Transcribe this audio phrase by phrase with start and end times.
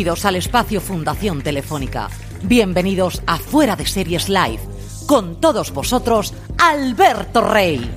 [0.00, 2.08] Bienvenidos al espacio Fundación Telefónica.
[2.44, 4.60] Bienvenidos a Fuera de Series Live.
[5.06, 7.90] Con todos vosotros, Alberto Rey.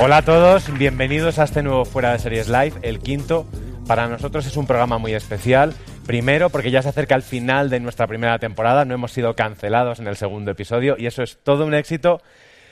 [0.00, 3.44] Hola a todos, bienvenidos a este nuevo Fuera de Series Live, el quinto.
[3.88, 5.74] Para nosotros es un programa muy especial.
[6.06, 9.98] Primero, porque ya se acerca el final de nuestra primera temporada, no hemos sido cancelados
[9.98, 12.22] en el segundo episodio y eso es todo un éxito.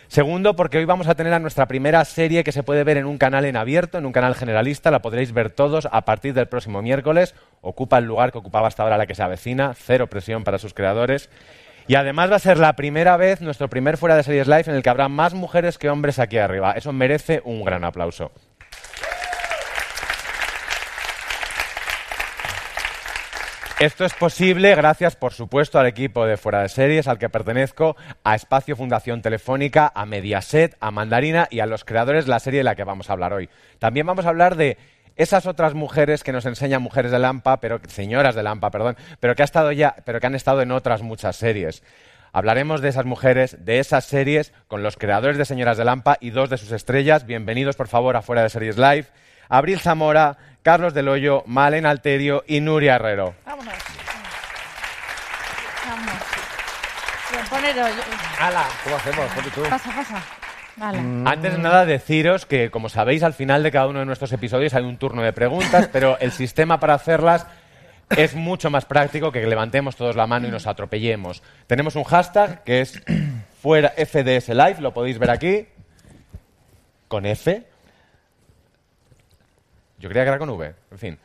[0.09, 3.05] Segundo, porque hoy vamos a tener a nuestra primera serie que se puede ver en
[3.05, 6.49] un canal en abierto, en un canal generalista, la podréis ver todos a partir del
[6.49, 7.35] próximo miércoles.
[7.61, 10.73] Ocupa el lugar que ocupaba hasta ahora la que se avecina, cero presión para sus
[10.73, 11.29] creadores.
[11.89, 14.77] Y además va a ser la primera vez, nuestro primer fuera de series live, en
[14.77, 16.73] el que habrá más mujeres que hombres aquí arriba.
[16.73, 18.33] Eso merece un gran aplauso.
[23.81, 27.97] Esto es posible gracias, por supuesto, al equipo de Fuera de Series, al que pertenezco,
[28.25, 32.59] a Espacio Fundación Telefónica, a Mediaset, a Mandarina y a los creadores de la serie
[32.59, 33.49] de la que vamos a hablar hoy.
[33.79, 34.79] También vamos a hablar de
[35.15, 39.37] esas otras mujeres que nos enseñan mujeres de Lampa, pero señoras de Lampa, perdón, pero
[39.37, 41.85] que, ha estado ya, pero que han estado en otras muchas series.
[42.33, 46.31] Hablaremos de esas mujeres, de esas series, con los creadores de Señoras de Lampa y
[46.31, 47.27] dos de sus estrellas.
[47.27, 49.07] Bienvenidos, por favor, a Fuera de Series Live.
[49.49, 53.35] Abril Zamora, Carlos Del Hoyo, Malen Alterio y Nuria Herrero.
[53.45, 53.75] Vámonos.
[55.89, 56.29] Vamos.
[58.85, 59.27] ¿Cómo hacemos?
[59.33, 59.63] Ponte tú.
[59.69, 60.23] Pasa, pasa.
[60.77, 60.99] Vale.
[60.99, 64.75] Antes de nada, deciros que, como sabéis, al final de cada uno de nuestros episodios
[64.75, 67.47] hay un turno de preguntas, pero el sistema para hacerlas
[68.17, 71.43] es mucho más práctico que levantemos todos la mano y nos atropellemos.
[71.67, 73.03] Tenemos un hashtag que es
[73.61, 75.67] fuera FDS Live, lo podéis ver aquí,
[77.09, 77.67] con F.
[79.99, 81.19] Yo creía que era con V, en fin.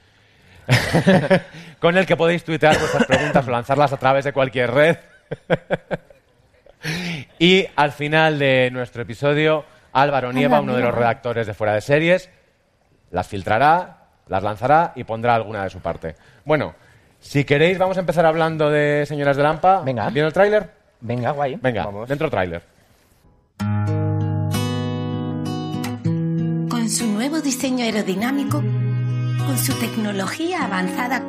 [1.80, 4.98] con el que podéis tuitear vuestras preguntas o lanzarlas a través de cualquier red.
[7.40, 11.82] y al final de nuestro episodio, Álvaro Nieva, uno de los redactores de Fuera de
[11.82, 12.30] Series,
[13.12, 16.16] las filtrará, las lanzará y pondrá alguna de su parte.
[16.46, 16.74] Bueno,
[17.20, 19.82] si queréis, vamos a empezar hablando de Señoras de Lampa.
[19.82, 20.10] Venga.
[20.10, 20.70] ¿Viene el tráiler?
[21.00, 21.58] Venga, guay.
[21.62, 22.10] Venga, Vamos.
[22.10, 22.62] dentro tráiler.
[27.30, 31.22] Nuevo diseño aerodinámico, con su tecnología avanzada,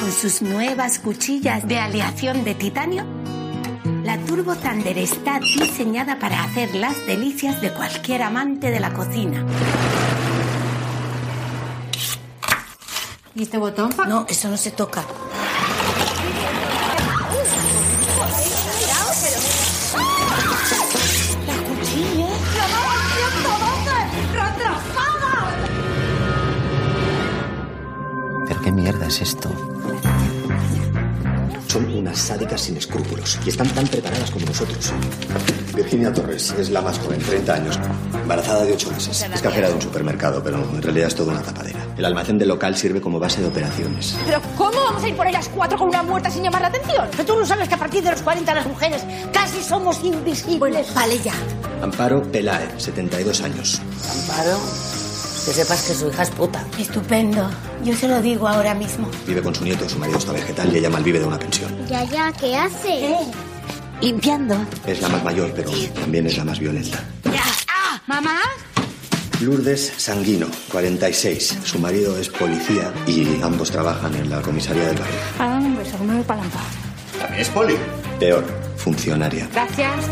[0.00, 3.04] con sus nuevas cuchillas de aleación de titanio,
[4.04, 9.44] la Turbo Thunder está diseñada para hacer las delicias de cualquier amante de la cocina.
[13.34, 13.90] ¿Y este botón?
[14.08, 15.04] No, eso no se toca.
[29.08, 29.50] Es esto?
[31.66, 34.92] Son unas sádicas sin escrúpulos y están tan preparadas como nosotros.
[35.74, 37.78] Virginia Torres es la más joven, 30 años,
[38.12, 39.22] embarazada de 8 meses.
[39.32, 41.78] Es cajera de un supermercado, pero en realidad es toda una tapadera.
[41.96, 44.16] El almacén del local sirve como base de operaciones.
[44.26, 47.06] ¿Pero cómo vamos a ir por ellas cuatro con una muerta sin llamar la atención?
[47.12, 49.02] Pero tú no sabes que a partir de los 40 las mujeres
[49.32, 50.92] casi somos invisibles.
[50.94, 51.34] vale ya.
[51.82, 53.80] Amparo Pelae, 72 años.
[54.10, 54.58] Amparo,
[55.48, 56.62] que sepas que su hija es puta.
[56.78, 57.48] Estupendo.
[57.82, 59.08] Yo se lo digo ahora mismo.
[59.26, 61.74] Vive con su nieto, su marido está vegetal y ella malvive de una pensión.
[61.88, 63.16] Ya, ya, ¿qué hace?
[64.02, 64.56] Limpiando.
[64.86, 67.02] Es la más mayor, pero también es la más violenta.
[68.06, 68.40] ¿Mamá?
[69.40, 71.58] Lourdes Sanguino, 46.
[71.64, 75.16] Su marido es policía y ambos trabajan en la comisaría del barrio.
[75.38, 76.60] Ah, un beso, que me voy para Lampa.
[77.18, 77.76] ¿También es poli?
[78.20, 78.44] Peor,
[78.78, 79.48] funcionaria.
[79.52, 80.06] Gracias.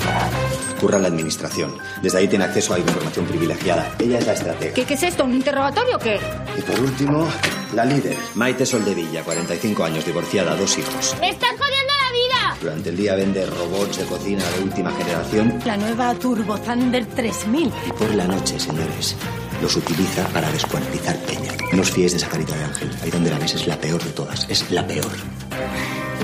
[0.80, 1.78] Curra en la administración.
[2.02, 3.94] Desde ahí tiene acceso a información privilegiada.
[3.98, 4.74] Ella es la estratega.
[4.74, 5.24] ¿Qué, qué es esto?
[5.24, 6.18] ¿Un interrogatorio o qué?
[6.58, 7.26] Y por último,
[7.74, 11.14] la líder, Maite Soldevilla, 45 años, divorciada, dos hijos.
[11.20, 12.56] ¡Me estás jodiendo la vida!
[12.60, 17.72] Durante el día vende robots de cocina de última generación La nueva Turbo Thunder 3000.
[17.86, 19.16] y por la noche, señores,
[19.62, 21.52] los utiliza para descuartizar peña.
[21.72, 22.90] No os fíes de esa carita de ángel.
[23.02, 24.46] Ahí donde la ves es la peor de todas.
[24.50, 25.10] Es la peor.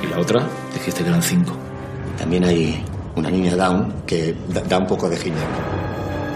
[0.03, 0.47] ¿Y la otra?
[0.75, 1.57] Dijiste que eran cinco.
[2.19, 2.85] También hay
[3.17, 5.43] una niña down que da, da un poco de giña.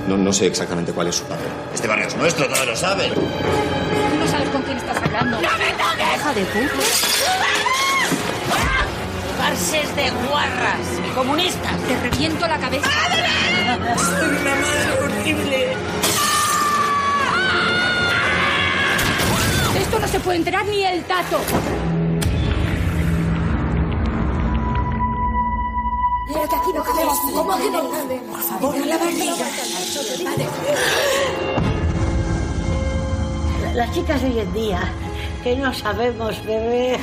[0.09, 1.49] No, no sé exactamente cuál es su papel.
[1.75, 3.13] Este barrio es nuestro, todos lo saben.
[3.15, 3.21] Tú
[4.19, 5.41] no sabes con quién estás hablando.
[5.41, 6.17] ¡No me toques!
[6.17, 6.75] Hija de puta.
[9.39, 11.77] Farses de guarras y comunistas.
[11.89, 12.89] Te reviento la cabeza.
[13.97, 15.73] Soy una madre horrible.
[19.81, 21.39] Esto no se puede enterar ni el tato.
[26.27, 27.19] Mira que aquí no cabemos.
[27.35, 28.31] ¿Cómo que no cabemos?
[28.31, 29.47] Por favor, la barriga.
[33.75, 34.81] Las chicas de hoy en día,
[35.43, 37.01] que no sabemos beber.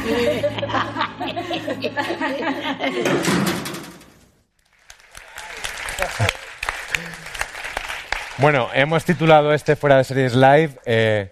[8.39, 11.31] Bueno, hemos titulado este Fuera de Series Live eh,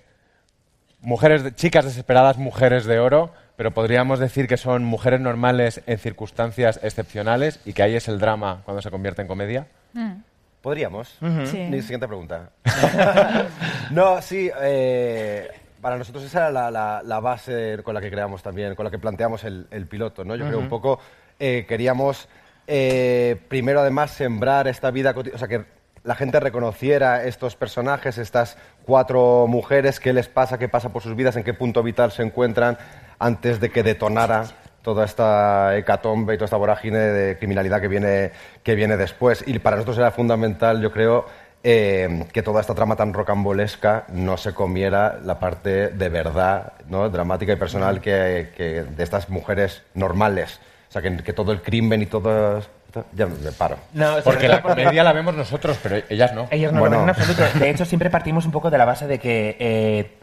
[1.02, 6.80] mujeres Chicas desesperadas, mujeres de oro, pero podríamos decir que son mujeres normales en circunstancias
[6.82, 9.68] excepcionales y que ahí es el drama cuando se convierte en comedia.
[10.64, 11.16] Podríamos.
[11.46, 11.58] Sí.
[11.70, 12.50] Mi siguiente pregunta.
[13.92, 15.48] no, sí, eh,
[15.80, 18.90] para nosotros esa era la, la- la base con la que creamos también, con la
[18.90, 20.36] que planteamos el, el piloto, ¿no?
[20.36, 20.64] Yo creo Ujú.
[20.64, 21.00] un poco
[21.40, 22.30] eh, queríamos
[22.66, 25.66] eh, primero además sembrar esta vida, o sea, que
[26.04, 31.16] la gente reconociera estos personajes, estas cuatro mujeres, qué les pasa, qué pasa por sus
[31.16, 32.80] vidas, en qué punto vital se encuentran
[33.22, 34.46] antes de que detonara
[34.82, 38.32] toda esta hecatombe y toda esta vorágine de criminalidad que viene,
[38.64, 39.44] que viene después.
[39.46, 41.26] Y para nosotros era fundamental, yo creo,
[41.64, 47.08] eh, que toda esta trama tan rocambolesca no se comiera la parte de verdad, ¿no?
[47.12, 50.60] dramática y personal que, que de estas mujeres normales.
[50.90, 52.62] O sea, que, que todo el crimen y todo...
[53.14, 53.78] Ya me paro.
[53.94, 56.48] No, Porque la comedia la vemos nosotros, pero ellas no.
[56.52, 56.96] Ellos no Bueno.
[56.98, 57.60] lo ven en absoluto.
[57.60, 60.18] De hecho, siempre partimos un poco de la base de que eh,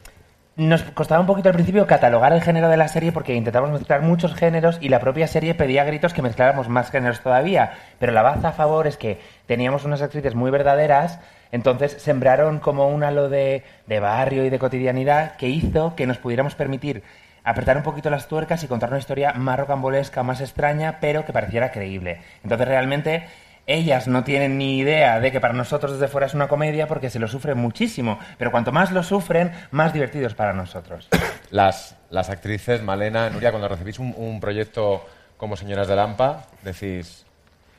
[0.59, 4.03] nos costaba un poquito al principio catalogar el género de la serie porque intentamos mezclar
[4.03, 7.75] muchos géneros y la propia serie pedía gritos que mezcláramos más géneros todavía.
[8.01, 11.21] Pero la baza a favor es que teníamos unas actrices muy verdaderas,
[11.53, 16.19] entonces sembraron como un halo de, de barrio y de cotidianidad que hizo que nos
[16.19, 17.05] pudiéramos permitir
[17.45, 21.33] apretar un poquito las tuercas y contar una historia más rocambolesca, más extraña, pero que
[21.33, 22.21] pareciera creíble.
[22.43, 23.29] Entonces realmente
[23.69, 27.11] ellas no tienen ni idea de que para nosotros desde fuera es una comedia porque
[27.11, 31.09] se lo sufren muchísimo, pero cuanto más lo sufren, más divertido es para nosotros.
[31.51, 35.07] Las, las actrices, Malena, Nuria, cuando recibís un, un proyecto
[35.39, 37.25] como Señoras de Lampa, decís,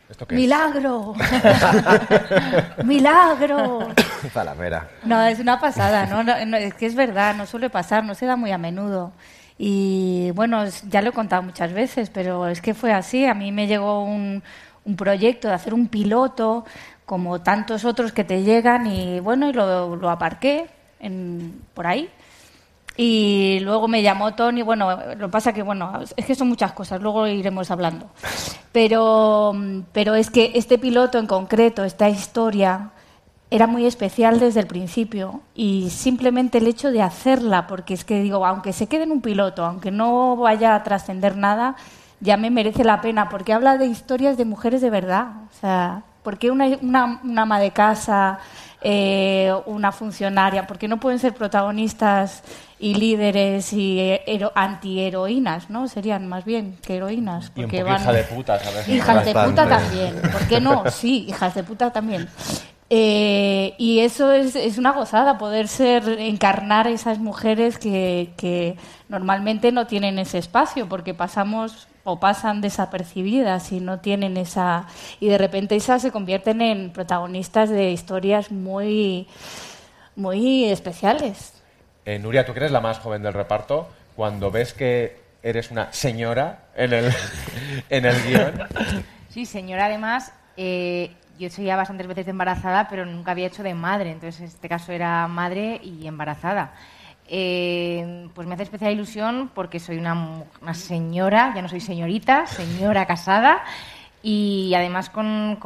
[0.09, 0.41] ¿esto qué es?
[0.41, 1.13] ¡Milagro!
[2.83, 3.89] ¡Milagro!
[4.33, 4.87] Zalamera.
[5.03, 6.23] No, es una pasada, ¿no?
[6.23, 9.11] No, no, Es que es verdad, no suele pasar, no se da muy a menudo.
[9.61, 13.25] Y bueno, ya lo he contado muchas veces, pero es que fue así.
[13.25, 14.41] A mí me llegó un,
[14.89, 16.65] un proyecto de hacer un piloto,
[17.05, 20.67] como tantos otros que te llegan, y bueno, y lo, lo aparqué
[20.99, 22.09] en, por ahí.
[22.97, 27.01] Y luego me llamó Tony, bueno, lo pasa que, bueno, es que son muchas cosas,
[27.01, 28.09] luego iremos hablando.
[28.73, 29.53] Pero,
[29.93, 32.91] pero es que este piloto en concreto, esta historia,
[33.51, 38.21] era muy especial desde el principio y simplemente el hecho de hacerla, porque es que
[38.21, 41.75] digo, aunque se quede en un piloto, aunque no vaya a trascender nada,
[42.19, 45.27] ya me merece la pena, porque habla de historias de mujeres de verdad.
[45.51, 48.39] O sea, ¿por qué una, una, una ama de casa,
[48.81, 52.43] eh, una funcionaria, por qué no pueden ser protagonistas
[52.79, 55.87] y líderes y eh, hero- antiheroínas, ¿no?
[55.87, 57.51] Serían más bien que heroínas.
[57.55, 58.87] Y un porque van- hija de puta, ¿sabes?
[58.87, 60.21] Hijas de puta también.
[60.31, 60.83] ¿Por qué no?
[60.91, 62.27] Sí, hijas de puta también.
[62.91, 68.77] Eh, y eso es, es una gozada, poder ser, encarnar esas mujeres que, que
[69.09, 74.87] normalmente no tienen ese espacio, porque pasamos o pasan desapercibidas y no tienen esa...
[75.19, 79.27] Y de repente esas se convierten en protagonistas de historias muy,
[80.15, 81.53] muy especiales.
[82.05, 85.93] Eh, Nuria, tú que eres la más joven del reparto, cuando ves que eres una
[85.93, 87.13] señora en el,
[87.89, 88.67] en el guion,
[89.29, 93.73] Sí, señora, además, eh, yo soy ya bastantes veces embarazada, pero nunca había hecho de
[93.73, 94.11] madre.
[94.11, 96.73] Entonces, en este caso era madre y embarazada.
[97.27, 100.43] Eh, pues me hace especial ilusión porque soy una,
[100.73, 103.61] señora, ya no soy señorita, señora casada
[104.23, 105.57] y además con,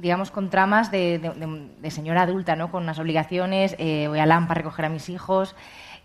[0.00, 2.70] digamos, con tramas de, de- de- de señora adulta, ¿no?
[2.70, 5.54] Con unas obligaciones, eh, voy a Lampa a recoger a mis hijos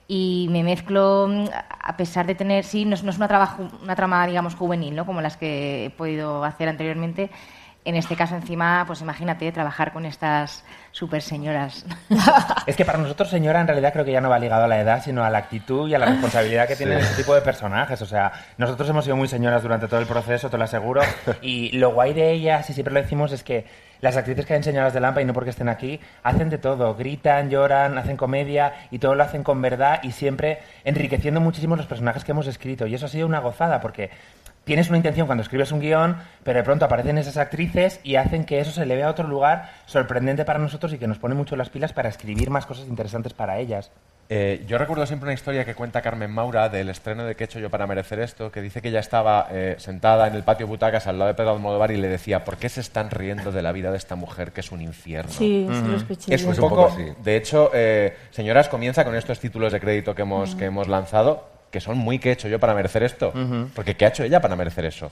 [0.07, 1.45] y me mezclo, mm,
[1.83, 4.55] a pesar de tener, sí, no es, no es una, trama, ju- una trama, digamos,
[4.55, 5.05] juvenil, ¿no?
[5.05, 7.29] Como las que he podido hacer anteriormente.
[7.83, 11.85] En este caso, encima, pues imagínate trabajar con estas super señoras.
[12.67, 14.79] Es que para nosotros, señora, en realidad creo que ya no va ligado a la
[14.79, 17.99] edad, sino a la actitud y a la responsabilidad que tienen este tipo de personajes.
[18.01, 21.01] O sea, nosotros hemos sido muy señoras durante todo el proceso, te lo aseguro.
[21.41, 23.65] Y lo guay de ellas, y siempre lo decimos, es que
[24.01, 26.57] las actrices que han enseñado las de Lampa y no porque estén aquí, hacen de
[26.57, 31.75] todo, gritan, lloran, hacen comedia y todo lo hacen con verdad y siempre enriqueciendo muchísimo
[31.75, 32.87] los personajes que hemos escrito.
[32.87, 34.09] Y eso ha sido una gozada porque
[34.71, 38.45] tienes una intención cuando escribes un guion, pero de pronto aparecen esas actrices y hacen
[38.45, 41.35] que eso se le vea a otro lugar sorprendente para nosotros y que nos pone
[41.35, 43.91] mucho las pilas para escribir más cosas interesantes para ellas.
[44.29, 47.47] Eh, yo recuerdo siempre una historia que cuenta Carmen Maura del estreno de ¿Qué he
[47.47, 48.49] hecho yo para merecer esto?
[48.49, 51.51] Que dice que ella estaba eh, sentada en el patio butacas al lado de Pedro
[51.51, 54.53] Almodóvar y le decía ¿Por qué se están riendo de la vida de esta mujer
[54.53, 55.33] que es un infierno?
[55.33, 56.33] Sí, sí lo escuché.
[56.33, 60.55] Es un poco, de hecho, eh, señoras, comienza con estos títulos de crédito que hemos,
[60.55, 63.33] que hemos lanzado, que son muy ¿Qué he hecho yo para merecer esto?
[63.73, 65.09] Porque ¿qué ha hecho ella para merecer eso?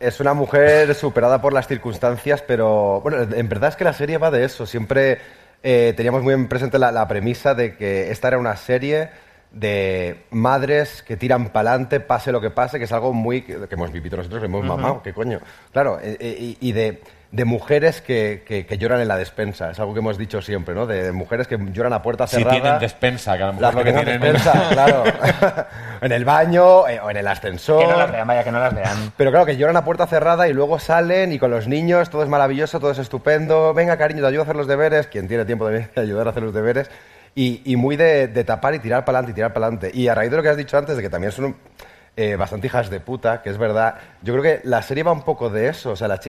[0.00, 4.16] Es una mujer superada por las circunstancias, pero bueno, en verdad es que la serie
[4.16, 4.64] va de eso.
[4.64, 5.18] Siempre
[5.62, 9.10] eh, teníamos muy en presente la, la premisa de que esta era una serie
[9.52, 13.66] de madres que tiran para adelante, pase lo que pase, que es algo muy que,
[13.66, 15.40] que hemos vivido nosotros, que hemos mamado, qué coño.
[15.72, 17.00] Claro, eh, eh, y, y de,
[17.32, 20.74] de mujeres que, que- que lloran en la despensa, es algo que hemos dicho siempre,
[20.74, 20.86] ¿no?
[20.86, 22.60] De, de mujeres que lloran a puerta Si cerrada.
[22.60, 25.04] tienen despensa, que a lo mejor Las lo que tienen despensa, claro.
[26.00, 27.80] en el baño eh, o en el ascensor.
[27.84, 29.12] Que no las vean, vaya, que no las vean.
[29.16, 32.22] Pero claro, que lloran a puerta cerrada y luego salen y con los niños todo
[32.22, 33.74] es maravilloso, todo es estupendo.
[33.74, 35.06] Venga, cariño, te ayudo a hacer los deberes.
[35.08, 36.90] Quien tiene tiempo de ayudar a hacer los deberes.
[37.34, 39.90] Y, y muy de, de tapar y tirar para adelante y tirar para adelante.
[39.92, 41.54] Y a raíz de lo que has dicho antes, de que también son
[42.16, 45.22] eh, bastante hijas de puta, que es verdad, yo creo que la serie va un
[45.22, 45.90] poco de eso.
[45.90, 46.28] O sea, la chi-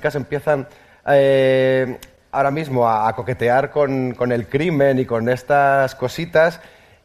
[0.00, 0.66] Chicas empiezan
[1.06, 1.98] eh,
[2.32, 6.60] ahora mismo a, a coquetear con, con el crimen y con estas cositas.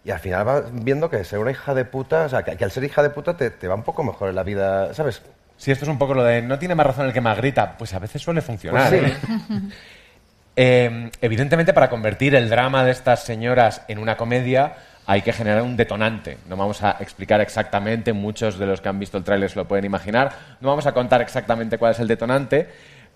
[0.05, 2.63] Y al final vas viendo que ser una hija de puta, o sea, que, que
[2.63, 5.21] al ser hija de puta te, te va un poco mejor en la vida, ¿sabes?
[5.57, 7.77] Si esto es un poco lo de no tiene más razón el que más grita,
[7.77, 8.89] pues a veces suele funcionar.
[8.89, 9.07] Pues sí.
[9.07, 9.59] ¿eh?
[10.57, 14.75] Eh, evidentemente, para convertir el drama de estas señoras en una comedia,
[15.05, 16.38] hay que generar un detonante.
[16.47, 19.67] No vamos a explicar exactamente, muchos de los que han visto el tráiler se lo
[19.67, 20.31] pueden imaginar,
[20.62, 22.67] no vamos a contar exactamente cuál es el detonante,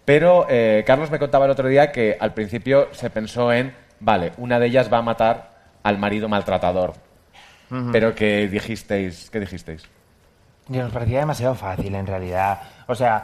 [0.05, 4.33] pero eh, Carlos me contaba el otro día que al principio se pensó en, vale,
[4.37, 5.51] una de ellas va a matar
[5.83, 6.93] al marido maltratador.
[7.91, 9.83] Pero que dijisteis, ¿qué dijisteis?
[10.69, 12.61] Y nos parecía demasiado fácil, en realidad.
[12.87, 13.21] O sea,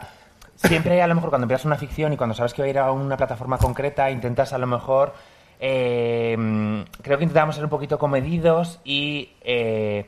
[0.54, 2.78] siempre a lo mejor cuando empiezas una ficción y cuando sabes que va a ir
[2.78, 5.14] a una plataforma concreta, intentas a lo mejor...
[5.60, 10.06] eh, mm, creo que intentamos ser un poquito comedidos y eh,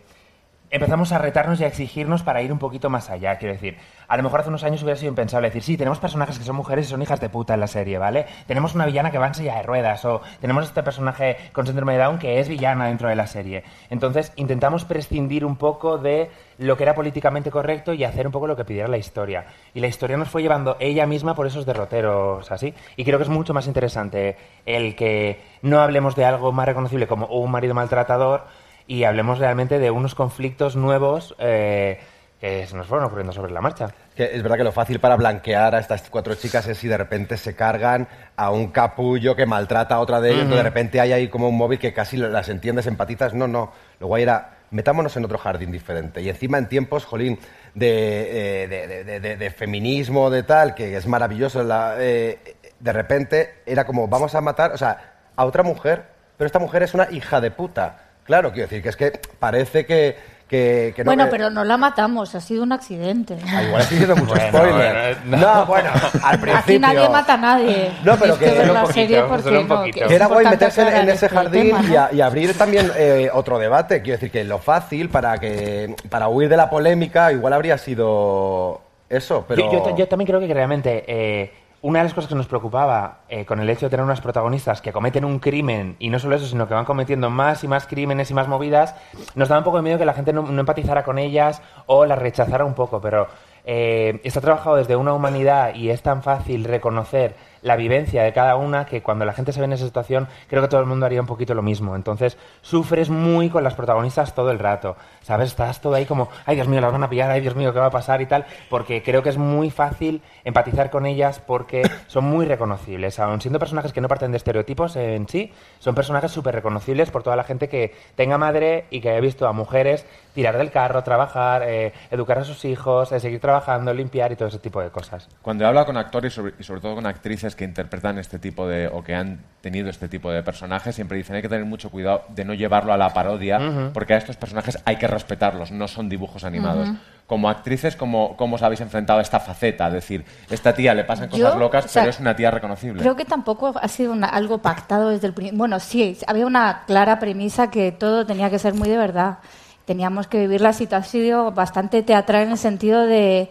[0.71, 3.37] empezamos a retarnos y a exigirnos para ir un poquito más allá.
[3.39, 6.39] Quiero decir, a lo mejor hace unos años hubiera sido impensable decir, sí, tenemos personajes
[6.39, 8.27] que son mujeres y son hijas de puta en la serie, ¿vale?
[8.47, 11.95] Tenemos una villana que va en silla de ruedas o tenemos este personaje con síndrome
[11.95, 13.65] de Down que es villana dentro de la serie.
[13.91, 18.47] Entonces intentamos prescindir un poco de lo que era políticamente correcto y hacer un poco
[18.47, 19.47] lo que pidiera la historia.
[19.75, 22.75] Y la historia nos fue llevando ella misma por esos derroteros así.
[22.97, 27.07] Y creo que es mucho más interesante el que no hablemos de algo más reconocible
[27.07, 28.47] como un marido maltratador
[28.89, 32.01] y hablemos realmente de unos conflictos nuevos eh,
[32.41, 33.89] que se nos fueron ocurriendo sobre la marcha.
[34.17, 36.97] Que es verdad que lo fácil para blanquear a estas cuatro chicas es si de
[36.97, 41.13] repente se cargan a un capullo que maltrata a otra de ellas, de repente hay
[41.13, 43.35] ahí como un móvil que casi las entiendes, empatizas.
[43.35, 43.73] No, no.
[44.01, 46.23] Lo guay era, metámonos en otro jardín diferente.
[46.23, 47.39] Y encima en tiempos, jolín,
[47.75, 52.57] de, eh, de, de- de- de- de feminismo, de tal, que es maravilloso, la, eh,
[52.81, 56.05] de repente era como, vamos a matar, o sea, a otra mujer,
[56.37, 58.05] pero esta mujer es una hija de puta.
[58.29, 60.15] Claro, quiero decir que es que parece que,
[60.47, 61.09] que, que no...
[61.09, 63.37] bueno, que- pero no la matamos, ha sido un accidente.
[63.49, 65.17] Ah, igual estoy diciendo mucho Bueno, spoiler.
[65.27, 65.67] bueno, no.
[65.67, 65.91] bueno,
[66.23, 66.59] al principio.
[66.59, 67.91] Aquí nadie mata a nadie.
[68.05, 69.29] No, pero que- ver la serie poquito,
[69.75, 72.01] porque no, que era guay meterse en, ese este jardín tema, y, ¿no?
[72.03, 74.03] a- y abrir también eh, otro debate.
[74.03, 78.83] Quiero decir que lo fácil para que para huir de la polémica igual habría sido
[79.09, 82.35] eso, pero Yo, yo- yo también creo que realmente eh, una de las cosas que
[82.35, 86.11] nos preocupaba eh, con el hecho de tener unas protagonistas que cometen un crimen, y
[86.11, 88.95] no solo eso, sino que van cometiendo más y más crímenes y más movidas,
[89.35, 92.19] nos daba un poco de miedo que la gente no, empatizara con ellas o las
[92.19, 93.29] rechazara un poco, pero
[93.65, 98.57] eh, está trabajado desde una humanidad y es tan fácil reconocer la vivencia de cada
[98.57, 101.07] una, que cuando la gente se ve en esa situación, creo que todo el mundo
[101.07, 101.97] haría un poquito lo mismo.
[101.97, 104.97] Entonces, sufres muy con las protagonistas todo el rato.
[105.29, 105.51] ¿Sabes?
[105.51, 107.79] Estás todo ahí como, ay Dios mío, las van a pillar, ay Dios mío, ¿qué
[107.79, 108.47] va a pasar y tal?
[108.71, 113.19] Porque creo que es muy fácil empatizar con ellas porque son muy reconocibles.
[113.19, 117.23] Aun siendo personajes que no parten de estereotipos en sí, son personajes súper reconocibles por
[117.23, 121.03] toda la gente que tenga madre y que haya visto a mujeres tirar del carro,
[121.03, 124.89] trabajar, eh, educar a sus hijos, eh, seguir trabajando, limpiar y todo ese tipo de
[124.89, 125.29] cosas.
[125.43, 128.39] Cuando he hablado con actores y sobre, y sobre todo con actrices que interpretan este
[128.39, 131.67] tipo de, o que han tenido este tipo de personajes, siempre dicen hay que tener
[131.67, 135.71] mucho cuidado de no llevarlo a la parodia, porque a estos personajes hay que respetarlos,
[135.71, 136.89] no son dibujos animados.
[137.27, 139.89] Como actrices, ¿cómo, ¿cómo os habéis enfrentado a esta faceta?
[139.89, 142.51] Es decir, esta tía le pasan cosas Yo, locas, o sea, pero es una tía
[142.51, 143.03] reconocible.
[143.03, 145.59] Creo que tampoco ha sido una- algo pactado desde el principio.
[145.59, 149.39] Bueno, sí, había una clara premisa que todo tenía que ser muy de verdad.
[149.85, 153.51] Teníamos que vivir la situación bastante teatral en el sentido de,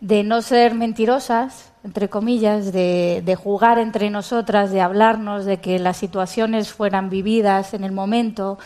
[0.00, 5.78] de no ser mentirosas, entre comillas, de, de jugar entre nosotras, de hablarnos, de que
[5.78, 8.58] las situaciones fueran vividas en el momento.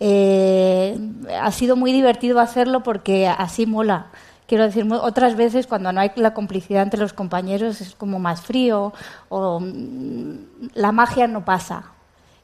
[0.00, 0.98] Eh,
[1.40, 4.06] ha sido muy divertido hacerlo porque así mola.
[4.46, 8.40] Quiero decir, otras veces cuando no hay la complicidad entre los compañeros es como más
[8.40, 8.94] frío
[9.28, 11.92] o mm, la magia no pasa.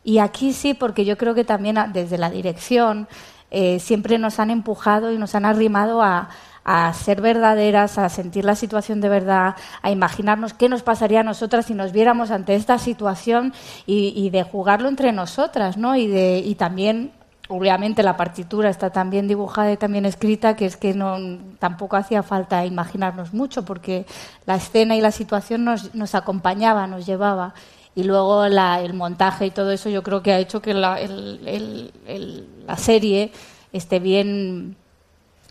[0.02, 3.08] Y aquí sí, porque yo creo que también desde la dirección
[3.50, 6.28] eh, siempre nos han empujado y nos han arrimado a,
[6.64, 11.22] a ser verdaderas, a sentir la situación de verdad, a imaginarnos qué nos pasaría a
[11.22, 13.54] nosotras si nos viéramos ante esta situación
[13.86, 15.96] y, y de jugarlo entre nosotras, ¿no?
[15.96, 17.12] Y, de, y también
[17.48, 21.18] Obviamente la partitura está tan bien dibujada y también escrita que es que no,
[21.58, 24.06] tampoco hacía falta imaginarnos mucho porque
[24.46, 27.52] la escena y la situación nos, nos acompañaba, nos llevaba.
[27.94, 30.98] Y luego la- el montaje y todo eso yo creo que ha hecho que la,
[30.98, 33.30] el- el- el- la serie
[33.72, 34.74] esté bien,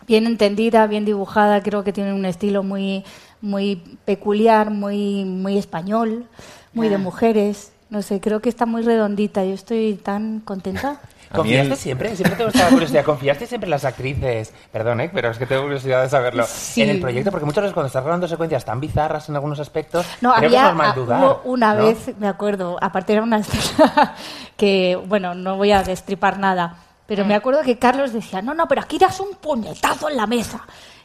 [0.08, 1.62] bien entendida, bien dibujada.
[1.62, 3.04] Creo que tiene un estilo muy,
[3.40, 6.26] muy peculiar, muy, muy español,
[6.74, 6.98] muy de Ah.
[6.98, 7.72] mujeres.
[7.92, 9.46] No sé, creo que está muy redondita.
[9.46, 11.00] Yo estoy tan contenta.
[11.34, 12.16] ¿Confiaste siempre?
[12.16, 13.04] Siempre tengo esta curiosidad.
[13.04, 14.54] ¿Confiaste siempre en las actrices?
[14.72, 15.10] Perdón, ¿eh?
[15.14, 16.46] pero es que tengo curiosidad de saberlo.
[16.48, 16.82] Sí.
[16.84, 20.06] En el proyecto, porque muchas veces cuando estás grabando secuencias tan bizarras en algunos aspectos,
[20.22, 21.20] No, creo que había es normal ah, dudar.
[21.24, 21.86] hubo una ¿no?
[21.86, 24.16] vez, me acuerdo, aparte era una escena
[24.58, 27.28] que, bueno, no voy a destripar nada, pero Mm.
[27.28, 30.62] me acuerdo que Carlos decía, no, no, pero aquí das un puñetazo en la mesa.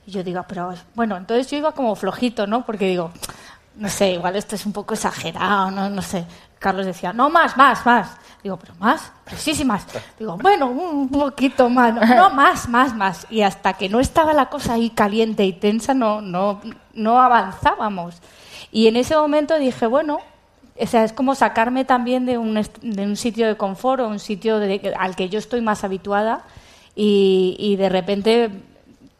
[0.07, 2.65] Y yo digo, pero bueno, entonces yo iba como flojito, ¿no?
[2.65, 3.11] Porque digo,
[3.77, 6.25] no sé, igual esto es un poco exagerado, no, no sé.
[6.59, 8.17] Carlos decía, no, más, más, más.
[8.49, 9.87] Digo, pero más, pero sí, sí, más.
[10.19, 13.27] Digo, bueno, un poquito más, no, más, más, más.
[13.29, 16.63] Y hasta que no estaba la cosa ahí caliente y tensa, no, no,
[16.95, 18.17] no avanzábamos.
[18.73, 20.21] Y en ese momento dije, bueno,
[20.81, 24.19] o sea, es como sacarme también de un, de un sitio de confort o un
[24.19, 26.45] sitio de- al que yo estoy más habituada
[26.95, 28.51] y, y de repente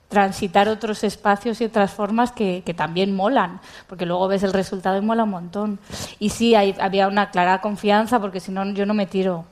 [0.09, 4.97] transitar otros espacios y otras formas que, que también molan, porque luego ves el resultado
[4.97, 5.79] y mola un montón.
[6.19, 9.45] Y sí, hay- había una clara confianza, porque si no, yo no me tiro.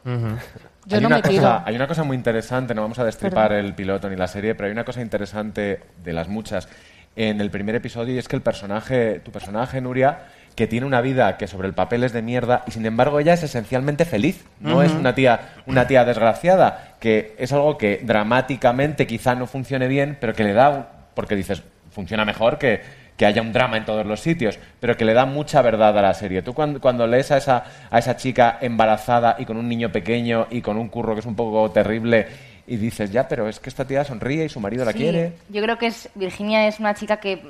[0.86, 1.62] Yo hay, no una me cosa, tiro.
[1.64, 3.66] hay una cosa muy interesante, no vamos a destripar Perdón.
[3.66, 6.68] el piloto ni la serie, pero hay una cosa interesante de las muchas
[7.16, 11.02] en el primer episodio y es que el personaje, tu personaje, Nuria, que tiene una
[11.02, 14.44] vida que sobre el papel es de mierda y sin embargo ella es esencialmente feliz.
[14.58, 19.86] No es una tía, una tía desgraciada, que es algo que dramáticamente quizá no funcione
[19.86, 22.80] bien, pero que le da, porque dices, funciona mejor que,
[23.18, 26.02] que haya un drama en todos los sitios, pero que le da mucha verdad a
[26.02, 26.40] la serie.
[26.40, 30.46] Tú cuando, cuando lees a esa, a esa chica embarazada y con un niño pequeño
[30.50, 32.26] y con un curro que es un poco terrible
[32.66, 35.34] y dices, ya, pero es que esta tía sonríe y su marido la quiere.
[35.50, 37.42] Yo creo que es Virginia es una chica que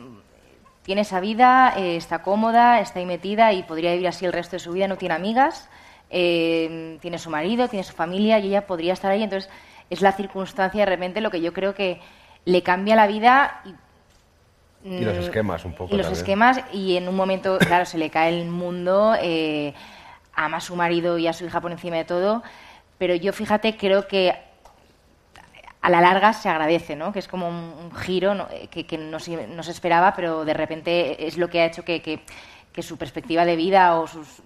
[0.86, 4.56] tiene esa vida, eh, está cómoda, está ahí metida y podría vivir así el resto
[4.56, 4.88] de su vida.
[4.88, 5.68] No tiene amigas,
[6.10, 9.22] eh, tiene su marido, tiene su familia y ella podría estar ahí.
[9.24, 9.50] Entonces
[9.90, 12.00] es la circunstancia de repente lo que yo creo que
[12.44, 13.74] le cambia la vida y
[14.98, 16.20] Y los Mm, esquemas un poco y los también.
[16.22, 19.74] esquemas y en un momento, claro, se le cae el mundo, eh,
[20.34, 22.42] ama a su marido y a su hija por encima de todo,
[22.98, 24.34] pero yo fíjate, creo que
[25.82, 27.12] a la larga se agradece, ¿no?
[27.12, 28.48] Que es como un, giro ¿no?
[28.50, 31.66] Eh, que, que no, se, no se esperaba, pero de repente es lo que ha
[31.66, 32.20] hecho que, que-
[32.82, 34.42] su perspectiva de vida o sus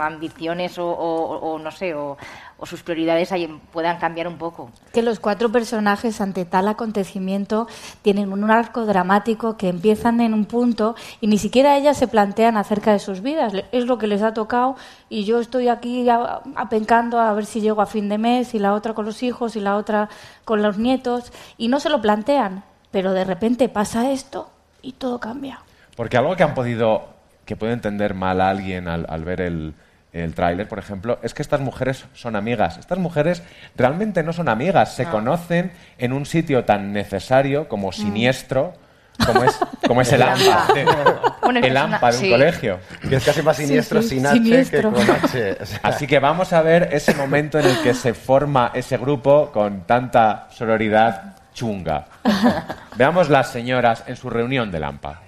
[0.00, 2.16] ambiciones o, o- o no sé, o,
[2.58, 3.32] o sus prioridades
[3.72, 4.70] puedan cambiar un poco.
[4.92, 7.66] que los cuatro personajes ante tal acontecimiento
[8.02, 12.56] tienen un arco dramático que empiezan en un punto y ni siquiera ellas se plantean
[12.56, 13.52] acerca de sus vidas.
[13.72, 14.76] Es lo que les ha tocado
[15.08, 16.06] y yo estoy aquí
[16.54, 19.56] apencando a ver si llego a fin de mes y la otra con los hijos
[19.56, 20.08] y la otra
[20.44, 22.64] con los nietos y no se lo plantean.
[22.90, 24.50] Pero de repente pasa esto
[24.82, 25.60] y todo cambia.
[25.96, 27.04] Porque algo que han podido,
[27.46, 29.74] que puede entender mal a alguien al, al ver el,
[30.12, 32.76] el tráiler, por ejemplo, es que estas mujeres son amigas.
[32.78, 33.42] Estas mujeres
[33.76, 35.10] realmente no son amigas, se No.
[35.10, 38.74] conocen en un sitio tan necesario como siniestro,
[39.26, 40.66] Como es, como es el AMPA.
[41.42, 42.30] Bueno, es el AMPA de un sí.
[42.30, 42.78] colegio.
[43.08, 44.92] Que es casi más siniestro sí, sin H siniestro.
[44.92, 45.56] que con H.
[45.60, 48.96] O sea, Así que vamos a ver ese momento en el que se forma ese
[48.96, 52.06] grupo con tanta sororidad chunga.
[52.96, 55.20] Veamos las señoras en su reunión del AMPA.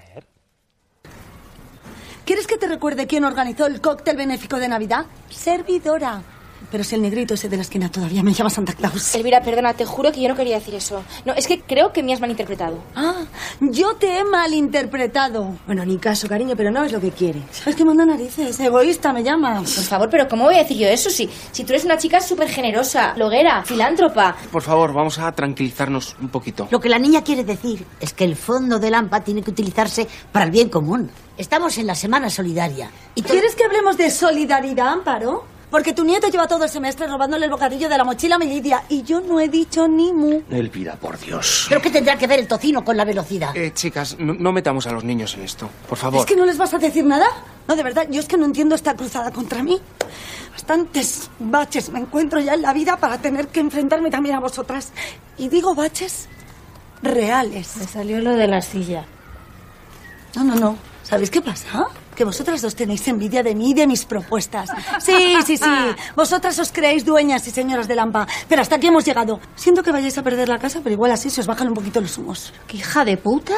[2.24, 5.04] ¿Quieres que te recuerde quién organizó el cóctel benéfico de Navidad?
[5.28, 6.22] Servidora.
[6.70, 9.14] Pero si el negrito ese de la esquina todavía me llama Santa Claus.
[9.14, 11.02] Elvira, perdona, te juro que yo no quería decir eso.
[11.24, 12.78] No, es que creo que me has malinterpretado.
[12.96, 13.24] Ah,
[13.60, 15.56] yo te he malinterpretado.
[15.66, 17.40] Bueno, ni caso, cariño, pero no es lo que quiere.
[17.66, 19.60] Es que manda narices, egoísta me llama.
[19.60, 21.10] Por favor, pero ¿cómo voy a decir yo eso?
[21.10, 24.36] Si, si tú eres una chica súper generosa, bloguera, filántropa.
[24.50, 26.68] Por favor, vamos a tranquilizarnos un poquito.
[26.70, 30.06] Lo que la niña quiere decir es que el fondo del AMPA tiene que utilizarse
[30.32, 31.10] para el bien común.
[31.36, 32.90] Estamos en la semana solidaria.
[33.14, 35.53] ¿Y quieres que hablemos de solidaridad, Amparo?
[35.74, 38.46] Porque tu nieto lleva todo el semestre robándole el bocadillo de la mochila a mi
[38.46, 40.40] Lidia y yo no he dicho ni mu.
[40.48, 41.66] Elvira, por Dios.
[41.68, 43.56] ¿Pero qué tendrá que ver el tocino con la velocidad?
[43.56, 45.68] Eh, chicas, no, no metamos a los niños en esto.
[45.88, 46.20] Por favor.
[46.20, 47.26] ¿Es que no les vas a decir nada?
[47.66, 49.80] No, de verdad, yo es que no entiendo esta cruzada contra mí.
[50.52, 54.92] Bastantes baches me encuentro ya en la vida para tener que enfrentarme también a vosotras.
[55.38, 56.28] Y digo baches
[57.02, 57.78] reales.
[57.78, 59.06] Me salió lo de la silla.
[60.36, 60.76] No, no, no.
[61.02, 61.88] ¿Sabéis qué pasa?
[62.16, 64.70] Que vosotras dos tenéis envidia de mí y de mis propuestas.
[65.00, 65.70] Sí, sí, sí.
[66.16, 68.26] Vosotras os creéis dueñas y señoras de Lampa.
[68.48, 69.40] Pero hasta aquí hemos llegado.
[69.56, 72.00] Siento que vayáis a perder la casa, pero igual así se os bajan un poquito
[72.00, 72.52] los humos.
[72.66, 73.54] ¿Qué hija de puta?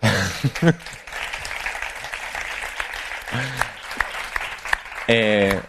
[5.12, 5.60] Eh,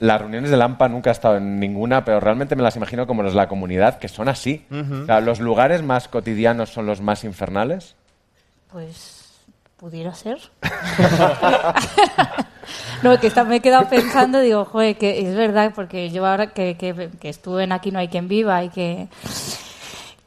[0.00, 3.22] las reuniones del AMPA nunca he estado en ninguna, pero realmente me las imagino como
[3.22, 4.66] los de la comunidad, que son así.
[4.70, 7.94] O sea, los lugares más cotidianos son los más infernales.
[8.72, 9.24] Pues
[9.78, 10.38] pudiera ser.
[13.02, 16.48] no, que está- me he quedado pensando, digo, joder, que es verdad, porque yo ahora
[16.48, 19.08] que, que, que estuve en Aquí no hay quien viva y que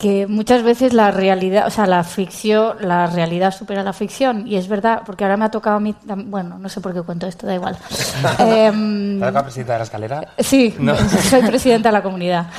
[0.01, 4.55] que muchas veces la realidad, o sea, la ficción, la realidad supera la ficción y
[4.55, 5.93] es verdad, porque ahora me ha tocado a mí,
[6.25, 7.77] bueno, no sé por qué cuento esto, da igual.
[8.39, 10.27] Em, ¿Te la presidenta de la escalera?
[10.39, 10.95] sí, No.
[11.29, 12.47] soy presidenta de la comunidad.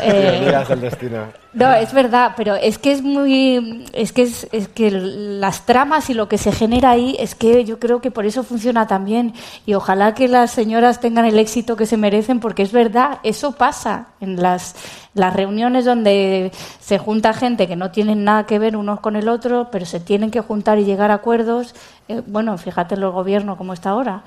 [0.00, 1.26] Eh, el destino.
[1.52, 3.86] no, es verdad, pero es que es muy.
[3.92, 7.64] Es que, es, es que las tramas y lo que se genera ahí, es que
[7.64, 9.34] yo creo que por eso funciona tan bien.
[9.66, 13.52] Y ojalá que las señoras tengan el éxito que se merecen, porque es verdad, eso
[13.52, 14.74] pasa en las,
[15.14, 16.50] las reuniones donde
[16.80, 20.00] se junta gente que no tienen nada que ver unos con el otro, pero se
[20.00, 21.74] tienen que juntar y llegar a acuerdos.
[22.08, 24.22] Eh, bueno, fíjate en el gobierno como está ahora,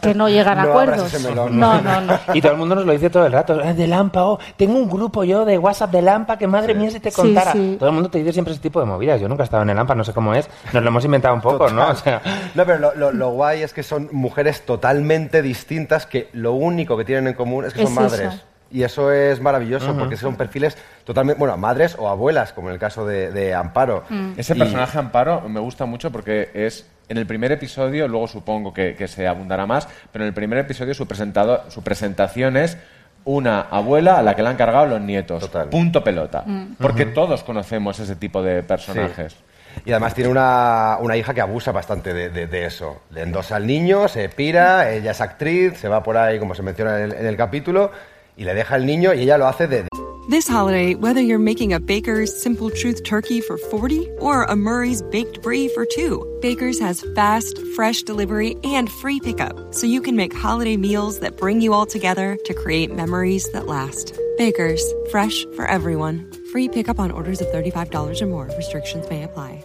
[0.00, 1.12] que no llegan a No acuerdos.
[1.22, 1.58] melón.
[1.58, 2.18] no, no, no.
[2.34, 3.60] Y todo el mundo nos lo dice todo el rato.
[3.60, 6.90] "Eh, de Lampa, oh, tengo un grupo yo de WhatsApp de Lampa que madre mía
[6.90, 7.52] si te Sí, contara.
[7.52, 7.76] sí.
[7.78, 9.20] Todo el mundo te dice siempre ese tipo de movidas.
[9.20, 10.48] Yo nunca he estado en el Lampa, no sé cómo es.
[10.72, 11.86] Nos lo hemos inventado un poco, ¿no?
[11.90, 12.22] O sea,
[12.54, 16.96] No, pero lo, lo- lo guay es que son mujeres totalmente distintas que lo único
[16.96, 18.20] que tienen en común es que Es son madres.
[18.34, 18.42] eso.
[18.70, 22.80] Y eso es maravilloso porque son perfiles totalmente, bueno, madres o abuelas, como en el
[22.80, 24.04] caso de, de Amparo.
[24.36, 28.74] Ese Y- personaje Amparo me gusta mucho porque es en el primer episodio, luego supongo
[28.74, 32.76] que, que se abundará más, pero en el primer episodio su, presentado, su presentación es
[33.24, 35.48] una abuela a la que le han cargado los nietos.
[35.70, 36.42] Punto pelota.
[36.46, 36.74] Mm.
[36.80, 39.36] Porque todos conocemos ese tipo de personajes.
[39.84, 43.02] Y además tiene una, una hija que abusa bastante de, de- de eso.
[43.10, 46.62] Le endosa al niño, se pira, ella es actriz, se va por ahí, como se
[46.62, 47.90] menciona en el, en el capítulo,
[48.36, 49.86] y le deja niño y ella lo hace de...
[50.28, 55.00] This holiday, whether you're making a Baker's Simple Truth turkey for 40 or a Murray's
[55.00, 60.16] baked brie for 2, Baker's has fast, fresh delivery and free pickup, so you can
[60.16, 64.18] make holiday meals that bring you all together to create memories that last.
[64.36, 66.28] Baker's, fresh for everyone.
[66.50, 68.50] Free pickup on orders of $35 or more.
[68.56, 69.64] Restrictions may apply.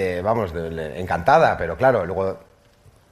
[0.00, 2.38] De, vamos, de- encantada, pero claro, luego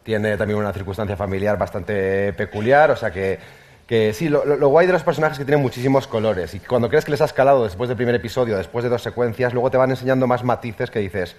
[0.02, 3.38] tiene también una circunstancia familiar bastante peculiar, o sea que,
[3.86, 6.88] que sí, lo, lo- guay de los personajes es que tienen muchísimos colores y cuando
[6.88, 9.76] crees que les has calado después del primer episodio, después de dos secuencias, luego te
[9.76, 11.36] van enseñando más matices que dices,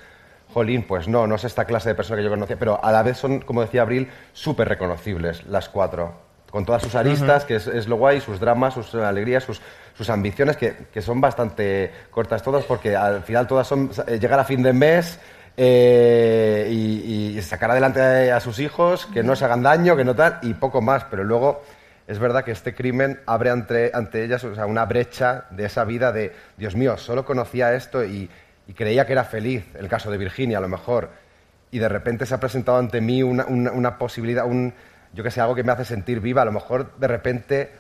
[0.54, 3.02] jolín, pues no, no es esta clase de persona que yo conocía, pero a la
[3.04, 6.14] vez son, como decía Abril, súper reconocibles las cuatro,
[6.52, 7.48] con todas sus aristas, Ujú.
[7.48, 9.62] que es, es lo guay, sus dramas, sus alegrías, sus,
[9.96, 14.40] sus ambiciones, que, que son bastante cortas todas, porque al final todas son eh, llegar
[14.40, 15.20] a fin de mes,
[15.62, 20.39] eh, y, sacar adelante a sus hijos, que no se hagan daño, que no tal,
[20.41, 21.04] y poco más.
[21.06, 21.63] Pero luego
[22.08, 26.34] es verdad que este crimen abre ante, ante ellas una brecha de esa vida de,
[26.58, 28.30] Dios mío, solo conocía esto y,
[28.67, 31.10] y creía que era feliz, el caso de Virginia a lo mejor,
[31.72, 34.74] y de repente se ha presentado ante mí una, una- una posibilidad, un,
[35.13, 36.41] yo que sé, algo que me hace sentir viva.
[36.43, 37.72] A lo mejor de repente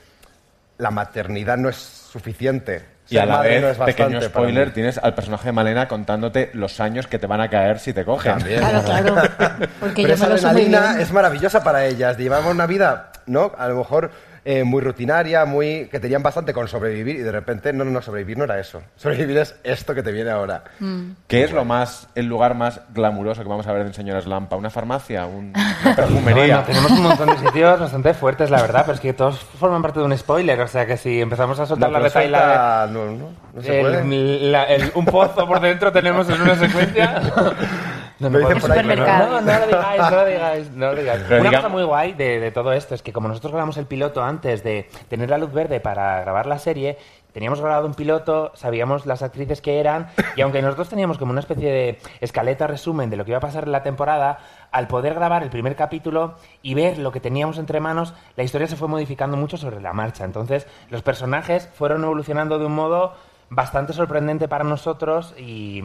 [0.79, 2.83] la maternidad no es suficiente.
[3.09, 5.87] Y a la madre vez, no es bastante pequeño spoiler, tienes al personaje de Malena
[5.87, 8.37] contándote los años que te van a caer si te cogen.
[8.37, 8.59] También.
[8.59, 9.15] Claro, claro.
[9.79, 12.17] Porque Pero yo esa me lo adrenalina es maravillosa para ellas.
[12.17, 13.51] Llevamos una vida, ¿no?
[13.57, 14.11] A lo mejor
[14.51, 18.01] eh, muy rutinaria, muy que tenían bastante con sobrevivir y de repente, no, no, no,
[18.01, 18.81] sobrevivir no era eso.
[18.95, 20.63] Sobrevivir es esto que te viene ahora.
[20.79, 21.11] Mm.
[21.27, 24.55] ¿Qué es lo más, el lugar más glamuroso que vamos a ver en Señoras Lampa?
[24.55, 25.27] ¿Una farmacia?
[25.27, 25.53] Un-
[25.85, 26.63] ¿Una perfumería?
[26.65, 29.99] Tenemos un montón de sitios bastante fuertes, la verdad, pero es que todos forman parte
[29.99, 32.87] de un spoiler, o sea que si empezamos a soltar No, la pero retaila suelta-
[32.91, 34.39] no, no, no se el- puede.
[34.49, 37.21] la- el- un pozo por dentro tenemos en una secuencia.
[38.19, 40.85] No, Lo dicen podemos- por ahí, no, no, no lo digáis, no lo digáis, no
[40.93, 41.21] lo digáis.
[41.29, 43.85] Pero Una cosa muy guay de, de todo esto es que como nosotros grabamos el
[43.85, 46.97] piloto antes de tener la luz verde para grabar la serie,
[47.31, 51.39] teníamos grabado un piloto, sabíamos las actrices que eran, y aunque nosotros teníamos como una
[51.39, 54.39] especie de escaleta resumen de lo que iba a pasar en la temporada,
[54.71, 58.67] al poder grabar el primer capítulo y ver lo que teníamos entre manos, la historia
[58.67, 60.25] se fue modificando mucho sobre la marcha.
[60.25, 63.13] Entonces, los personajes fueron evolucionando de un modo
[63.49, 65.83] bastante sorprendente para nosotros y,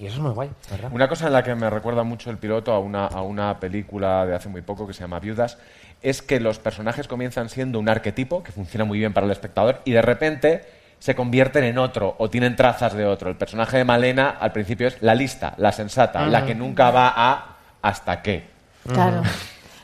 [0.00, 0.90] y eso es muy guay, ¿verdad?
[0.92, 4.24] Una cosa en la que me recuerda mucho el piloto a una, a una película
[4.24, 5.58] de hace muy poco que se llama Viudas
[6.00, 9.82] es que los personajes comienzan siendo un arquetipo que funciona muy bien para el espectador
[9.84, 10.64] y de repente
[10.98, 13.28] se convierten en otro o tienen trazas de otro.
[13.28, 17.12] El personaje de Malena al principio es la lista, la sensata, la que nunca va
[17.14, 18.48] a hasta qué.
[18.90, 19.22] Claro.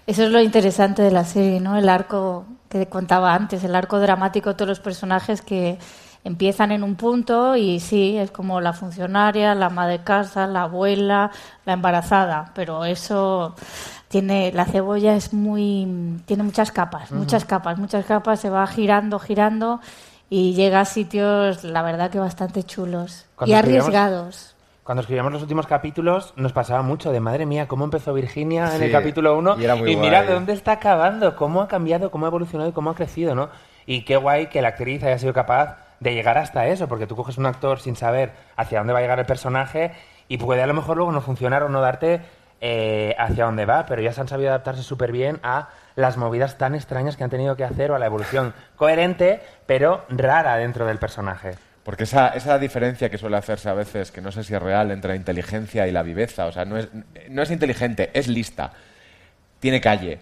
[0.07, 1.77] Eso es lo interesante de la serie, ¿no?
[1.77, 5.79] El arco que contaba antes, el arco dramático de todos los personajes que
[6.27, 10.63] empiezan en un punto y sí, es como la funcionaria, la ama de casa, la
[10.63, 11.31] abuela,
[11.65, 13.55] la embarazada, pero eso
[14.09, 19.19] tiene la cebolla es muy tiene muchas capas, muchas capas, muchas capas, se va girando,
[19.19, 19.81] girando
[20.29, 24.53] y llega a sitios la verdad que bastante chulos Cuando y arriesgados.
[24.83, 28.79] Cuando escribíamos los últimos capítulos nos pasaba mucho de madre mía, cómo empezó Virginia en
[28.79, 30.29] Sí, el capítulo 1 y era muy mira guay.
[30.29, 33.49] de dónde está acabando, cómo ha cambiado, cómo ha evolucionado y cómo ha crecido, ¿no?
[33.87, 37.17] Y qué guay que la actriz haya sido capaz de llegar hasta eso, porque tú
[37.17, 39.93] coges un actor sin saber hacia dónde va a llegar el personaje
[40.29, 42.21] y puede a lo mejor luego no funcionar o no darte
[42.61, 46.59] eh, hacia dónde va, pero ya se han sabido adaptarse súper bien a las movidas
[46.59, 50.87] tan extrañas que han tenido que hacer o a la evolución coherente, pero rara dentro
[50.87, 51.55] del personaje.
[51.85, 54.91] Porque esa, esa diferencia que suele hacerse a veces, que no sé si es real,
[54.91, 56.89] entre la inteligencia y la viveza, o sea, no es,
[57.29, 58.73] no es inteligente, es lista,
[59.61, 60.19] tiene calle.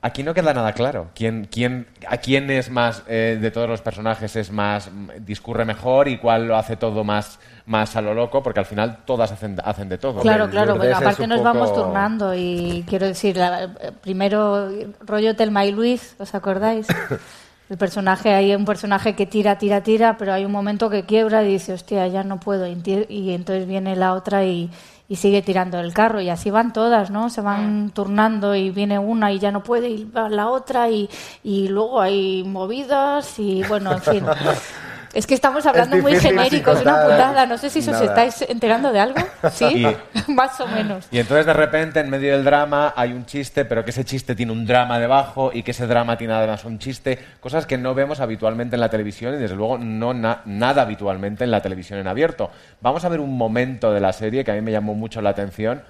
[0.00, 1.08] Aquí no queda nada claro.
[1.12, 4.88] ¿Quién, quién, ¿A quién es más, eh, de todos los personajes, es más,
[5.22, 8.40] discurre mejor y cuál lo hace todo más, más a lo loco?
[8.42, 10.20] Porque al final todas hacen, hacen de todo.
[10.20, 14.68] Claro, claro, bueno, aparte nos poco- vamos turnando y quiero decir, la- primero
[15.00, 16.86] rollo Telma y Luis, ¿os acordáis?
[17.68, 21.42] El personaje, hay un personaje que tira, tira, tira, pero hay un momento que quiebra
[21.42, 22.66] y dice, hostia, ya no puedo.
[22.66, 24.70] Y entonces viene la otra y,
[25.08, 26.20] y sigue tirando el carro.
[26.20, 27.30] Y así van todas, ¿no?
[27.30, 31.08] Se van turnando y viene una y ya no puede y va la otra y,
[31.42, 34.24] y luego hay movidas y bueno, en fin.
[35.14, 37.46] Es que estamos hablando muy difícil genérico, es una putada.
[37.46, 38.04] No sé si os nada.
[38.04, 39.16] estáis enterando de algo.
[39.50, 39.86] ¿Sí?
[40.28, 41.06] Más o menos.
[41.10, 44.34] Y entonces de repente en medio del drama hay un chiste, pero que ese chiste
[44.34, 47.94] tiene un drama debajo y que ese drama tiene además un chiste, cosas que no
[47.94, 51.98] vemos habitualmente en la televisión y desde luego no na- nada habitualmente en la televisión
[51.98, 52.50] en abierto.
[52.80, 55.30] Vamos a ver un momento de la serie que a mí me llamó mucho la
[55.30, 55.82] atención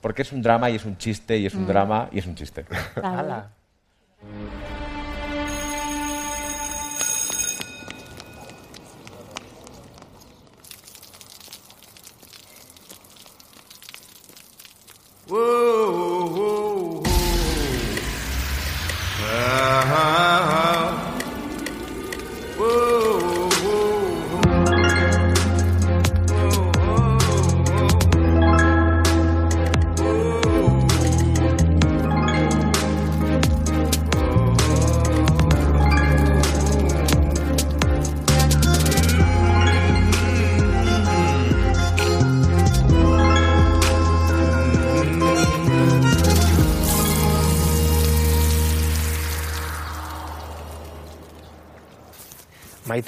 [0.00, 1.68] porque es un drama y es un chiste y es un Mm.
[1.68, 2.64] drama y es un chiste.
[3.02, 3.48] Ala.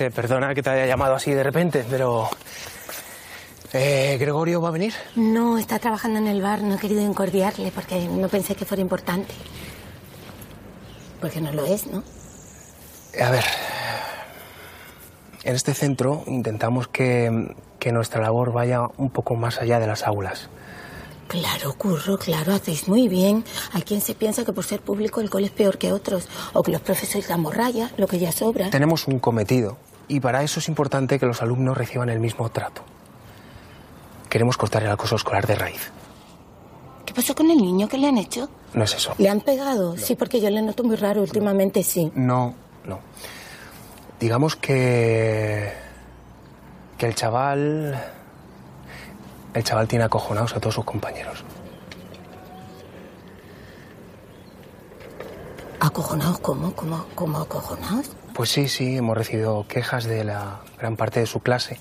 [0.08, 2.30] Perdona que te haya llamado así de repente, pero...
[3.72, 4.94] Eh, ¿Gregorio va a venir?
[5.14, 6.62] No, está trabajando en el bar.
[6.62, 9.32] No he querido incordiarle porque no pensé que fuera importante.
[11.20, 12.02] Porque no lo es, ¿no?
[13.20, 13.44] A ver,
[15.44, 20.04] en este centro intentamos que, que nuestra labor vaya un poco más allá de las
[20.04, 20.48] aulas.
[21.28, 23.44] Claro, curro, claro, hacéis muy bien.
[23.72, 26.62] Hay quien se piensa que por ser público el cole es peor que otros, o
[26.64, 28.70] que los profesores dan morralla, lo que ya sobra.
[28.70, 29.76] Tenemos un cometido
[30.11, 32.83] y para eso es importante que los alumnos reciban el mismo trato.
[34.29, 35.92] Queremos cortar el acoso escolar de raíz.
[37.07, 37.88] ¿Qué pasó con el niño?
[37.88, 38.49] ¿Qué le han hecho?
[38.75, 39.14] No es eso.
[39.18, 39.96] ¿Le han pegado?
[39.96, 42.11] Sí, porque yo le noto muy raro últimamente, sí.
[42.16, 42.99] No, no.
[44.18, 45.73] Digamos que.
[46.99, 48.05] que el chaval.
[49.55, 51.44] El chaval tiene acojonados a todos sus compañeros.
[55.79, 56.73] ¿Acojonados cómo?
[56.75, 58.11] ¿Cómo, cómo acojonados?
[58.34, 61.78] Pues sí, sí, hemos recibido quejas de la gran parte de su clase.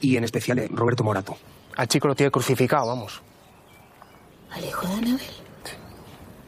[0.00, 1.36] Y en especial de Roberto Morato.
[1.76, 3.22] Al chico lo tiene crucificado, vamos.
[4.50, 5.20] ¿Al hijo de Anabel?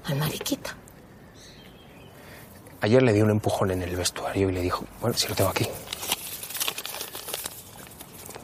[0.05, 0.77] ¿Al mariquita?
[2.81, 5.51] Ayer le di un empujón en el vestuario y le dijo, bueno, si lo tengo
[5.51, 5.67] aquí.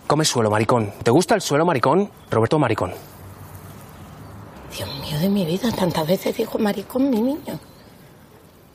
[0.07, 0.93] Come suelo, maricón.
[1.03, 2.11] ¿Te gusta el suelo, maricón?
[2.31, 2.93] Roberto Maricón.
[4.77, 7.59] Dios mío de mi vida, tantas veces dijo maricón mi niño.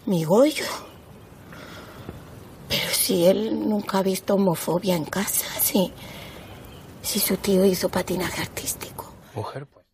[0.06, 0.66] Mi Goyo.
[2.72, 5.92] Pero si él nunca ha visto homofobia en casa, sí.
[7.04, 9.14] Si su tío hizo patinaje artístico.
[9.36, 9.86] Mujer, pues.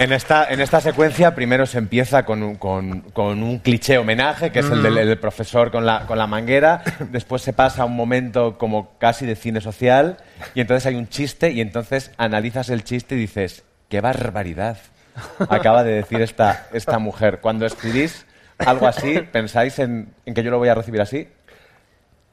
[0.00, 4.50] En esta, en esta secuencia primero se empieza con un, con- con un cliché homenaje,
[4.50, 6.82] que es el del, el del profesor con la, con la manguera.
[7.10, 10.16] Después se pasa a un momento como casi de cine social
[10.54, 14.78] y entonces hay un chiste y entonces analizas el chiste y dices, qué barbaridad
[15.48, 17.40] acaba de decir esta, esta mujer.
[17.40, 18.26] Cuando escribís
[18.58, 21.28] algo así, ¿pensáis en, en que yo lo voy a recibir así?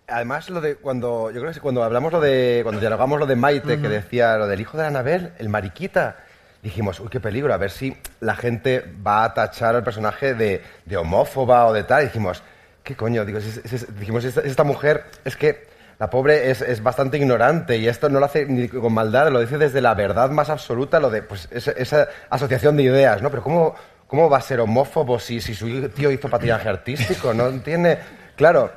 [0.08, 3.36] Además, lo de cuando yo creo que cuando hablamos lo de cuando dialogamos lo de
[3.36, 6.18] Maite que decía lo del hijo de Anabel, el mariquita,
[6.62, 10.62] dijimos, uy, qué peligro, a ver si la gente va a tachar al personaje de,
[10.86, 12.04] de homófoba o de tal.
[12.04, 12.44] Y dijimos,
[12.84, 13.24] ¿qué coño?
[13.24, 15.71] Digo, dijimos, esta, esta mujer es que
[16.02, 19.40] la pobre es, es bastante ignorante y esto no lo hace ni con maldad, lo
[19.40, 23.30] dice desde la verdad más absoluta, lo de pues esa, esa asociación de ideas, ¿no?
[23.30, 23.76] Pero ¿cómo,
[24.08, 27.36] cómo va a ser homófobo si, si su tío hizo patinaje artístico?
[27.36, 28.00] No tiene...
[28.36, 28.72] Claro,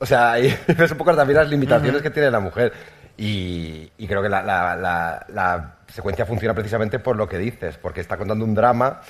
[0.00, 2.72] o sea, ahí ves un poco también las limitaciones que tiene la mujer.
[3.16, 7.78] Y, y creo que la, la- la- la secuencia funciona precisamente por lo que dices,
[7.78, 9.00] porque está contando un drama,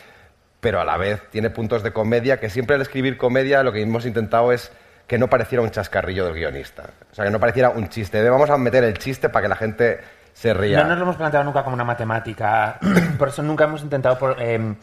[0.60, 3.80] pero a la vez tiene puntos de comedia, que siempre al escribir comedia lo que
[3.80, 4.70] hemos intentado es
[5.06, 6.84] que no pareciera un chascarrillo del guionista.
[7.10, 8.22] O sea, que no pareciera un chiste.
[8.22, 10.00] De, vamos a meter el chiste para que la gente
[10.32, 10.82] se ría.
[10.82, 12.78] No nos lo hemos planteado nunca como una matemática.
[13.18, 14.76] Por eso nunca hemos intentado em,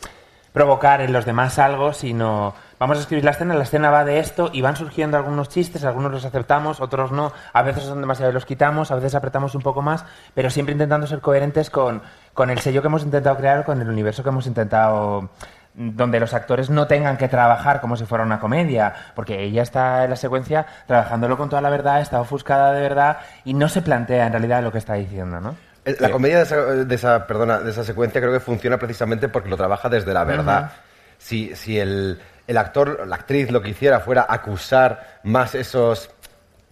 [0.54, 4.20] provocar en los demás algo, sino vamos a escribir la escena, la escena va de
[4.20, 8.32] esto y van surgiendo algunos chistes, algunos los aceptamos, otros no, a veces son demasiado
[8.32, 10.04] los quitamos, a veces apretamos un poco más,
[10.34, 12.02] pero siempre intentando ser coherentes con,
[12.34, 15.30] con el sello que hemos intentado crear, con el universo que hemos intentado
[15.74, 20.04] donde los actores no tengan que trabajar como si fuera una comedia, porque ella está
[20.04, 23.82] en la secuencia trabajándolo con toda la verdad, está ofuscada de verdad y no se
[23.82, 25.56] plantea en realidad lo que está diciendo, ¿no?
[25.86, 29.30] Eh, La comedia de esa, de esa- perdona, de esa secuencia creo que funciona precisamente
[29.30, 30.72] porque lo trabaja desde la verdad.
[31.18, 36.10] Si, si el, el actor la actriz lo que hiciera fuera acusar más esos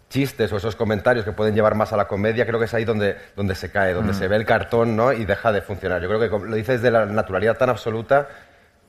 [0.10, 2.84] chistes o esos comentarios que pueden llevar más a la comedia, creo que es ahí
[2.84, 4.16] donde, donde se cae, donde Mm.
[4.16, 5.14] se ve el cartón ¿no?
[5.14, 6.02] y deja de funcionar.
[6.02, 8.28] Yo creo que como lo dices de la naturalidad tan absoluta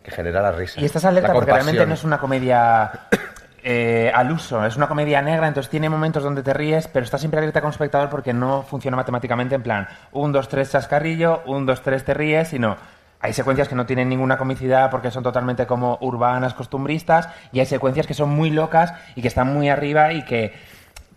[0.02, 0.80] que genera la risa.
[0.80, 2.90] Y estás alerta porque realmente no es una comedia
[3.62, 7.20] eh, al uso, es una comedia negra, entonces tiene momentos donde te ríes, pero estás
[7.20, 11.66] siempre alerta como espectador porque no funciona matemáticamente en plan un, dos, tres, chascarrillo, un,
[11.66, 12.76] dos, tres, te ríes, sino
[13.20, 17.66] hay secuencias que no tienen ninguna comicidad porque son totalmente como urbanas, costumbristas, y hay
[17.66, 20.54] secuencias que son muy locas y que están muy arriba y que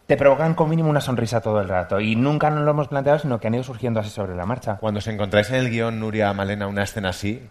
[0.06, 2.02] te provocan con mínimo una sonrisa todo el rato.
[2.02, 4.76] Y nunca nos lo hemos planteado, sino que han ido surgiendo así sobre la marcha.
[4.82, 7.42] Cuando os encontráis en el guion, Nuria Malena, una escena así,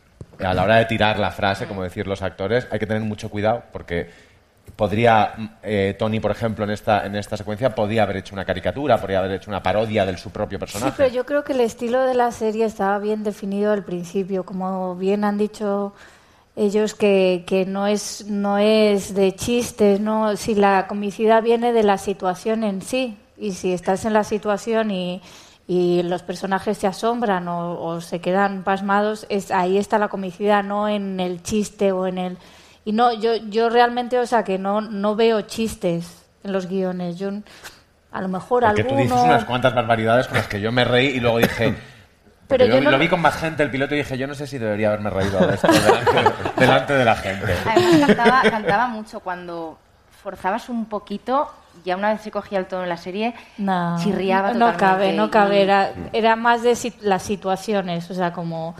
[0.41, 3.29] a la hora de tirar la frase, como decir los actores, hay que tener mucho
[3.31, 4.11] cuidado porque
[4.77, 8.99] podría, eh, Tony, por ejemplo, en esta, en esta secuencia, podría haber hecho una caricatura,
[8.99, 10.95] podría haber hecho una parodia de su propio Sí, personaje.
[10.97, 14.97] pero yo creo que el estilo de la serie estaba bien definido al principio, como
[14.97, 15.93] bien han dicho
[16.57, 21.83] ellos que, que no es no es de chistes, no si la comicidad viene de
[21.83, 25.23] la situación en sí y si estás en la situación y,
[25.69, 30.63] y los personajes se asombran o, o se quedan pasmados, es ahí está la comicidad,
[30.65, 32.39] no en el chiste o en el
[32.85, 37.17] y no yo yo realmente, o sea, que no no veo chistes en los guiones.
[37.19, 37.31] Yo
[38.11, 40.85] a lo mejor Porque tú alguno dices unas cuantas barbaridades con las que yo me
[40.85, 41.75] reí y luego dije...
[42.49, 44.35] Pero porque yo no- lo vi con más gente el piloto y dije, yo no
[44.35, 46.11] sé si debería haberme reído de esto delante,
[46.61, 47.47] delante de la gente.
[47.65, 49.79] Además, cantaba, cantaba mucho cuando
[50.23, 51.49] forzabas un poquito,
[51.85, 54.79] ya una vez se cogía el tono en la serie, No, chirriaba no totalmente.
[54.79, 55.59] cabe, no cabe.
[55.59, 58.75] y- Era, era más de si- las situaciones, o sea, como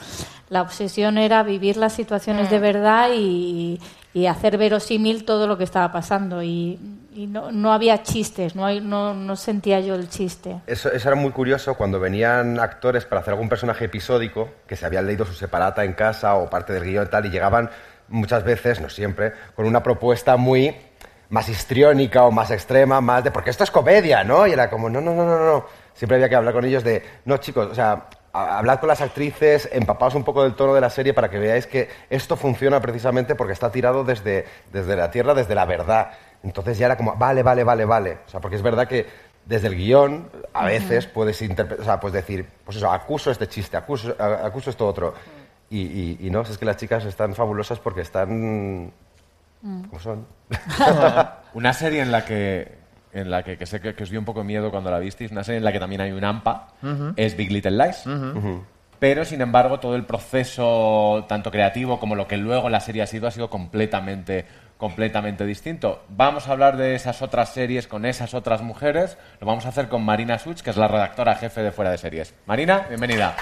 [0.49, 3.81] la obsesión era vivir las situaciones de verdad y,
[4.13, 6.43] y hacer verosímil todo lo que estaba pasando.
[6.43, 6.79] Y,
[7.15, 10.61] y no, no había chistes, no, hay, no, no sentía yo el chiste.
[10.67, 14.85] Eso, eso era muy curioso cuando venían actores para hacer algún personaje episódico que se
[14.85, 17.71] habían leído su separata en casa o parte del guion y tal y llegaban
[18.09, 20.77] muchas veces, no siempre, con una propuesta muy
[21.33, 24.47] más histriónica o más extrema, más de porque esto es comedia, ¿no?
[24.47, 25.65] Y era como, no, no, no, no, no.
[25.95, 28.05] Siempre había que hablar con ellos de, no, chicos, o sea,
[28.35, 31.67] hablad con las actrices, empapaos un poco del tono de la serie para que veáis
[31.67, 36.11] que esto funciona precisamente porque está tirado desde, desde la tierra, desde la verdad.
[36.43, 38.19] Entonces ya era como, vale, vale, vale, vale.
[38.27, 39.07] O sea, porque es verdad que
[39.47, 43.49] desde el guion a veces puedes interpretar, o sea, puedes decir, pues eso, acuso este
[43.49, 45.15] chiste, acuso, acuso esto otro.
[45.71, 48.93] Y, y- y no, es que las chicas están fabulosas porque están
[49.63, 50.27] como son.
[51.55, 52.79] una serie en la que,
[53.13, 55.31] en la que, que sé que, que os dio un poco miedo cuando la visteis,
[55.31, 56.69] una serie en la que también hay un AMPA,
[57.17, 58.05] es Big Little Lies.
[58.99, 63.07] Pero, sin embargo, todo el proceso, tanto creativo como lo que luego la serie ha
[63.09, 64.47] sido, ha sido completamente,
[64.79, 66.05] completamente distinto.
[66.09, 69.19] Vamos a hablar de esas otras series con esas otras mujeres.
[69.41, 71.99] Lo vamos a hacer con Marina Such, que es la redactora jefe de Fuera de
[71.99, 72.33] Series.
[72.47, 73.35] Marina, bienvenida.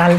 [0.00, 0.18] Tal?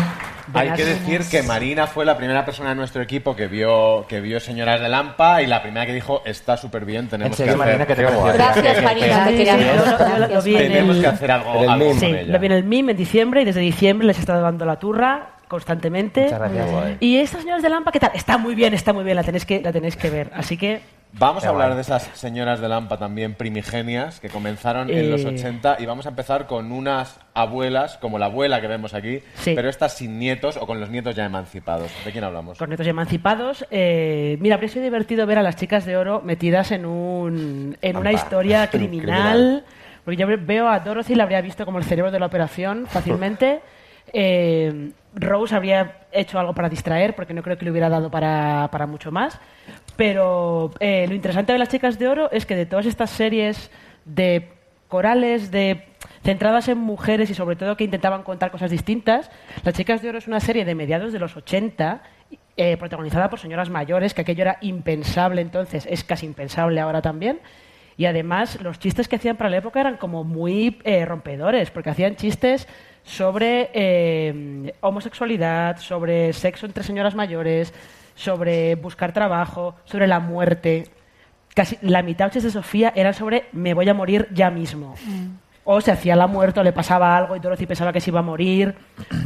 [0.53, 4.19] Hay que decir que Marina fue la primera persona de nuestro equipo que vio, que
[4.19, 7.61] vio Señoras de Lampa y la primera que dijo, está súper bien, tenemos serio, que
[7.63, 7.77] hacer...
[7.77, 8.33] Marina, que te?
[8.33, 10.43] Gracias, Marina, te queremos.
[10.43, 11.89] Tenemos el- que hacer algo, el algo meme.
[11.91, 12.33] con Sí, ella.
[12.33, 14.77] lo vi en el MIM en diciembre y desde diciembre les he estado dando la
[14.77, 16.23] turra constantemente.
[16.23, 16.67] Muchas gracias.
[16.99, 18.11] Y estas señoras de Lampa, ¿qué tal?
[18.13, 20.31] Está muy bien, está muy bien, la tenéis que, la tenéis que ver.
[20.35, 20.81] Así que
[21.13, 21.75] Vamos Qué a hablar guay.
[21.75, 24.99] de esas señoras de Lampa también primigenias que comenzaron Eh.
[25.01, 28.93] en los 80 y vamos a empezar con unas abuelas, como la abuela que vemos
[28.93, 29.53] aquí, Sí.
[29.53, 31.91] pero estas sin nietos o con los nietos ya emancipados.
[32.05, 32.57] ¿De quién hablamos?
[32.57, 33.65] con nietos emancipados.
[33.71, 37.97] eh, mira, habría sido divertido ver a las chicas de oro metidas en, un, en
[37.97, 39.01] una historia Criminal.
[39.01, 39.65] criminal.
[40.05, 43.61] Porque yo veo a Dorothy, la habría visto como el cerebro de la operación fácilmente.
[44.13, 48.67] Eh, Rose habría hecho algo para distraer, porque no creo que le hubiera dado para,
[48.71, 49.39] para mucho más.
[50.01, 53.69] Pero eh, lo interesante de las chicas de oro es que de todas estas series
[54.03, 54.49] de
[54.87, 55.89] corales, de
[56.23, 59.29] centradas en mujeres y sobre todo que intentaban contar cosas distintas,
[59.63, 62.01] Las chicas de oro es una serie de mediados de los 80
[62.57, 67.39] eh, protagonizada por señoras mayores, que aquello era impensable entonces, es casi impensable ahora también.
[67.95, 71.91] Y además los chistes que hacían para la época eran como muy eh, rompedores, porque
[71.91, 72.67] hacían chistes
[73.03, 77.71] sobre eh, homosexualidad, sobre sexo entre señoras mayores,
[78.21, 80.85] sobre buscar trabajo, sobre la muerte.
[81.53, 84.95] Casi la mitad de Sofía eran sobre me voy a morir ya mismo.
[85.63, 88.19] O se hacía la muerte o le pasaba algo y Dorothy pensaba que se iba
[88.19, 88.75] a morir.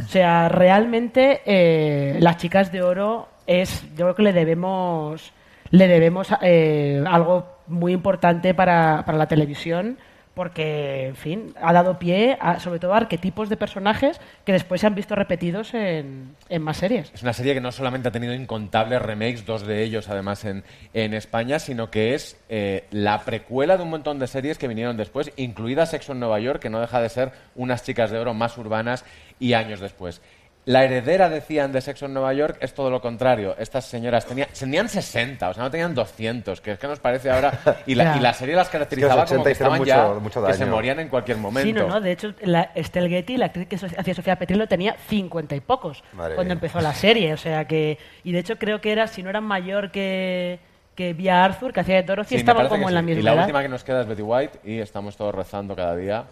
[0.04, 5.32] O sea, realmente eh, las chicas de oro es, yo creo que le debemos,
[5.70, 9.98] le debemos eh, algo muy importante para, para la televisión
[10.36, 14.82] porque, en fin, ha dado pie a, sobre todo a arquetipos de personajes que después
[14.82, 17.10] se han visto repetidos en, más series.
[17.14, 20.62] Es una serie que no solamente ha tenido incontables remakes, dos de ellos además en,
[20.92, 24.98] en España, sino que es eh, la precuela de un montón de series que vinieron
[24.98, 28.34] después, incluida Sexo en Nueva York, que no deja de ser unas chicas de oro
[28.34, 29.06] más urbanas
[29.40, 30.20] y años después.
[30.66, 33.54] La heredera, decían, de Sexo en Nueva York es todo lo contrario.
[33.56, 37.30] Estas señoras tenían, tenían 60, o sea, no tenían 200, que es que nos parece
[37.30, 37.52] ahora...
[37.86, 38.16] Y la, Ya.
[38.16, 40.54] y la serie las caracterizaba Es que como que 80 hicieron estaban ya, mucho- que
[40.54, 41.66] se morían en cualquier momento.
[41.68, 42.00] Sí, no, no.
[42.00, 46.02] De hecho, la Estelle Getty, la actriz que hacía Sofía Petrello, tenía cincuenta y pocos
[46.12, 46.54] Madre cuando mía.
[46.54, 47.32] empezó la serie.
[47.32, 47.96] O sea que.
[48.24, 50.58] Y de hecho, creo que era, si no era mayor que,
[50.96, 53.32] que Via Arthur, que hacía de Dorothy, Sí, parece como en la misma Y la
[53.34, 53.42] edad.
[53.44, 56.24] última que nos queda es Betty White y estamos todos rezando cada día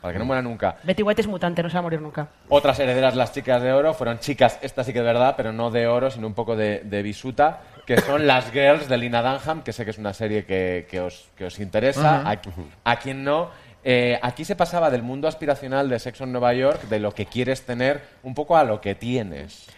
[0.00, 0.76] para que no muera nunca.
[0.82, 2.28] Betty White es mutante, no se va a morir nunca.
[2.48, 5.70] Otras herederas, las chicas de oro, fueron chicas, esta sí que es verdad, pero no
[5.70, 9.62] de oro, sino un poco de, de bisuta, que son las Girls de Lina Dunham,
[9.62, 12.40] que sé que es una serie que, que os, que os interesa, a,
[12.84, 13.50] a quien no.
[13.82, 17.26] Eh, aquí se pasaba del mundo aspiracional de Sexo en Nueva York, de lo que
[17.26, 19.68] quieres tener, un poco a lo que tienes.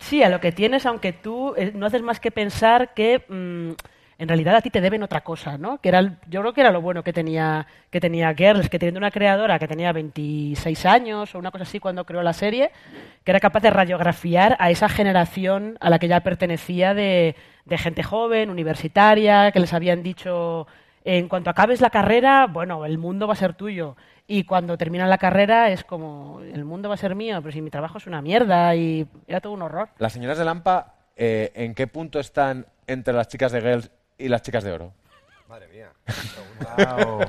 [0.00, 3.72] Sí, a lo que tienes, aunque tú eh, no haces más que pensar que mm,
[4.22, 5.78] en realidad a ti te deben otra cosa, ¿no?
[5.78, 8.98] Que era, yo creo que era lo bueno que tenía, que tenía Girls, que teniendo
[8.98, 12.70] una creadora que tenía 26 años o una cosa así cuando creó la serie,
[13.24, 17.78] que era capaz de radiografiar a esa generación a la que ya pertenecía de, de
[17.78, 20.68] gente joven, universitaria, que les habían dicho,
[21.02, 23.96] en cuanto acabes la carrera, bueno, el mundo va a ser tuyo.
[24.28, 27.60] Y cuando terminan la carrera es como, el mundo va a ser mío, pero si
[27.60, 29.88] mi trabajo es una mierda y era todo un horror.
[29.98, 33.90] Las señoras de Lampa, eh, ¿en qué punto están entre las chicas de Girls
[34.22, 34.92] y las chicas de oro?
[35.48, 35.90] Madre mía.
[36.76, 37.20] Guau.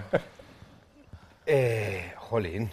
[1.46, 2.72] Eh, jolín.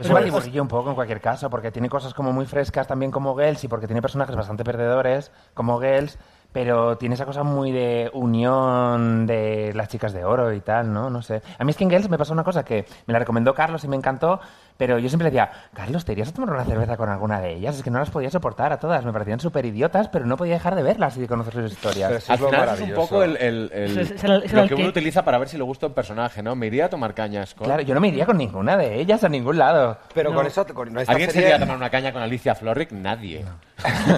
[0.00, 3.10] Es un batiburrillo un poco en cualquier caso, porque tiene cosas como muy frescas también
[3.12, 6.18] como Girls y porque tiene personajes bastante perdedores como Girls,
[6.50, 11.10] pero tiene esa cosa muy de unión de las chicas de oro y tal, ¿no?
[11.10, 11.42] No sé.
[11.58, 13.84] A mí es que en Girls me pasó una cosa que me la recomendó Carlos
[13.84, 14.40] y me encantó,
[14.76, 17.76] Pero yo siempre decía, Carlos, ¿te irías a tomar una cerveza con alguna de ellas?
[17.76, 19.04] Es que no las podía soportar a todas.
[19.04, 22.28] Me parecían súper idiotas, pero no podía dejar de verlas y de conocer sus historias.
[22.28, 24.74] Al final es un poco el, el- el- Es- es el- es lo el que
[24.74, 26.56] uno utiliza para ver si le gusta un personaje, ¿no?
[26.56, 27.66] Me iría a tomar cañas con...
[27.66, 29.96] Claro, yo no me iría con ninguna de ellas a ningún lado.
[30.12, 30.36] Pero No.
[30.36, 32.90] con eso, con esta ¿Alguien se serie- iría a tomar una caña con Alicia Florrick?
[32.90, 33.44] Nadie.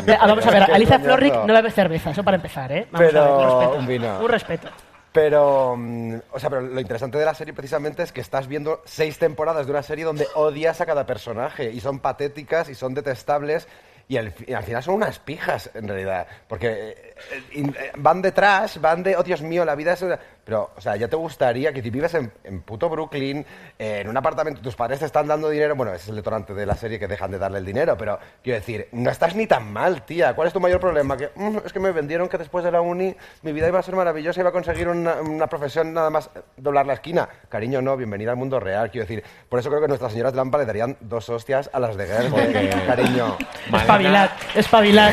[0.07, 0.99] Eh, Vamos a ver, Alicia.
[0.99, 2.89] Florrick no bebe cerveza, eso para empezar, ¿eh?
[2.91, 4.25] Vamos Pero a ver, un respeto.
[4.25, 4.69] Un respeto.
[5.17, 8.83] Pero, mm, o sea, pero lo interesante de la serie precisamente es que estás viendo
[8.85, 12.93] seis temporadas de una serie donde odias a cada personaje y son patéticas y son
[12.93, 13.67] detestables
[14.09, 19.03] y al, final son unas pijas en realidad, porque eh, eh, eh, van detrás, van
[19.03, 20.03] de, oh Dios mío, la vida es...
[20.03, 20.21] una-".
[20.47, 23.45] Pero, o sea, ya te gustaría que si vives en, en puto Brooklyn,
[23.81, 26.55] eh, en un apartamento, tus padres te están dando dinero, bueno, ese es el detonante
[26.55, 29.49] de la serie que dejan de darle el dinero, pero quiero decir, no estás ni
[29.49, 30.35] tan mal, tía.
[30.37, 31.17] ¿Cuál es tu mayor problema?
[31.17, 33.83] Que "Mm, es que me vendieron que después de la uni mi vida iba a
[33.83, 37.29] ser maravillosa, iba a conseguir una, una profesión nada más eh, doblar la esquina.
[37.49, 39.25] Cariño, no, bienvenida al mundo real, quiero decir.
[39.49, 42.07] Por eso creo que nuestras señoras de Lampa le darían dos hostias a las de
[42.31, 43.37] Porque- cariño.
[43.75, 45.13] Espabilad, espabilad.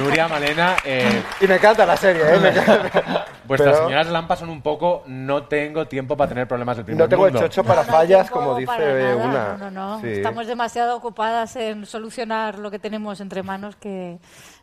[0.00, 0.76] Nuria, Malena...
[0.82, 2.38] eh, Y me encanta la serie, ¿eh?
[2.40, 3.26] Me encanta.
[3.48, 7.08] Pero- señoras Lampa son un poco no tengo tiempo para tener problemas del primer No
[7.08, 7.46] tengo el mundo.
[7.46, 9.56] chocho para fallas, como dice una.
[9.56, 10.00] No, no, no.
[10.00, 10.08] Sí.
[10.08, 14.18] Estamos demasiado ocupadas en solucionar lo que tenemos entre manos que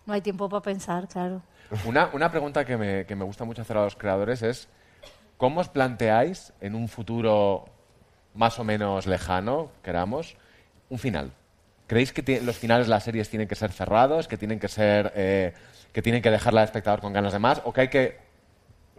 [0.05, 1.41] no hay tiempo para pensar, claro.
[1.85, 4.69] Una, una pregunta que me, que me gusta mucho hacer a los creadores es,
[5.37, 7.65] ¿cómo os planteáis en un futuro
[8.33, 10.35] más o menos lejano, queramos,
[10.89, 11.31] un final?
[11.85, 15.11] ¿Creéis que los finales de las series tienen que ser cerrados, que tienen que ser,
[15.15, 15.53] eh,
[15.91, 18.28] que tienen que dejarla al espectador con ganas de más, o que hay que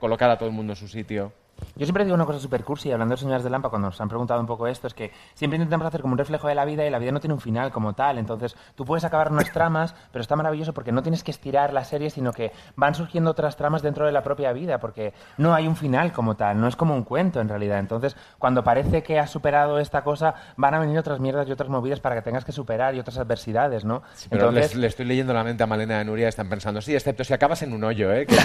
[0.01, 1.33] colocar a todo el mundo en su sitio?
[1.77, 4.09] Yo siempre digo una cosa súper cursi, hablando de señoras de Lampa, cuando nos han
[4.09, 6.87] preguntado un poco esto, es que siempre intentamos hacer como un reflejo de la vida
[6.87, 8.19] y la vida no tiene un final como tal.
[8.19, 11.85] Entonces, tú puedes acabar unas tramas, pero está maravilloso porque no tienes que estirar la
[11.85, 15.67] serie, sino que van surgiendo otras tramas dentro de la propia vida, porque no hay
[15.67, 17.79] un final como tal, no es como un cuento en realidad.
[17.79, 21.69] Entonces, cuando parece que has superado esta cosa, van a venir otras mierdas y otras
[21.69, 24.03] movidas para que tengas que superar y otras adversidades, ¿no?
[24.29, 27.25] Pero Entonces, le estoy leyendo la mente a Malena a Nuria están pensando, sí, excepto
[27.25, 28.27] si acabas en un hoyo, ¿eh?
[28.31, 28.37] Que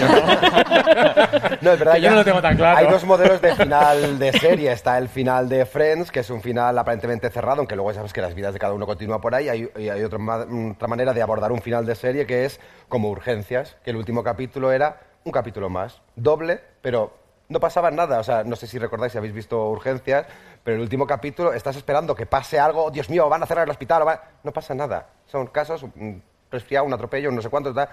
[1.62, 2.78] No, es verdad, Que yo ya no lo tengo tan claro.
[2.78, 4.72] Hay dos modelos de final de serie.
[4.72, 8.12] Está el final de Friends, que es un final aparentemente cerrado, aunque luego ya sabes
[8.12, 9.48] que las vidas de cada uno continúan por ahí.
[9.48, 12.60] Hay, y hay otra, ma- otra manera de abordar un final de serie que es
[12.88, 17.12] como urgencias, que el último capítulo era un capítulo más, doble, pero
[17.48, 18.18] no pasaba nada.
[18.20, 20.26] O sea, no sé si recordáis si habéis visto urgencias,
[20.64, 22.84] pero el último capítulo estás esperando que pase algo.
[22.86, 24.02] "Oh, Dios mío, van a cerrar el hospital.
[24.02, 24.22] o va-".
[24.42, 25.06] No pasa nada.
[25.26, 27.88] Son casos, un resfriado, un atropello, no sé cuánto, tal.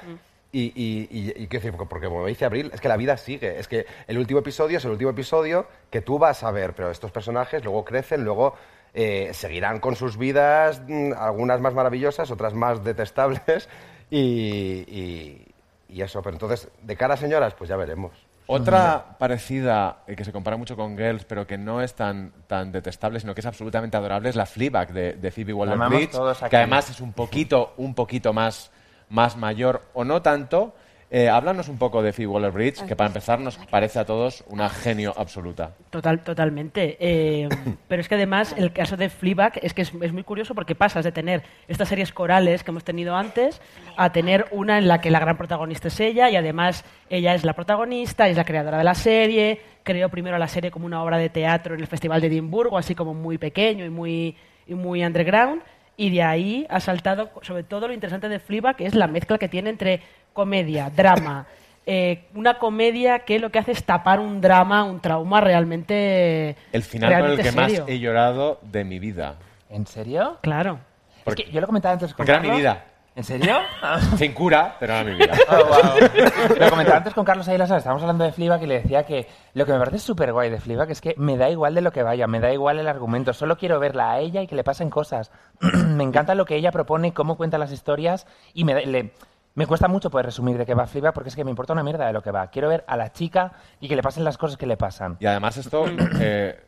[0.54, 3.60] Y, y, y, y quiero decir, porque- como dice Abril, es que la vida sigue.
[3.60, 6.91] Es que el último episodio es el último episodio que tú vas a ver, pero
[6.91, 8.54] estos personajes luego crecen, luego
[8.93, 13.68] eh, seguirán con sus vidas, mm, algunas más maravillosas, otras más detestables.
[14.12, 15.47] Y, y-
[15.89, 18.12] y eso, pero entonces, de cara a señoras, pues ya veremos.
[18.45, 22.72] Otra parecida, eh, que se compara mucho con Girls, pero que no es tan, tan
[22.72, 26.12] detestable, sino que es absolutamente adorable, es la Fleabag de, de Phoebe Waller-Bridge,
[26.49, 28.70] que además es un poquito, un poquito más,
[29.10, 30.74] más mayor, o no tanto.
[31.16, 34.68] Eh, háblanos un poco de Phoebe Waller-Bridge, que para empezar nos parece a todos una
[34.68, 35.76] genio absoluta.
[35.91, 36.97] Total, totalmente.
[36.99, 37.47] Eh,
[37.88, 40.74] pero es que además el caso de Fleabag es que es, es muy curioso porque
[40.74, 43.62] pasas de tener estas series corales que hemos tenido antes
[43.95, 47.43] a tener una en la que la gran protagonista es ella y además ella es
[47.43, 51.20] la protagonista, es la creadora de la serie, creó primero la serie como una obra
[51.20, 54.36] de teatro en el Festival de Edimburgo, así como muy pequeño y muy,
[54.66, 55.62] y muy underground.
[55.95, 59.37] Y de ahí ha saltado, sobre todo lo interesante de Fleabag, que es la mezcla
[59.37, 60.01] que tiene entre
[60.33, 61.45] comedia, drama,
[61.85, 66.83] eh, una comedia que lo que hace es tapar un drama, un trauma realmente El
[66.83, 69.35] final con el realmente que más he llorado de mi vida.
[69.69, 70.37] ¿En serio?
[70.41, 70.79] Claro.
[71.25, 72.85] Es que yo lo comentaba antes con Porque era mi vida.
[73.16, 73.57] ¿En serio?
[74.18, 75.34] Sin cura, pero era mi vida.
[75.49, 76.57] Oh, wow.
[76.59, 79.66] Lo comentaba antes con Carlos Ayala, estábamos hablando de Fleabag y le decía que lo
[79.66, 82.01] que me parece súper guay de Fleabag es que me da igual de lo que
[82.01, 84.89] vaya, me da igual el argumento, solo quiero verla a ella y que le pasen
[84.89, 85.32] cosas.
[85.61, 89.14] me encanta lo que ella propone, cómo cuenta las historias y me, le-
[89.53, 91.84] me cuesta mucho poder resumir de qué va Fleabag porque es que me importa una
[91.84, 92.47] mierda de lo que va.
[92.47, 95.18] Quiero ver a la chica y que le pasen las cosas que le pasan.
[95.20, 95.86] Y además esto,
[96.20, 96.59] eh,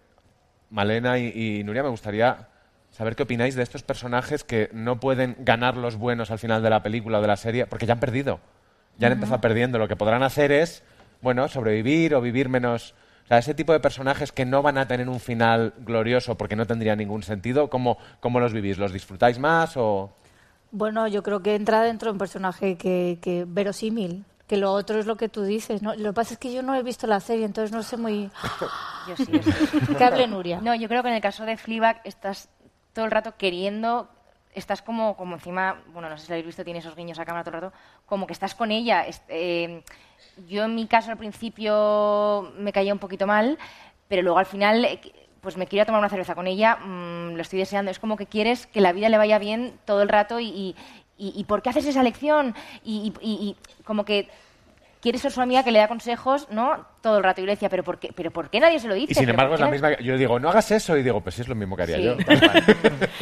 [0.70, 2.50] Malena y, y Nuria, me gustaría
[2.96, 6.70] saber qué opináis de estos personajes que no pueden ganar los buenos al final de
[6.70, 8.39] la película o de la serie, porque ya han perdido.
[8.98, 9.18] Ya han Ujú.
[9.18, 9.78] empezado perdiendo.
[9.78, 10.82] Lo que podrán hacer es,
[11.22, 12.96] bueno, sobrevivir o vivir menos...
[13.26, 16.56] O sea, ese tipo de personajes que no van a tener un final glorioso porque
[16.56, 18.78] no tendría ningún sentido, ¿cómo, cómo los vivís?
[18.78, 20.16] ¿Los disfrutáis más o...?
[20.72, 25.00] Bueno, yo creo que entra dentro de un personaje que, que verosímil, que lo otro
[25.00, 25.96] es lo que tú dices, ¿no?
[25.96, 28.30] Lo que pasa es que yo no he visto la serie, entonces no sé muy...
[29.08, 29.96] Yo sí, yo sí.
[29.96, 30.62] Que hable Nuria.
[30.62, 32.50] No, yo creo que en el caso de Fleabag estás
[32.96, 34.08] todo el rato queriendo,
[34.54, 37.26] estás como, como encima, bueno, no sé si lo habéis visto, tiene esos guiños a
[37.26, 37.76] cámara todo el rato,
[38.06, 39.06] como que estás con ella.
[39.28, 39.84] Eh,
[40.48, 43.60] yo en mi caso al principio me caía un poquito mal,
[44.08, 45.02] pero luego al final, eh,
[45.41, 47.91] pues me quiero tomar una cerveza con ella, mm, lo estoy deseando.
[47.91, 50.76] Es como que quieres que la vida le vaya bien todo el rato y, y,
[51.18, 52.02] y- ¿por qué haces esa
[53.22, 54.30] y- y como que
[55.06, 56.84] quieres ser su amiga que le da consejos, ¿no?
[57.01, 57.39] Todo el rato.
[57.39, 59.12] Y yo le decía, ¿pero por qué, pero ¿por qué nadie se lo dice?
[59.12, 59.99] Y sin ¿Pero embargo es la misma.
[59.99, 62.03] Yo digo, no hagas eso y digo, pues sí, es lo mismo que haría Sí.
[62.03, 62.16] yo.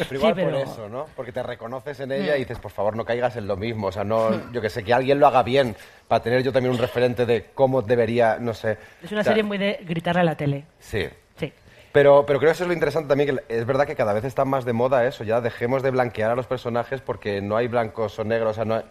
[0.08, 1.06] Pero igual Sí, pero- por eso, ¿no?
[1.14, 2.36] Porque te reconoces en ella Mm.
[2.36, 3.88] y dices, por favor, no caigas en lo mismo.
[3.88, 5.76] O sea, no, yo que sé, que alguien lo haga bien
[6.08, 8.78] para tener yo también un referente de cómo debería, no sé.
[9.02, 10.64] Es una O sea, serie muy de gritarle a la tele.
[10.78, 11.06] Sí.
[11.36, 11.52] Sí.
[11.92, 14.24] Pero, pero creo que eso es lo interesante también, que es verdad que cada vez
[14.24, 17.68] está más de moda eso, ya dejemos de blanquear a los personajes porque no hay
[17.68, 18.82] blancos o negros, o sea, no hay,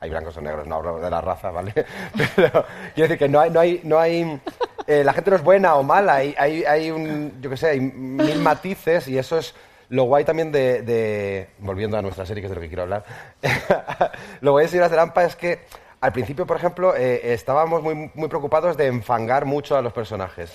[0.00, 1.72] hay blancos o negros, no hablo de la raza, ¿vale?
[2.36, 4.40] Pero quiero decir que no hay, no hay, no hay,
[4.86, 7.68] eh, la gente no es buena o mala, hay, hay, hay un, yo qué sé,
[7.70, 9.54] hay mil matices y eso es
[9.90, 12.82] lo guay también de, de- volviendo a nuestra serie, que es de lo que quiero
[12.82, 13.04] hablar,
[14.40, 15.60] lo guay de Señoras de Lampa es que
[16.00, 20.52] al principio, por ejemplo, eh, estábamos muy, muy preocupados de enfangar mucho a los personajes.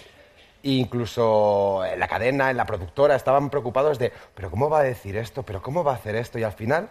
[0.65, 5.17] Incluso en la cadena, en la productora, estaban preocupados de, pero ¿cómo va a decir
[5.17, 5.43] esto?
[5.43, 6.39] ¿Pero cómo va a hacer esto?
[6.39, 6.89] Y al final,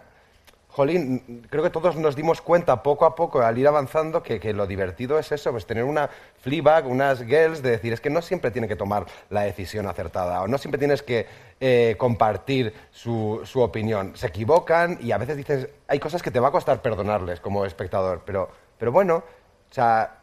[0.73, 4.53] jolín, creo que todos nos dimos cuenta poco a poco al ir avanzando que, que
[4.53, 6.09] lo divertido es eso, pues tener una
[6.41, 10.41] Fleabag, unas girls, de decir, es que no siempre tiene que tomar la decisión acertada
[10.41, 11.27] o no siempre tienes que
[11.59, 14.13] eh, compartir su, su opinión.
[14.15, 17.65] Se equivocan y a veces dices, hay cosas que te va a costar perdonarles como
[17.65, 18.49] espectador, pero,
[18.79, 20.22] pero bueno, o sea,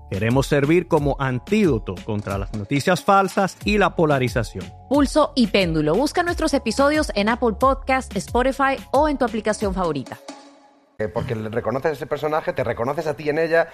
[0.11, 4.65] Queremos servir como antídoto contra las noticias falsas y la polarización.
[4.89, 5.95] Pulso y Péndulo.
[5.95, 10.17] Busca nuestros episodios en Apple Podcast, Spotify o en tu aplicación favorita.
[10.99, 13.69] Eh, porque le reconoces a ese personaje, te reconoces a ti en ella,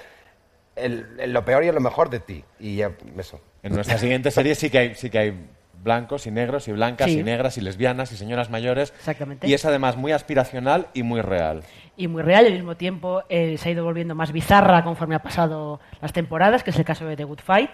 [0.75, 2.45] el- en lo peor y en lo mejor de ti.
[2.59, 3.41] Y ya, eso.
[3.63, 5.47] En nuestra siguiente serie sí que hay, sí que hay
[5.83, 7.19] blancos y negros y blancas Sí.
[7.19, 8.93] y negras y lesbianas y señoras mayores.
[8.99, 9.47] Exactamente.
[9.47, 11.63] Y es además muy aspiracional y muy real.
[11.97, 15.15] Y muy real y al mismo tiempo eh, se ha ido volviendo más bizarra conforme
[15.15, 17.71] ha pasado las temporadas, que es el caso de The Good Fight,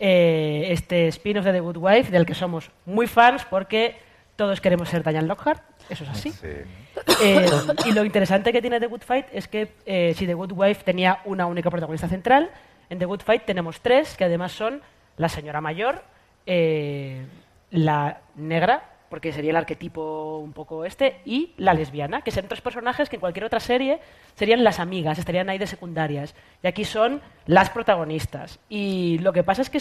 [0.00, 3.96] eh, este spin-off de The Good Wife, del que somos muy fans porque
[4.36, 6.32] todos queremos ser Diane Lockhart, eso es así.
[7.22, 7.46] Eh,
[7.86, 10.84] y lo interesante que tiene The Good Fight es que eh, si The Good Wife
[10.84, 12.50] tenía una única protagonista central,
[12.90, 14.82] en The Good Fight tenemos tres, que además son
[15.16, 16.02] la señora mayor,
[16.46, 17.26] eh,
[17.70, 22.60] la negra, porque sería el arquetipo un poco este, y la lesbiana, que son tres
[22.60, 24.00] personajes que en cualquier otra serie
[24.34, 26.34] serían las amigas, estarían ahí de secundarias.
[26.64, 28.58] Y aquí son las protagonistas.
[28.68, 29.78] Y lo que pasa es que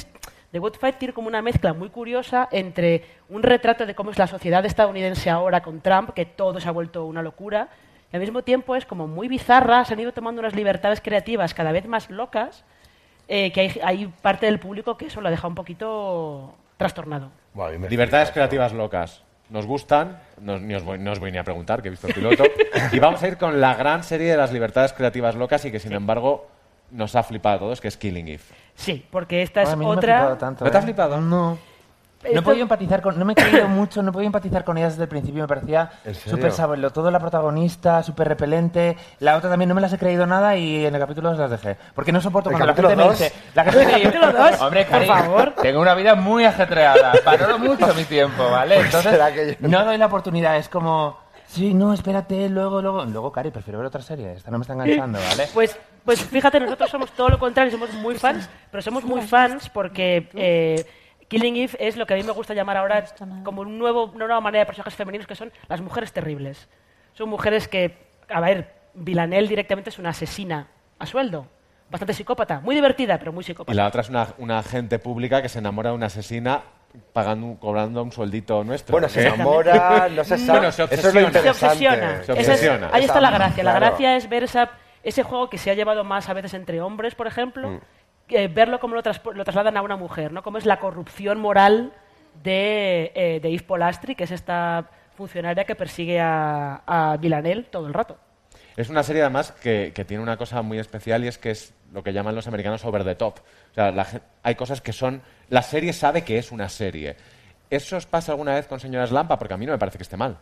[0.51, 4.19] The Good Fight tiene como una mezcla muy curiosa entre un retrato de cómo es
[4.19, 7.69] la sociedad estadounidense ahora con Trump, que todo se ha vuelto una locura,
[8.11, 11.55] y al mismo tiempo es como muy bizarra, se han ido tomando unas libertades creativas
[11.55, 12.65] cada vez más locas,
[13.27, 16.53] eh, que hay, hay parte del público que eso lo ha dejado un poquito
[16.83, 17.31] trastornado.
[17.89, 19.23] Libertades creativas locas.
[19.49, 22.07] Nos gustan, no, ni os voy, no os voy ni a preguntar, que he visto
[22.07, 22.43] el piloto.
[22.91, 25.79] y vamos a ir con la gran serie de las libertades creativas locas y que,
[25.79, 26.47] sin embargo,
[26.91, 28.43] nos ha flipado a todos, que es Killing Eve.
[28.75, 30.17] Sí, porque esta es A mí no me ha otra...
[30.17, 30.83] flipado tanto, ¿No te ha ¿eh?
[30.83, 31.21] flipado?
[31.21, 31.57] No.
[32.31, 34.77] No he podido empatizar con, no me he creído mucho, no he podido empatizar con
[34.77, 39.49] ella desde el principio, me parecía súper sabelo, todo la protagonista, súper repelente, la otra
[39.49, 42.11] también no me las he creído nada y en el capítulo 2 las dejé, porque
[42.11, 43.19] no soporto ¿El cuando la gente me dos?
[43.19, 44.61] dice, la gente me ¿El capítulo dos?
[44.61, 45.53] hombre, Por Cari, favor.
[45.61, 48.75] tengo una vida muy ajetreada, valoro mucho mi tiempo, ¿vale?
[48.75, 51.17] Pues Entonces, será que yo- no doy la oportunidad, es como,
[51.47, 54.73] sí, no, espérate, luego, luego, luego, Cari, prefiero ver otra serie, esta no me está
[54.73, 55.49] enganchando, ¿vale?
[55.53, 59.69] Pues, pues fíjate, nosotros somos todo lo contrario, somos muy fans, pero somos muy fans
[59.69, 60.85] porque eh,
[61.33, 63.05] Killing Eve es lo que a mí me gusta llamar ahora
[63.43, 66.67] como un nuevo, una nueva manera de personajes femeninos que son las mujeres terribles.
[67.13, 67.97] Son mujeres que,
[68.29, 70.67] a ver, Villanelle directamente es una asesina
[70.99, 71.47] a sueldo,
[71.89, 73.73] bastante psicópata, muy divertida, pero muy Y psicópata.
[73.75, 76.61] la otra es una, una agente pública que se enamora de una asesina
[77.11, 78.91] pagando, un- cobrando un sueldito nuestro.
[78.91, 79.27] Bueno, se ¿Eh?
[79.33, 80.59] enamora, no se sabe.
[80.59, 81.41] Bueno, se Eso es lo obsesiona.
[81.41, 82.23] se obsesiona.
[82.23, 82.89] Se Esa es- obsesiona.
[82.93, 83.63] ahí está la gracia.
[83.63, 83.85] La claro.
[83.87, 84.69] gracia es ver esa,
[85.01, 87.79] ese juego que se ha llevado más a veces entre hombres, por ejemplo, Mm.
[88.27, 90.43] Que verlo como lo, lo trasladan a una mujer, ¿no?
[90.43, 91.93] Como es la corrupción moral
[92.43, 97.87] de, eh, de Yves Polastri, que es esta funcionaria que persigue a, a Villanelle todo
[97.87, 98.17] el rato.
[98.75, 101.73] Es una serie además que, que tiene una cosa muy especial y es que es
[101.91, 103.35] lo que llaman los americanos over the top.
[103.71, 104.07] O sea, la
[104.41, 105.21] hay cosas que son...
[105.49, 107.15] La serie sabe que es una serie.
[107.69, 109.37] ¿Eso os pasa alguna vez con Señora Slampa?
[109.37, 110.37] Porque a mí no me parece que esté mal.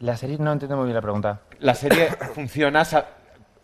[0.00, 1.40] La serie no entiendo muy bien la pregunta.
[1.60, 2.84] La serie funciona,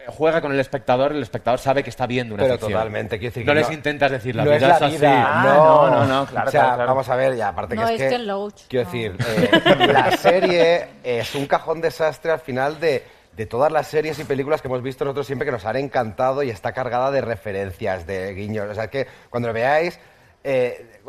[0.08, 2.72] juega con el espectador, el espectador sabe que está viendo una Pero ficción.
[2.72, 4.96] totalmente, quiero decir No que les intentas decir la no vida es la así.
[4.96, 6.88] vida, Ah, no, no, no, no, claro, O sea, claro, claro.
[6.90, 8.16] vamos a ver, y aparte No que es es que...
[8.16, 8.92] Ken Loach, Quiero no.
[8.92, 13.04] decir, eh, la serie es un cajón desastre al final de,
[13.36, 16.42] de todas las series y películas que hemos visto nosotros siempre que nos han encantado
[16.42, 18.68] y está cargada de referencias, de guiños.
[18.70, 19.98] O sea, que cuando lo veáis...
[20.44, 21.00] eh,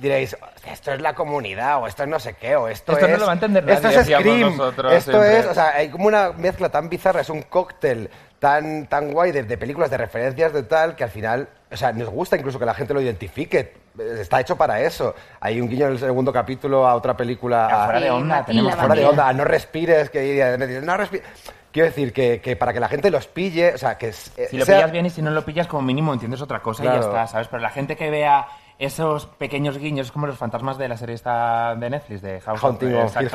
[0.00, 0.36] diréis,
[0.70, 3.12] esto es la comunidad, o esto es no sé qué, o esto, Esto es...
[3.12, 5.38] no lo va a entender Esto nadie, es Scream, nosotros esto siempre.
[5.38, 5.46] es...
[5.46, 9.44] O sea, hay como una mezcla tan bizarra, es un cóctel tan, tan guay de,
[9.44, 12.66] de películas, de referencias de tal, que al final, o sea, nos gusta incluso que
[12.66, 13.74] la gente lo identifique.
[13.98, 15.14] Eh, Está hecho para eso.
[15.40, 17.66] Hay un guiño en el segundo capítulo a otra película.
[17.66, 20.96] A Fuera de Onda, tenemos Fuera de onda, a no respires, que me dicen, no
[20.96, 21.26] respires.
[21.70, 24.58] Quiero decir que, que para que la gente los pille, o sea, que es- Si
[24.58, 26.86] lo sea- pillas bien y si no lo pillas, como mínimo entiendes otra cosa y
[26.86, 27.48] ya está, ¿sabes?
[27.48, 28.46] Pero la gente que vea
[28.84, 32.94] esos pequeños guiños, como los fantasmas de la serie esta de Netflix, de House Haunting
[32.96, 33.16] of.
[33.16, 33.30] Hill-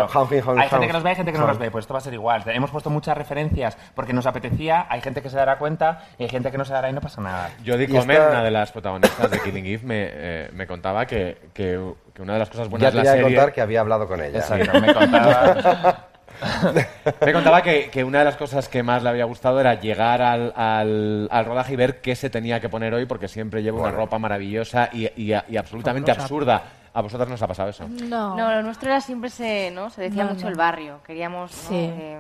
[0.60, 2.02] Hay gente que los ve y gente que no los ve, pues esto va a
[2.04, 2.44] ser igual.
[2.48, 6.30] Hemos puesto muchas referencias porque nos apetecía, hay gente que se dará cuenta y hay
[6.30, 7.50] gente que no se dará y no pasa nada.
[7.66, 11.50] Jodie Comer, esta- una de las protagonistas de Killing Eve, me, eh, me contaba que,
[11.54, 13.24] que- que una de las cosas buenas Ya de la serie...
[13.24, 14.40] contar que había hablado con ella.
[14.40, 16.08] Exacto, me contaba.
[17.26, 20.22] Me contaba que, que una de las cosas que más le había gustado era llegar
[20.22, 23.78] al, al- al rodaje y ver qué se tenía que poner hoy, porque siempre lleva
[23.78, 23.98] una Bueno.
[24.06, 26.24] ropa maravillosa y, y- y absolutamente Fabulosa.
[26.24, 26.64] absurda.
[26.94, 27.88] ¿A vosotras no os ha pasado eso?
[27.88, 28.36] No.
[28.36, 29.92] No, lo nuestro era siempre se, ¿no?
[29.92, 30.50] Se decía No, mucho no.
[30.50, 31.00] el barrio.
[31.06, 31.70] Queríamos, ¿no?
[31.70, 31.76] Sí.
[31.76, 32.18] Eh,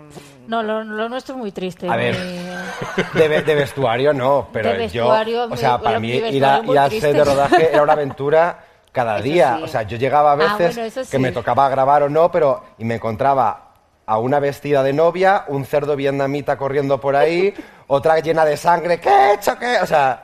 [0.47, 1.89] No, lo, lo nuestro es muy triste.
[1.89, 5.84] A ver, muy- de, ve- de vestuario no, pero De vestuario, yo, o sea, mi-
[5.84, 8.59] para mí ir, a, al set de rodaje era una aventura
[8.91, 9.55] cada Eso día.
[9.57, 9.63] sí.
[9.63, 12.63] O sea, yo llegaba a Ah, veces bueno, que me tocaba grabar o no, pero
[12.78, 13.66] y me encontraba
[14.08, 17.53] a una vestida de novia, un cerdo vietnamita corriendo por ahí,
[17.88, 19.60] otra llena de sangre, ¿qué he hecho?
[19.60, 19.78] ¿Qué?
[19.82, 20.24] O sea,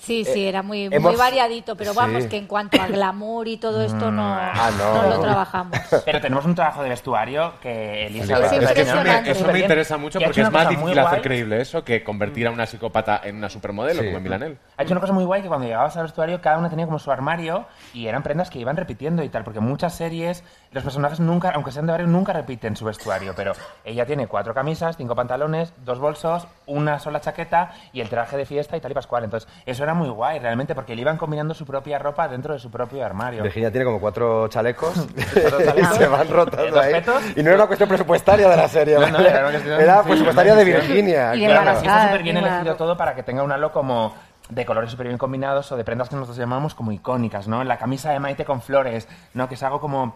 [0.00, 2.28] Sí, sí, Eh, era muy, muy hemos- variadito, pero vamos, Sí.
[2.30, 5.02] que en cuanto a glamour y todo esto no, Ah, no.
[5.02, 5.78] no lo trabajamos.
[6.04, 8.38] Pero tenemos un trabajo de vestuario que Elisa...
[8.38, 11.60] Es que eso me, eso me interesa mucho porque es más muy difícil hacer creíble
[11.60, 14.06] eso que convertir a una psicópata en una supermodelo, Sí.
[14.06, 14.58] como en Milanel.
[14.78, 16.98] Ha hecho una cosa muy guay que cuando llegabas al vestuario cada una tenía como
[16.98, 20.42] su armario y eran prendas que iban repitiendo y tal, porque muchas series
[20.72, 23.52] los personajes nunca, aunque sean de barrio, nunca repiten su vestuario, pero
[23.84, 28.46] ella tiene cuatro camisas, cinco pantalones, dos bolsos, una sola chaqueta y el traje de
[28.46, 29.24] fiesta y tal y pascual.
[29.24, 32.60] Entonces, eso era muy guay realmente porque le iban combinando su propia ropa dentro de
[32.60, 33.42] su propio armario.
[33.42, 35.76] Virginia tiene como cuatro chalecos chalecos.
[35.76, 36.92] y se van rotando ¿dos ahí.
[36.92, 37.22] petos?
[37.36, 39.28] Y no era una cuestión presupuestaria de la serie, No, no, ¿vale?
[39.30, 40.64] era una cuestión- Era sí, presupuestaria de.
[40.64, 41.34] Virginia.
[41.34, 41.70] Y claro.
[41.72, 44.14] está súper bien elegido todo para que tenga un halo como
[44.48, 47.62] de colores súper bien combinados o de prendas que nosotros llamamos como icónicas, ¿no?
[47.62, 49.48] La camisa de Maite con flores, ¿no?
[49.48, 50.14] Que es algo como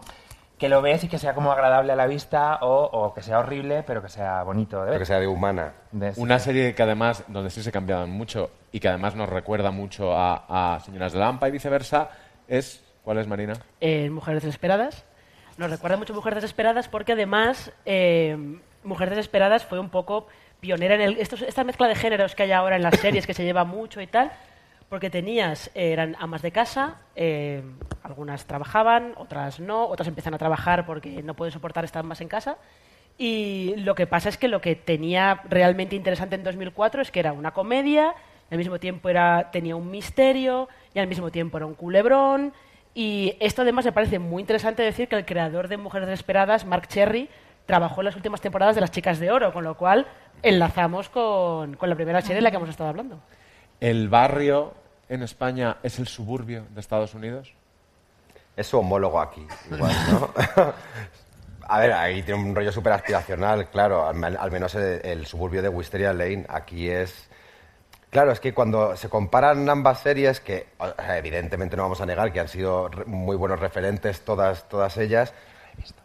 [0.57, 3.39] que lo ves y que sea como agradable a la vista o, o que sea
[3.39, 4.89] horrible, pero que sea bonito de ver.
[4.91, 5.73] Pero que sea de humana.
[5.91, 9.71] De- Una serie que además, donde sí se cambiaban mucho y que además nos recuerda
[9.71, 12.09] mucho a, a Señoras de Lampa y viceversa,
[12.47, 12.81] es...
[13.03, 13.53] ¿Cuál es, Marina?
[13.81, 15.03] eh, Mujeres Desesperadas.
[15.57, 18.35] Nos recuerda mucho Mujeres Desesperadas porque además eh,
[18.83, 20.27] Mujeres Desesperadas fue un poco
[20.59, 23.33] pionera en el, estos- esta mezcla de géneros que hay ahora en las series que
[23.35, 24.31] se lleva mucho y tal,
[24.89, 27.63] porque tenías, eh, eran amas de casa, eh,
[28.03, 32.27] algunas trabajaban, otras no, otras empiezan a trabajar porque no pueden soportar estar más en
[32.27, 32.57] casa.
[33.17, 37.19] Y lo que pasa es que lo que tenía realmente interesante en 2004 es que
[37.19, 38.13] era una comedia,
[38.51, 42.53] al mismo tiempo era, tenía un misterio, y al mismo tiempo era un culebrón.
[42.93, 46.87] Y esto además me parece muy interesante decir que el creador de Mujeres Desesperadas, Mark
[46.87, 47.29] Cherry,
[47.65, 50.05] trabajó en las últimas temporadas de Las Chicas de Oro, con lo cual
[50.43, 53.19] enlazamos con, con la primera serie de la que hemos estado hablando.
[53.79, 54.73] ¿El barrio
[55.09, 57.53] en España es el suburbio de Estados Unidos?
[58.55, 60.29] Es su homólogo aquí, igual, ¿no?
[61.67, 65.61] A ver, ahí tiene un rollo súper aspiracional, claro, al, al menos el, el suburbio
[65.63, 66.45] de Wisteria Lane.
[66.47, 67.27] Aquí es...
[68.11, 72.05] Claro, es que cuando se comparan ambas series, que o sea, evidentemente no vamos a
[72.05, 75.33] negar que han sido re- muy buenos referentes todas, todas ellas,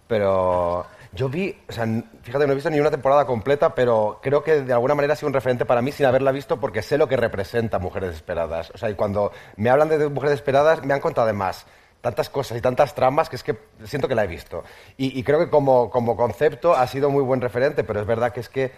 [0.09, 1.87] pero yo vi, o sea,
[2.23, 5.17] fíjate, no he visto ni una temporada completa, pero creo que de alguna manera ha
[5.17, 8.71] sido un referente para mí sin haberla visto porque sé lo que representa Mujeres Desesperadas.
[8.71, 11.67] O sea, y cuando me hablan de Mujeres Desesperadas, me han contado además
[12.01, 14.63] tantas cosas y tantas tramas que es que siento que la he visto.
[14.97, 18.33] Y, y creo que como, como concepto ha sido muy buen referente, pero es verdad
[18.33, 18.73] que es que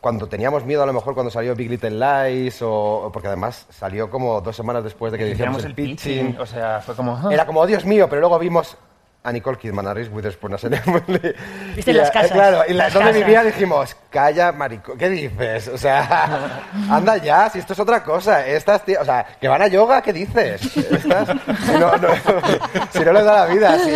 [0.00, 4.10] cuando teníamos miedo a lo mejor cuando salió Big Little Lies o porque además salió
[4.10, 6.36] como dos semanas después de que hiciéramos el pitching.
[6.40, 7.16] O sea, fue como...
[7.16, 7.28] "Ah".
[7.32, 8.76] Era como, oh Dios mío, pero luego vimos
[9.24, 11.34] a Nicole Kidman, a Reese Witherspoon, a Sene Emily.
[11.76, 15.08] Viste Y las a- casas, Claro, y la, las donde vivía dijimos, calla, marico, ¿qué
[15.10, 15.68] dices?
[15.68, 18.46] O sea, anda ya, si esto es otra cosa.
[18.46, 20.76] Estas, tío, o sea, que van a yoga, ¿qué dices?
[20.76, 21.28] Estas,
[21.66, 22.08] si, no, no,
[22.92, 23.78] si no les da la vida.
[23.78, 23.92] sí.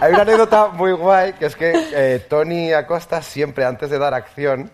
[0.00, 4.12] Hay una anécdota muy guay, que es que eh, Tony Acosta siempre, antes de dar
[4.12, 4.70] acción,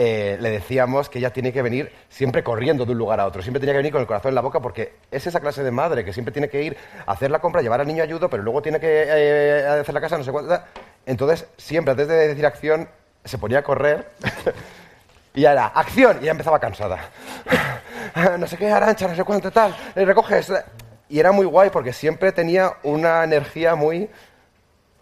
[0.00, 3.42] eh, le decíamos que ella tiene que venir siempre corriendo de un lugar a otro,
[3.42, 5.72] siempre tenía que venir con el corazón en la boca porque es esa clase de
[5.72, 8.44] madre que siempre tiene que ir a hacer la compra, llevar al niño ayudo, pero
[8.44, 10.56] luego tiene que eh, hacer la casa, no sé cuánto.
[11.04, 12.88] Entonces, siempre antes de decir acción,
[13.24, 14.08] se ponía a correr
[15.34, 16.98] y ya era acción y ya empezaba cansada.
[18.38, 20.52] no sé qué, arancha, no sé cuánto, tal, eh, recoges.
[21.08, 24.08] Y era muy guay porque siempre tenía una energía muy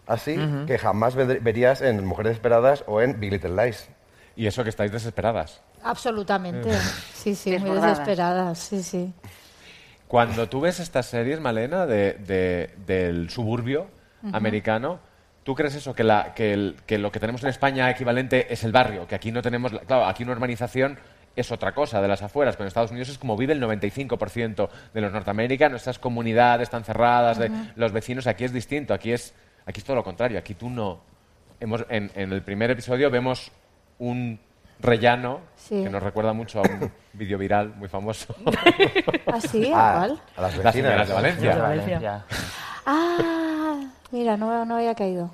[0.07, 3.89] así que jamás ve- verías en Mujeres Esperadas o en Big Little Lies.
[4.37, 5.61] Y eso que estáis desesperadas.
[5.83, 6.71] Absolutamente.
[7.13, 8.59] Sí, sí, muy desesperadas.
[8.59, 9.11] Sí, sí.
[10.07, 13.87] Cuando tú ves estas series, Malena, de, de- del suburbio
[14.31, 14.99] americano,
[15.43, 15.93] ¿tú crees eso?
[15.93, 19.15] Que, la- que el- que lo que tenemos en España equivalente es el barrio, que
[19.15, 19.73] aquí no tenemos...
[19.73, 20.97] la- Claro, aquí una urbanización
[21.35, 24.69] es otra cosa de las afueras, pero en Estados Unidos es como vive el 95%
[24.93, 29.33] de los norteamericanos, estas comunidades tan cerradas, de los vecinos, aquí es distinto, aquí es,
[29.65, 30.99] aquí es todo lo contrario, aquí tú no...
[31.59, 33.51] Hemos, en, en el primer episodio vemos
[33.99, 34.39] un
[34.79, 35.83] rellano Sí.
[35.83, 38.35] que nos recuerda mucho a un vídeo viral muy famoso.
[39.27, 39.71] ¿Ah, sí?
[39.73, 40.21] Ah, ¿A cuál?
[40.37, 41.07] a las Las vecinas.
[41.07, 41.55] de Valencia.
[41.55, 42.25] De Valencia.
[42.85, 43.79] Ah,
[44.11, 45.29] mira, no, no había caído.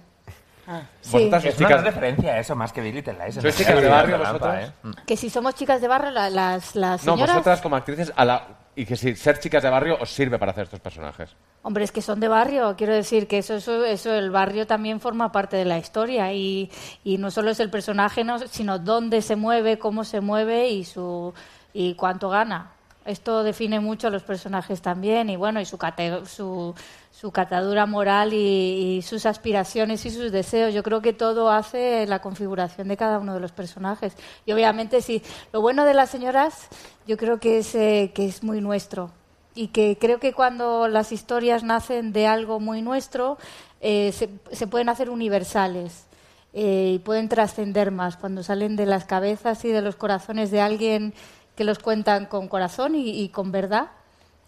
[1.01, 1.11] Sí.
[1.11, 1.83] Vosotras Es una chicas...
[1.83, 3.35] referencia eso, más que Big Little Lies.
[3.35, 4.71] ¿Sois chicas de barrio vosotras?
[5.05, 8.47] Que si somos chicas de barrio, la- las, las No, vosotras como actrices, a la-
[8.75, 11.35] y que si ser chicas de barrio os sirve para hacer estos personajes.
[11.65, 14.99] Hombre, es que son de barrio, quiero decir que eso, eso, eso el barrio también
[14.99, 16.69] forma parte de la historia y,
[17.05, 20.83] y no solo es el personaje, no, sino dónde se mueve, cómo se mueve y,
[20.83, 21.33] su,
[21.73, 22.71] y cuánto gana.
[23.05, 26.75] Esto define mucho a los personajes también y bueno, y su, cate- su,
[27.11, 30.73] su catadura moral y, sus aspiraciones y sus deseos.
[30.73, 34.17] Yo creo que todo hace la configuración de cada uno de los personajes.
[34.45, 36.67] Y obviamente sí, lo bueno de las señoras
[37.07, 39.11] yo creo que es, eh, que es muy nuestro
[39.55, 43.37] y que creo que cuando las historias nacen de algo muy nuestro,
[43.81, 46.05] eh, se, se pueden hacer universales
[46.53, 50.61] eh, y pueden trascender más cuando salen de las cabezas y de los corazones de
[50.61, 51.13] alguien
[51.55, 53.87] que los cuentan con corazón y, y con verdad.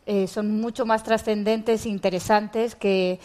[0.07, 3.19] eh, son mucho más trascendentes e interesantes que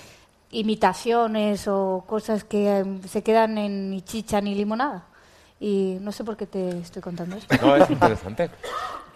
[0.50, 5.04] imitaciones o cosas que eh, se quedan en ni chicha ni limonada.
[5.60, 7.54] Y no sé por qué te estoy contando esto.
[7.62, 8.50] No, es interesante.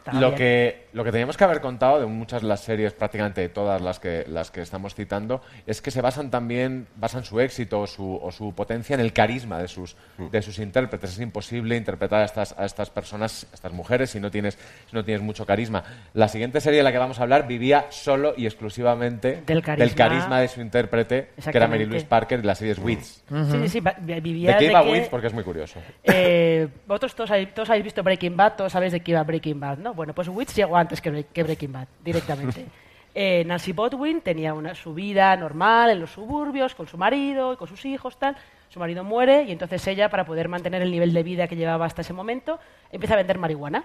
[0.07, 0.34] Está Lo bien.
[0.36, 3.80] que, lo que teníamos que haber contado de muchas de las series, prácticamente de todas
[3.80, 7.86] las que, las que estamos citando, es que se basan también, basan su éxito o
[7.86, 9.96] su, o su potencia en el carisma de sus,
[10.30, 11.12] de sus intérpretes.
[11.14, 14.59] Es imposible interpretar a estas, a estas personas, a estas mujeres, si no, tienes,
[14.90, 15.82] si no tienes mucho carisma.
[16.12, 20.40] La siguiente serie de la que vamos a hablar vivía solo y exclusivamente Del carisma.
[20.40, 21.66] de su intérprete, que era.
[21.66, 23.24] Mary Louise Parker, de las series Wits.
[23.26, 23.82] Sí, sí, sí,
[24.20, 25.09] vivía ¿De qué de iba que- Wits?
[25.09, 25.80] Porque es muy curioso.
[26.02, 29.93] Eh, vosotros todos habéis visto Breaking Bad, todos sabéis de qué iba Breaking Bad, ¿no?
[29.95, 32.66] Bueno, pues Wits llegó antes que, Bre- que Breaking Bad, directamente.
[33.16, 37.57] Eh, Nancy Botwin tenía una, su vida normal en los suburbios, con su marido y
[37.57, 38.36] con sus hijos, tal.
[38.68, 41.86] Su marido muere y entonces ella, para poder mantener el nivel de vida que llevaba
[41.86, 42.59] hasta ese momento,
[42.90, 43.84] empieza a vender marihuana.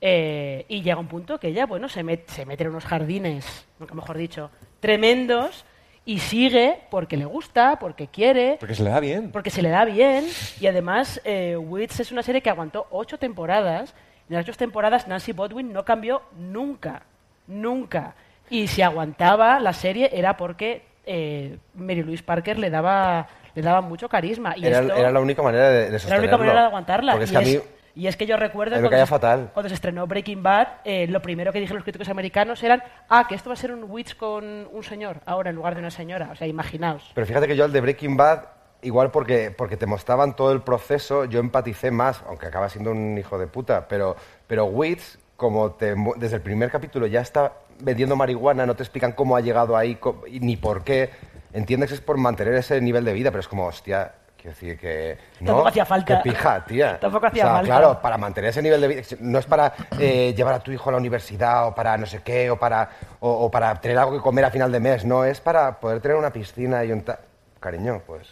[0.00, 3.66] Eh, y llega un punto que ella, bueno, se, met- se mete en unos jardines,
[3.78, 4.50] nunca mejor dicho,
[4.80, 5.64] tremendos
[6.04, 8.58] y sigue porque le gusta, porque quiere.
[8.60, 9.30] Porque se le da bien.
[9.32, 10.26] Porque se le da bien.
[10.60, 13.94] Y además, eh, Wits es una serie que aguantó ocho temporadas.
[14.28, 17.02] En las ocho temporadas Nancy Bodwin no cambió nunca.
[17.46, 18.14] Nunca.
[18.50, 23.80] Y si aguantaba la serie era porque eh, Mary Louise Parker le daba, le daba
[23.80, 24.54] mucho carisma.
[24.56, 26.22] Y Era, esto era la única manera de, de era la sostenerlo.
[26.24, 27.12] única manera de aguantarla.
[27.12, 27.60] Porque es y, que es, mí
[27.96, 29.50] y es que yo recuerdo mí cuando, se, fatal.
[29.52, 33.26] cuando se estrenó Breaking Bad, eh, lo primero que dijeron los críticos americanos eran, ah,
[33.28, 35.90] que esto va a ser un Witch con un señor, ahora en lugar de una
[35.90, 36.30] señora.
[36.32, 37.10] O sea, imaginaos.
[37.14, 38.44] Pero fíjate que yo al de Breaking Bad,
[38.84, 43.18] igual porque, porque te mostraban todo el proceso, yo empaticé más, aunque acaba siendo un
[43.18, 44.14] hijo de puta, pero,
[44.46, 49.12] pero Wits, como te desde el primer capítulo ya está vendiendo marihuana, no te explican
[49.12, 49.98] cómo ha llegado ahí
[50.40, 51.10] ni por qué,
[51.52, 54.78] entiendes que es por mantener ese nivel de vida, pero es como, hostia, quiero decir
[54.78, 55.16] que...
[55.40, 56.22] No, Tampoco hacía falta.
[56.22, 57.00] Qué pija, tía.
[57.00, 57.66] Tampoco hacía O sea, falta.
[57.66, 60.88] Claro, para mantener ese nivel de vida, no es para eh, llevar a tu hijo
[60.90, 64.12] a la universidad o para no sé qué, o para, o, o para tener algo
[64.12, 67.00] que comer a final de mes, no, es para poder tener una piscina y un...
[67.02, 67.20] ta-
[67.58, 68.28] Cariño, pues,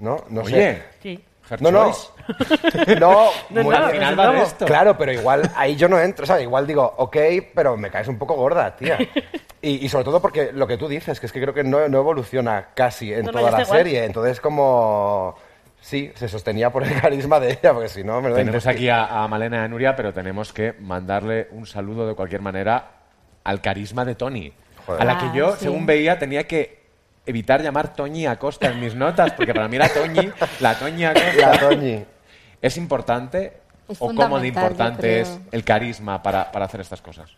[0.00, 0.24] ¿no?
[0.28, 0.82] No Oye, sé.
[1.02, 1.24] Sí.
[1.50, 1.90] Her No, no.
[3.00, 4.64] No, No, muy- no, al final va de esto.
[4.66, 6.42] Claro, pero igual ahí yo no entro, ¿sabes?
[6.44, 7.16] Igual digo, ok,
[7.54, 8.98] pero me caes un poco gorda, tía.
[9.62, 11.86] Y, y sobre todo porque lo que tú dices, que es que creo que no,
[11.86, 13.66] no evoluciona casi en toda la igual.
[13.66, 14.04] serie.
[14.06, 15.34] Entonces, como.
[15.82, 18.88] Sí, se sostenía por el carisma de ella, porque si no, me lo Tenemos aquí
[18.88, 22.90] a, a Malena y a Nuria, pero tenemos que mandarle un saludo de cualquier manera
[23.44, 24.50] al carisma de Tony.
[24.86, 25.02] Joder.
[25.02, 25.64] A la que Ah, yo, sí.
[25.64, 26.79] según veía, tenía que
[27.30, 31.50] evitar llamar Toñi Acosta en mis notas, porque para mí la Toñi, la Toñi Acosta...
[31.52, 32.04] La Toñi.
[32.62, 33.54] ¿Es importante
[33.88, 37.30] Es o cómo de importante es el carisma para, para hacer estas cosas?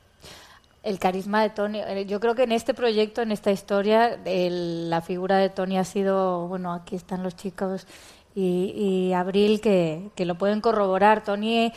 [0.83, 1.79] El carisma de Tony.
[1.81, 5.79] eh, Yo creo que en este proyecto, en esta historia, el- la figura de Tony
[5.79, 7.87] ha sido, bueno, aquí están los chicos
[8.35, 11.23] y, y Abril que, que lo pueden corroborar.
[11.23, 11.73] Tony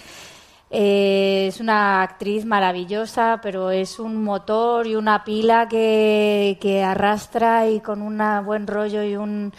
[0.78, 7.80] eh, es una actriz maravillosa, pero es un motor y una pila que, arrastra y
[7.80, 9.54] con un buen rollo y, un,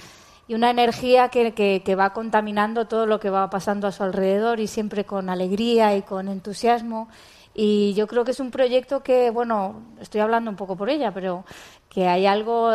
[0.48, 4.60] y una energía que- que va contaminando todo lo que va pasando a su alrededor
[4.60, 7.08] y siempre con alegría y con entusiasmo.
[7.54, 11.12] Y yo creo que es un proyecto que, bueno, estoy hablando un poco por ella,
[11.12, 11.44] pero
[11.88, 12.70] que hay algo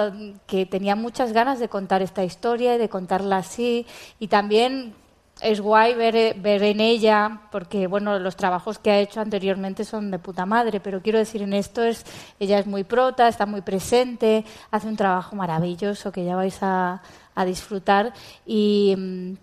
[0.47, 3.85] que tenía muchas ganas de contar esta historia y de contarla así.
[4.19, 4.95] Y también
[5.41, 10.11] es guay ver, ver en ella, porque bueno, los trabajos que ha hecho anteriormente son
[10.11, 12.05] de puta madre, pero quiero decir, en esto es,
[12.39, 17.01] ella es muy prota, está muy presente, hace un trabajo maravilloso que ya vais a,
[17.35, 18.13] a disfrutar
[18.45, 19.33] y, mm,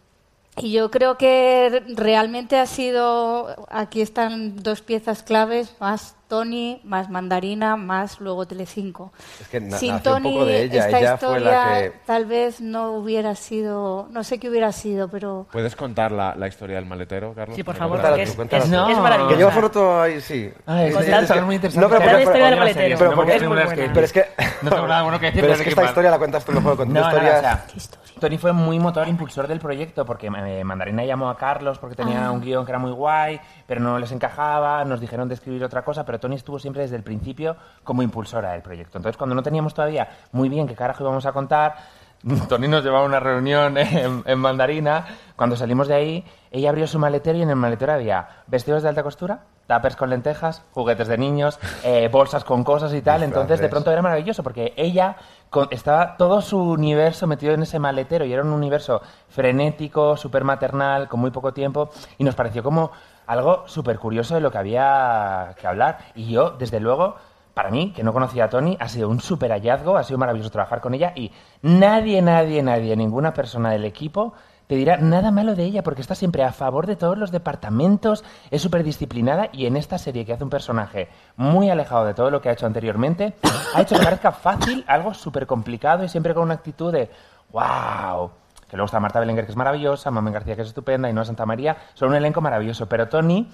[0.61, 7.09] y yo creo que realmente ha sido, aquí están dos piezas claves, más Tony, más
[7.11, 9.12] Mandarina, más luego Telecinco.
[9.41, 11.79] Es que na- Sin nació un Tony, poco de ella, esta ella fue historia la
[11.81, 11.93] que...
[12.07, 16.47] tal vez no hubiera sido, no sé qué hubiera sido, pero ¿Puedes contar la, la
[16.47, 17.57] historia del maletero, Carlos?
[17.57, 18.43] Sí, por ¿Me favor, porque es- es- tú.
[18.57, 18.68] es
[18.99, 19.35] maravillosa.
[19.35, 20.53] Que yo foto ahí, sí.
[20.66, 21.89] Ah, es- Sí, es- es muy interesante.
[21.89, 22.99] No, pero la historia del maletero.
[22.99, 24.24] pero No porque- hemos tenido que- Pero es que...
[24.62, 26.76] No tengo nada bueno que decir, Pero es que esta historia la cuentas tú mejor
[26.76, 27.64] con tu No, no, historia.
[27.74, 27.79] no,
[28.20, 32.26] Tony fue muy motor, impulsor del proyecto, porque eh, Mandarina llamó a Carlos porque tenía
[32.26, 32.33] Ah.
[32.33, 35.83] un guion que era muy guay, pero no les encajaba, nos dijeron de escribir otra
[35.83, 38.99] cosa, pero Tony estuvo siempre desde el principio como impulsora del proyecto.
[38.99, 41.75] Entonces, cuando no teníamos todavía muy bien qué carajo íbamos a contar,
[42.49, 45.07] Tony nos llevaba a una reunión en, en Mandarina.
[45.37, 48.89] Cuando salimos de ahí, ella abrió su maletero y en el maletero había vestidos de
[48.89, 53.23] alta costura, tuppers con lentejas, juguetes de niños, eh, bolsas con cosas y tal.
[53.23, 55.14] Entonces, de pronto era maravilloso porque ella
[55.51, 60.43] con- estaba todo su universo metido en ese maletero y era un universo frenético, súper
[60.43, 62.91] maternal, con muy poco tiempo y nos pareció como
[63.29, 65.99] algo súper curioso de lo que había que hablar.
[66.16, 67.14] Y yo, desde luego,
[67.55, 70.51] para mí, que no conocía a Tony, ha sido un súper hallazgo, ha sido maravilloso
[70.51, 71.31] trabajar con ella y
[71.62, 74.35] nadie, nadie, nadie, ninguna persona del equipo
[74.66, 78.22] te dirá nada malo de ella porque está siempre a favor de todos los departamentos,
[78.51, 82.31] es súper disciplinada y en esta serie que hace un personaje muy alejado de todo
[82.31, 83.35] lo que ha hecho anteriormente,
[83.74, 87.11] ha hecho que parezca fácil algo súper complicado y siempre con una actitud de
[87.51, 88.31] ¡wow!
[88.69, 91.25] Que luego está Marta Belenguer, que es maravillosa, Mamen García, que es estupenda, y Noa
[91.25, 92.87] Santa María, son un elenco maravilloso.
[92.89, 93.51] Pero Tony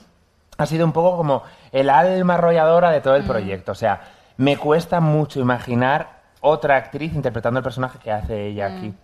[0.58, 1.42] ha sido un poco como
[1.72, 3.72] el alma arrolladora de todo el proyecto.
[3.72, 4.00] O sea,
[4.36, 8.94] me cuesta mucho imaginar otra actriz interpretando el personaje que hace ella aquí.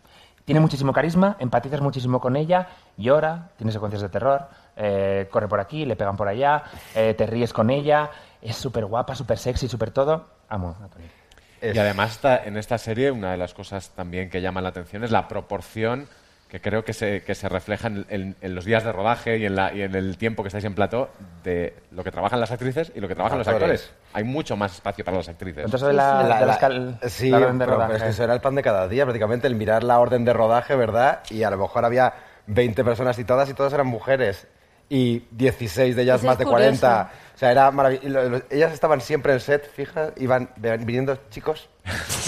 [0.45, 5.61] Tiene muchísimo carisma, empatizas muchísimo con ella, llora, tiene secuencias de terror, eh, corre por
[5.61, 8.11] aquí, le pegan por allá, eh, te ríes con ella,
[8.43, 10.27] es súper guapa, súper sexy, súper todo.
[10.49, 11.20] Amo a Tony.
[11.63, 15.05] Y además está, en esta serie una de las cosas también que llama la atención
[15.05, 16.09] es la proporción
[16.49, 19.47] que creo que se, que se refleja en, en- en los días de rodaje y
[19.47, 21.09] en, la, y en el tiempo que estáis en plató
[21.45, 23.83] de lo que trabajan las actrices y lo que trabajan los Actores.
[23.83, 23.95] actores.
[24.15, 25.65] Hay mucho más espacio para las actrices.
[25.65, 27.93] Entonces, de la, La- de la sí, la orden de pero, rodaje.
[27.93, 30.25] pero es que eso era el pan de cada día, prácticamente, el mirar la orden
[30.25, 31.21] de rodaje, ¿verdad?
[31.31, 32.15] Y a lo mejor había
[32.49, 34.49] 20 personas citadas y todas eran mujeres.
[34.89, 36.81] Y 16 de ellas Eso más de curioso.
[36.81, 37.11] 40.
[37.41, 38.43] O sea, era maravilloso.
[38.51, 41.70] Ellas estaban siempre en set, fija, iban viniendo chicos,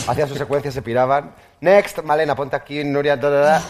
[0.09, 1.35] hacían su secuencia, se piraban.
[1.61, 3.63] Next, Malena, ponte aquí, Nuria, da, da, da.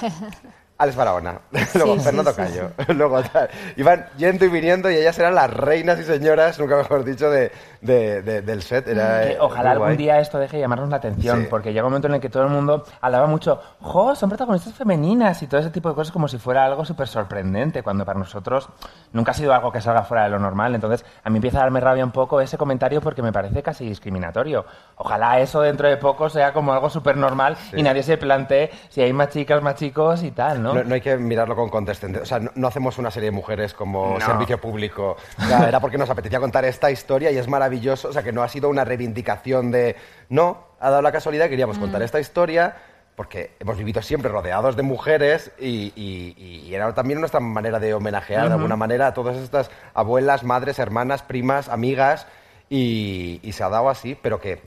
[0.78, 1.40] Alex Barahona,
[1.74, 3.50] luego Sí, Fernando sí, Cayo, luego tal.
[3.76, 7.50] Iban yendo y viniendo y ellas eran las reinas y señoras, nunca mejor dicho, de,
[7.82, 8.88] de- de- del set.
[8.88, 9.96] Era, Que ojalá algún guay.
[9.96, 11.46] día esto deje de llamarnos la atención, Sí.
[11.50, 14.14] porque llega un momento en el que todo el mundo alaba mucho, ¡jo!
[14.14, 17.82] Son protagonistas femeninas y todo ese tipo de cosas como si fuera algo súper sorprendente,
[17.82, 18.68] cuando para nosotros
[19.12, 20.74] nunca ha sido algo que salga fuera de lo normal.
[20.74, 23.84] Entonces, a mí empieza a darme rabia un poco ese comentario porque me parece casi
[23.88, 24.64] discriminatorio.
[24.96, 29.02] Ojalá eso dentro de poco sea como algo súper normal y nadie se plantee si
[29.02, 30.72] hay más chicas, más chicos y tal, ¿no?
[30.72, 32.22] No, no hay que mirarlo con condescendencia.
[32.22, 34.24] O sea, no, no hacemos una serie de mujeres como No.
[34.24, 35.16] servicio público.
[35.38, 37.71] O sea, era porque nos apetecía contar esta historia y es maravilloso.
[38.08, 39.96] O sea, que no ha sido una reivindicación de.
[40.28, 42.76] No, ha dado la casualidad que queríamos contar esta historia
[43.14, 47.92] porque hemos vivido siempre rodeados de mujeres y, y- y era también nuestra manera de
[47.94, 52.26] homenajear de alguna manera a todas estas abuelas, madres, hermanas, primas, amigas
[52.70, 54.62] y, y se ha dado así, pero que.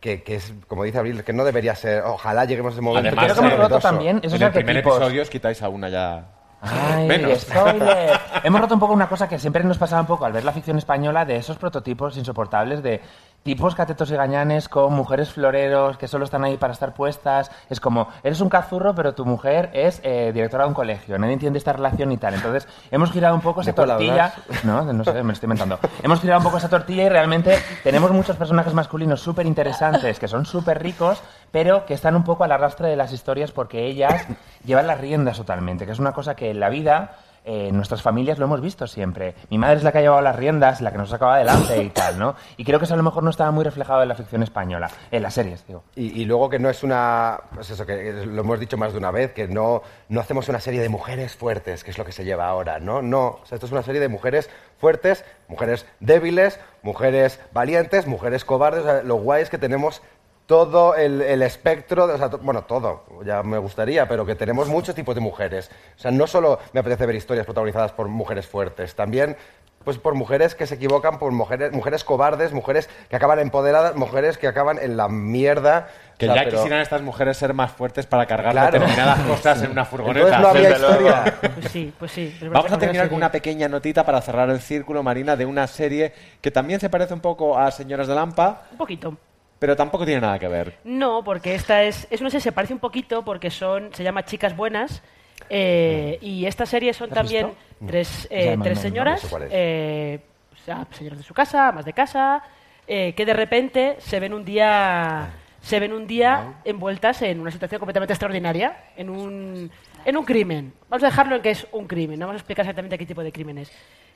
[0.00, 2.02] Que, que es, como dice Abril, que no debería ser.
[2.04, 3.08] Ojalá lleguemos a ese momento.
[3.08, 5.68] Además, que es que hemos roto también esos en el primer episodio os quitáis a
[5.68, 6.24] una ya.
[6.62, 7.40] Ay, Menos.
[7.40, 8.20] spoiler.
[8.44, 10.52] Hemos roto un poco una cosa que siempre nos pasaba un poco al ver la
[10.52, 13.00] ficción española de esos prototipos insoportables de
[13.42, 17.50] tipos catetos y gañanes con mujeres floreros que solo están ahí para estar puestas.
[17.68, 21.18] Es como, eres un cazurro, pero tu mujer es eh, directora de un colegio.
[21.18, 22.34] Nadie entiende esta relación y tal.
[22.34, 24.34] Entonces, hemos girado un poco esa ¿De cuál tortilla.
[24.64, 25.78] No, no sé, me lo estoy inventando.
[26.02, 30.28] hemos girado un poco esa tortilla y realmente tenemos muchos personajes masculinos súper interesantes que
[30.28, 34.26] son súper ricos, pero que están un poco al arrastre de las historias porque ellas
[34.64, 37.12] llevan las riendas totalmente, que es una cosa que en la vida
[37.52, 39.34] eh, nuestras familias lo hemos visto siempre.
[39.50, 41.88] Mi madre es la que ha llevado las riendas, la que nos sacaba adelante y
[41.90, 42.36] tal, ¿no?
[42.56, 44.88] Y creo que eso a lo mejor no estaba muy reflejado en la ficción española,
[45.10, 45.82] en las series, digo.
[45.96, 47.40] Y, y luego que no es una.
[47.52, 50.60] Pues eso, que lo hemos dicho más de una vez, que no, no hacemos una
[50.60, 53.02] serie de mujeres fuertes, que es lo que se lleva ahora, ¿no?
[53.02, 53.40] No.
[53.42, 54.48] O sea, esto es una serie de mujeres
[54.78, 58.82] fuertes, mujeres débiles, mujeres valientes, mujeres cobardes.
[58.82, 60.02] O sea, lo guay es que tenemos
[60.50, 64.34] todo el, el espectro, de- o sea, to- bueno, todo, ya me gustaría, pero que
[64.34, 65.70] tenemos muchos tipos de mujeres.
[65.96, 69.36] O sea, no solo me apetece ver historias protagonizadas por mujeres fuertes, también
[69.84, 74.38] pues por mujeres que se equivocan, por mujeres, mujeres cobardes, mujeres que acaban empoderadas, mujeres
[74.38, 75.86] que acaban en la mierda.
[76.18, 78.72] Que O sea, ya pero- quisieran estas mujeres ser más fuertes para cargar Claro.
[78.72, 80.36] determinadas cosas en una furgoneta.
[80.36, 81.38] Entonces no había historia.
[81.54, 82.36] Pues sí, pues sí.
[82.50, 86.12] Vamos a terminar con una pequeña notita para cerrar el círculo, Marina, de una serie
[86.42, 89.16] que también se parece un poco a Señoras de Lampa, Un poquito.
[89.60, 90.78] Pero tampoco tiene nada que ver.
[90.82, 94.24] No, porque esta es, es una serie, se parece un poquito porque son, se llama
[94.24, 95.02] Chicas Buenas.
[95.48, 97.86] eh, y esta serie son ¿La has también visto?
[97.86, 98.36] tres, No.
[98.36, 100.20] eh, tres señoras, no sé eh,
[100.52, 102.42] o sea, señoras de su casa, amas de casa,
[102.86, 105.30] eh, que de repente se ven un día
[105.62, 109.70] se ven un día envueltas en una situación completamente extraordinaria, en un,
[110.06, 110.72] en un crimen.
[110.88, 113.22] Vamos a dejarlo en que es un crimen, no vamos a explicar exactamente qué tipo
[113.22, 113.70] de crimen es.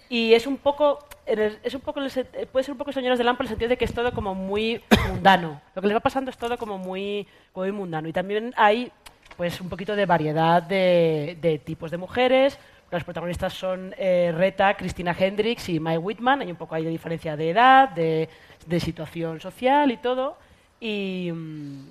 [0.09, 3.43] Y es un poco, es un poco eh, puede ser un poco señoras de Lampa
[3.43, 5.61] en el sentido de que es todo como muy mundano.
[5.75, 8.09] Lo que les va pasando es todo como muy, muy mundano.
[8.09, 8.93] Y también hay
[9.37, 12.59] pues un poquito de variedad de, de tipos de mujeres.
[12.91, 16.43] Las protagonistas son eh, Reta, Cristina Hendricks y Mae Whitman.
[16.43, 18.29] Hay un poco ahí de diferencia de edad, de,
[18.67, 20.37] de situación social y todo.
[20.79, 21.89] Y mm,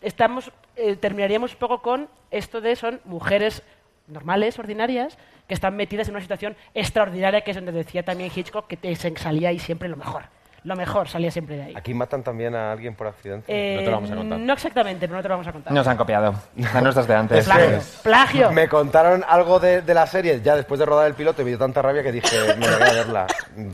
[0.00, 3.62] estamos, eh, terminaríamos un poco con esto de son mujeres
[4.06, 8.66] normales, ordinarias, que están metidas en una situación extraordinaria, que es donde decía también Hitchcock
[8.66, 10.24] que te salía ahí siempre lo mejor.
[10.64, 11.74] Lo mejor salía siempre de ahí.
[11.76, 13.44] Aquí matan también a alguien por accidente.
[13.48, 15.72] Eh, No exactamente, pero no te lo vamos a contar.
[15.74, 16.34] Nos han copiado.
[16.72, 17.44] A nuestras de antes.
[17.44, 17.80] Plagio.
[18.02, 18.50] Plagio.
[18.50, 21.50] Me contaron algo de, de la serie ya después de rodar el piloto y me
[21.50, 23.26] dio tanta rabia que dije, me voy a verla.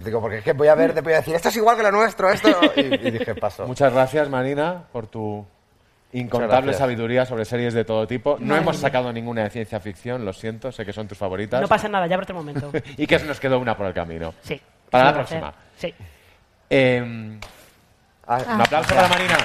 [0.04, 1.84] Digo, porque es que voy a ver, te voy a decir, esto es igual que
[1.84, 2.48] lo nuestro, esto.
[2.74, 3.68] Y, y dije, paso.
[3.68, 5.46] Muchas gracias, Marina, por tu
[6.12, 8.36] incontable sabiduría sobre series de todo tipo.
[8.40, 8.82] No Madre hemos mía.
[8.82, 11.61] sacado ninguna de ciencia ficción, lo siento, sé que son tus favoritas.
[11.61, 12.70] No pasa nada, ya habrá otro momento.
[12.96, 14.34] y que se nos quedó una por el camino.
[14.42, 14.61] Sí.
[14.90, 15.54] Para la próxima.
[15.76, 15.94] Sí.
[16.68, 17.38] Eh,
[18.32, 19.36] Ah, un aplauso para Marina.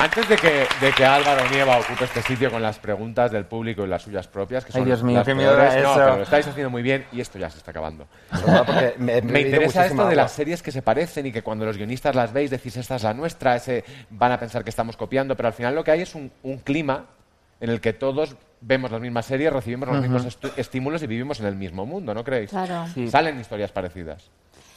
[0.00, 3.84] Antes de que, de que Álvaro Nieva ocupe este sitio con las preguntas del público
[3.84, 5.94] y las suyas propias, que Ay, son Dios mío, las qué miedo peores, no, eso.
[5.96, 8.06] pero lo estáis haciendo muy bien y esto ya se está acabando.
[8.64, 12.14] porque me- interesa esto de las series que se parecen y que cuando los guionistas
[12.14, 15.48] las veis decís esta es la nuestra, ese van a pensar que estamos copiando, pero
[15.48, 17.06] al final lo que hay es un, un clima
[17.60, 21.46] en el que todos vemos las mismas series, recibimos los mismos estímulos y vivimos en
[21.46, 22.50] el mismo mundo, ¿no creéis?
[22.50, 22.86] Claro.
[22.94, 23.08] Sí.
[23.10, 24.30] Salen historias parecidas.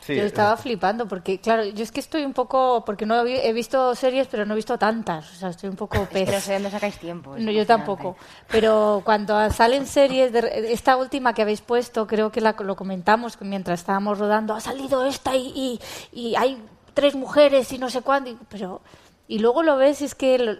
[0.07, 3.93] Yo estaba flipando porque, claro, yo es que estoy un poco, porque no he visto
[3.95, 6.29] series, pero no he visto tantas, o sea, estoy un poco pez.
[6.31, 7.35] No sé dónde sacáis tiempo.
[7.37, 8.17] No, yo tampoco.
[8.49, 13.37] Pero cuando salen series, de, esta última que habéis puesto, creo que la, lo comentamos
[13.41, 15.79] mientras estábamos rodando, ha salido esta y,
[16.13, 16.57] y, y hay
[16.93, 18.81] tres mujeres y no sé cuándo, y- pero...
[19.27, 20.57] Y luego lo ves y es que lo-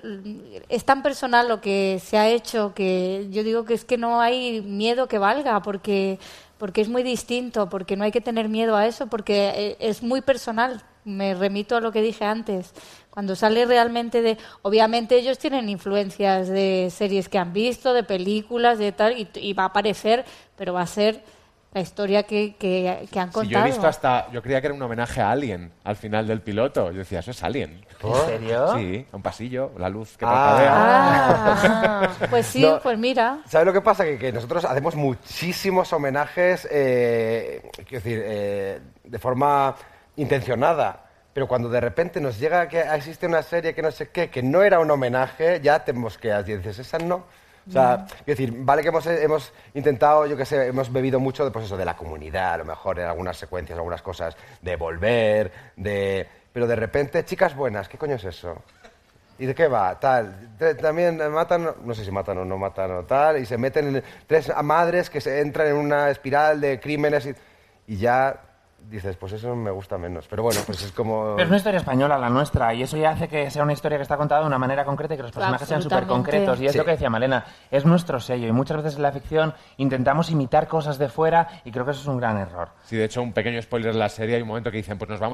[0.70, 4.22] es tan personal lo que se ha hecho que yo digo que es que no
[4.22, 6.20] hay miedo que valga porque
[6.62, 10.04] porque es muy distinto, porque no hay que tener miedo a eso, porque eh, es
[10.04, 10.84] muy personal.
[11.04, 12.76] Me remito a lo que dije antes.
[13.10, 14.38] Cuando sale realmente de...
[14.62, 19.54] Obviamente ellos tienen influencias de series que han visto, de películas, de tal, y, y
[19.54, 20.24] va a aparecer,
[20.56, 21.24] pero va a ser
[21.74, 23.66] la historia que, que, que han Si yo contado.
[23.66, 26.92] he visto hasta, yo creía que era un homenaje a Alien al final del piloto.
[26.92, 27.86] Yo decía, eso es Alien.
[28.04, 28.74] ¿En serio?
[28.76, 32.80] Sí, un pasillo, la luz que Ah, pues sí, No.
[32.82, 33.40] pues mira.
[33.46, 34.04] ¿Sabes lo que pasa?
[34.04, 39.76] Que, que nosotros hacemos muchísimos homenajes, eh, quiero decir, eh, de forma
[40.18, 41.06] intencionada.
[41.34, 44.44] Pero cuando de repente nos llega que existe una serie que no sé qué, que
[44.44, 47.24] no era un homenaje, ya te mosqueas y dices, esa no.
[47.68, 51.46] O sea, quiero decir, vale que hemos, hemos intentado, yo qué sé, hemos bebido mucho
[51.46, 54.76] de, pues eso, de la comunidad, a lo mejor en algunas secuencias, algunas cosas, de
[54.76, 56.28] volver, de...
[56.52, 58.62] Pero de repente, chicas buenas, ¿qué coño es eso?
[59.40, 60.00] ¿Y de qué va?
[60.00, 60.56] Tal.
[60.82, 64.04] También matan, no sé si matan o no matan o tal, y se meten en
[64.28, 67.36] tres madres que se entran en una espiral de crímenes y,
[67.88, 68.51] y ya
[68.90, 70.28] dices, pues eso me gusta menos.
[70.28, 71.34] Pero bueno, pues es como...
[71.36, 73.98] Pero es una historia española, la nuestra, y eso ya hace que sea una historia
[73.98, 76.60] que está contada de una manera concreta y que los personajes sean súper concretos.
[76.62, 76.78] Y es Sí.
[76.78, 78.48] lo que decía Malena, es nuestro sello.
[78.48, 82.02] Y muchas veces en la ficción intentamos imitar cosas de fuera y creo que eso
[82.02, 82.70] es un gran error.
[82.84, 85.10] Sí, de hecho, un pequeño spoiler de la serie, hay un momento que dicen, pues
[85.10, 85.34] nos vamos...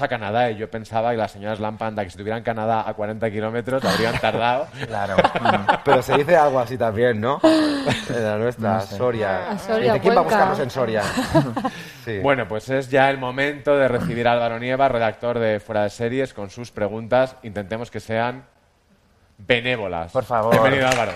[0.00, 2.94] A Canadá y yo pensaba que las señoras Lampanda que si estuvieran en Canadá a
[2.94, 4.66] 40 kilómetros habrían tardado.
[4.86, 5.16] Claro.
[5.84, 7.40] Pero se dice algo así también, ¿no?
[7.42, 8.96] En la nuestra, No sé.
[8.96, 9.50] Soria.
[9.50, 11.02] A Soria, Dice, ¿Quién va a buscarnos en Soria?
[12.04, 12.18] Sí.
[12.18, 15.90] Bueno, pues es ya el momento de recibir a Álvaro Nieva, redactor de Fuera de
[15.90, 17.36] Series, con sus preguntas.
[17.42, 18.44] Intentemos que sean
[19.38, 20.12] benévolas.
[20.12, 20.52] Por favor.
[20.52, 21.12] Bienvenido, Álvaro.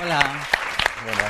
[0.00, 0.61] Hola.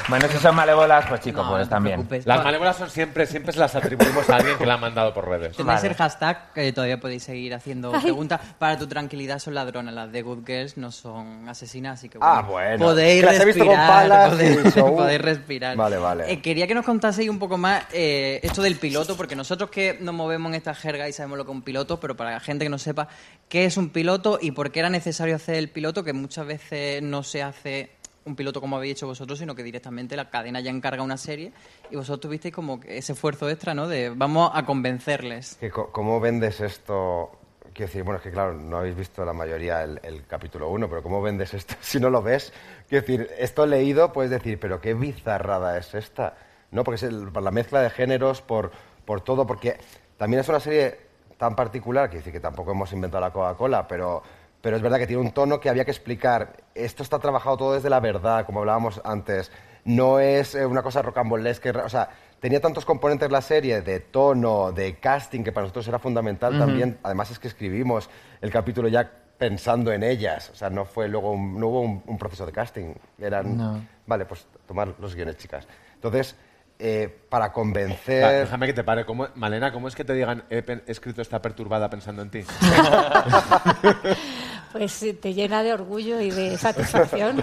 [0.09, 2.07] Bueno, si son malévolas, pues chicos, pues también.
[2.24, 5.28] Las malévolas son siempre, siempre se las atribuimos a alguien que la ha mandado por
[5.28, 5.57] redes.
[5.57, 8.40] Tenéis el hashtag que todavía podéis seguir haciendo preguntas.
[8.59, 12.43] Para tu tranquilidad son ladronas, las de Good Girls no son asesinas, así que Ah,
[12.49, 12.85] bueno.
[12.86, 13.89] podéis Que las he visto con respirar.
[14.09, 14.97] palas y podéis, dicho, uh.
[14.97, 15.77] podéis respirar.
[15.77, 16.32] Vale, vale.
[16.32, 19.99] Eh, quería que nos contaseis un poco más eh, esto del piloto, porque nosotros que
[20.01, 22.40] nos movemos en esta jerga y sabemos lo que es un piloto, pero para la
[22.40, 23.09] gente que no sepa
[23.49, 27.03] qué es un piloto y por qué era necesario hacer el piloto, que muchas veces
[27.03, 27.90] no se hace
[28.24, 31.53] un piloto como habéis hecho vosotros, sino que directamente la cadena ya encarga una serie
[31.90, 33.89] y vosotros tuvisteis como ese esfuerzo extra, ¿no?
[33.89, 35.59] De vamos a convencerles.
[35.93, 37.39] ¿Cómo vendes esto?
[37.73, 41.03] Quiero decir, bueno, es que claro, no habéis visto la mayoría el, capítulo 1, pero
[41.03, 42.53] ¿cómo vendes esto si no lo ves?
[42.89, 46.36] Quiero decir, esto leído puedes decir, pero qué bizarrada es esta,
[46.70, 46.85] ¿no?
[46.85, 48.73] Porque es la mezcla de géneros, por,
[49.05, 49.78] por todo, porque
[50.16, 54.23] también es una serie tan particular, que decir que tampoco hemos inventado la Coca-Cola, pero,
[54.62, 56.55] pero es verdad que tiene un tono que había que explicar.
[56.74, 59.51] Esto está trabajado todo desde la verdad, como hablábamos antes.
[59.84, 62.09] No es eh, una cosa rocambolesca, o sea,
[62.40, 66.60] tenía tantos componentes la serie de tono, de casting, que para nosotros era fundamental Ujú.
[66.60, 66.98] también.
[67.02, 68.09] Además es que escribimos
[68.40, 72.02] el capítulo ya pensando en ellas, o sea, no fue luego un- no hubo un,
[72.06, 72.94] un proceso de casting.
[73.18, 73.84] Eran, No.
[74.06, 75.66] vale, pues tomar los guiones, chicas.
[75.94, 76.36] Entonces,
[76.78, 78.40] eh, para Va, convencer...
[78.44, 79.05] déjame que te pare.
[79.05, 82.44] ¿Cómo- Malena, ¿cómo es que te digan he escrito esta perturbada pensando en ti?
[84.73, 87.43] Pues eh, te llena de orgullo y de satisfacción.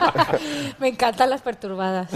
[0.78, 2.10] Me encantan las perturbadas.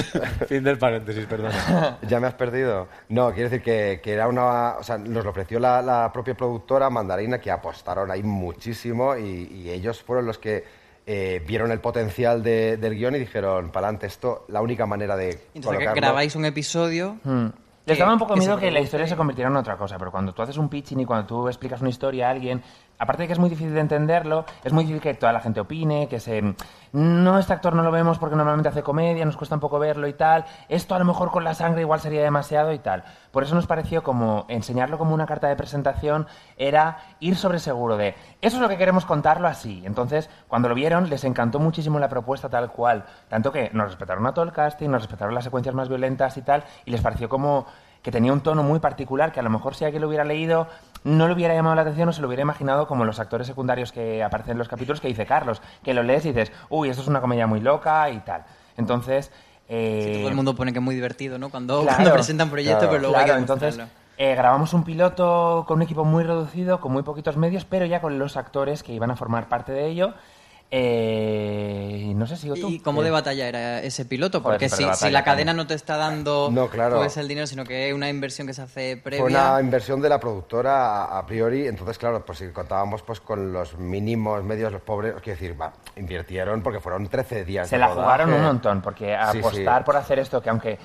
[0.48, 1.98] fin del paréntesis, perdona.
[2.08, 2.88] ¿Ya me has perdido?
[3.08, 4.76] No, quiero decir que, que era una...
[4.78, 9.48] O sea, nos lo ofreció la, la propia productora Mandarina, que apostaron ahí muchísimo y,
[9.52, 10.64] y ellos fueron los que
[11.06, 15.16] eh, vieron el potencial de- del guion y dijeron, para adelante, esto, la única manera
[15.16, 17.18] de Entonces que grabáis un episodio...
[17.24, 17.48] Hmm.
[17.86, 20.32] Les daba un poco miedo que la historia se convirtiera en otra cosa, pero cuando
[20.32, 22.62] tú haces un pitching y cuando tú explicas una historia a alguien,
[23.00, 25.58] aparte de que es muy difícil de entenderlo, es muy difícil que toda la gente
[25.58, 26.54] opine, que se...
[26.92, 30.06] No, este actor no lo vemos porque normalmente hace comedia, nos cuesta un poco verlo
[30.06, 30.44] y tal.
[30.68, 33.04] Esto a lo mejor con la sangre igual sería demasiado y tal.
[33.30, 37.96] Por eso nos pareció como enseñarlo como una carta de presentación era ir sobre seguro
[37.96, 39.82] de eso es lo que queremos contarlo así.
[39.84, 43.04] Entonces, cuando lo vieron, les encantó muchísimo la propuesta tal cual.
[43.28, 46.42] Tanto que nos respetaron a todo el casting, nos respetaron las secuencias más violentas y
[46.42, 47.66] tal, y les pareció como
[48.02, 50.68] que tenía un tono muy particular que a lo mejor si alguien lo hubiera leído
[51.04, 53.92] no le hubiera llamado la atención o se lo hubiera imaginado como los actores secundarios
[53.92, 57.02] que aparecen en los capítulos que dice Carlos, que lo lees y dices, uy, esto
[57.02, 58.44] es una comedia muy loca y tal.
[58.76, 59.30] Entonces...
[59.68, 61.48] eh, Todo el mundo pone que es muy divertido, ¿no?
[61.48, 61.96] Cuando, Claro.
[61.96, 63.80] cuando presentan proyectos, pero luego hay Claro, que entonces
[64.18, 68.00] eh, grabamos un piloto con un equipo muy reducido, con muy poquitos medios, pero ya
[68.02, 70.12] con los actores que iban a formar parte de ello.
[70.72, 72.68] Eh, no sé si tú.
[72.68, 74.40] ¿Y cómo Eh, de batalla era ese piloto?
[74.40, 75.56] Joder, Porque si, la cadena también.
[75.56, 76.98] no te está dando No, claro.
[76.98, 79.20] pues, el dinero, sino que es una inversión que se hace previa...
[79.22, 83.20] Fue una inversión de la productora a, a priori, entonces claro, pues si contábamos pues
[83.20, 87.74] con los mínimos medios, los pobres, quiero decir, va, invirtieron porque fueron 13 días Se
[87.76, 88.02] de la rodaje.
[88.02, 89.84] jugaron un montón, porque Sí, apostar sí.
[89.84, 90.78] por hacer esto, que aunque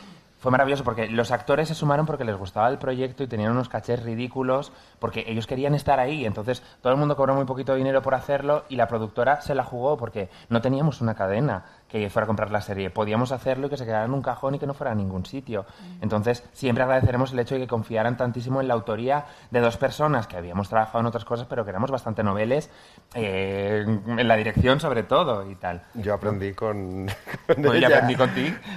[0.46, 3.68] fue maravilloso, porque los actores se sumaron porque les gustaba el proyecto y tenían unos
[3.68, 8.04] cachés ridículos, porque ellos querían estar ahí, entonces todo el mundo cobró muy poquito dinero
[8.04, 12.24] por hacerlo y la productora se la jugó porque no teníamos una cadena que fuera
[12.24, 14.66] a comprar la serie, podíamos hacerlo y que se quedara en un cajón y que
[14.68, 15.66] no fuera a ningún sitio.
[16.02, 20.28] Entonces siempre agradeceremos el hecho de que confiaran tantísimo en la autoría de dos personas
[20.28, 22.70] que habíamos trabajado en otras cosas, pero que éramos bastante noveles,
[23.14, 25.84] eh, en la dirección sobre todo y tal.
[25.94, 27.06] Yo aprendí con,
[27.48, 27.88] con Pues yo ella.
[27.88, 28.56] aprendí contigo.
[28.64, 28.72] ¿Qué?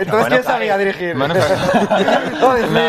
[0.00, 0.42] Entonces, Bueno, ¿quién claro.
[0.44, 1.16] sabía dirigir?
[1.16, 2.82] Bueno, pero- ¡Oh, Dios mío!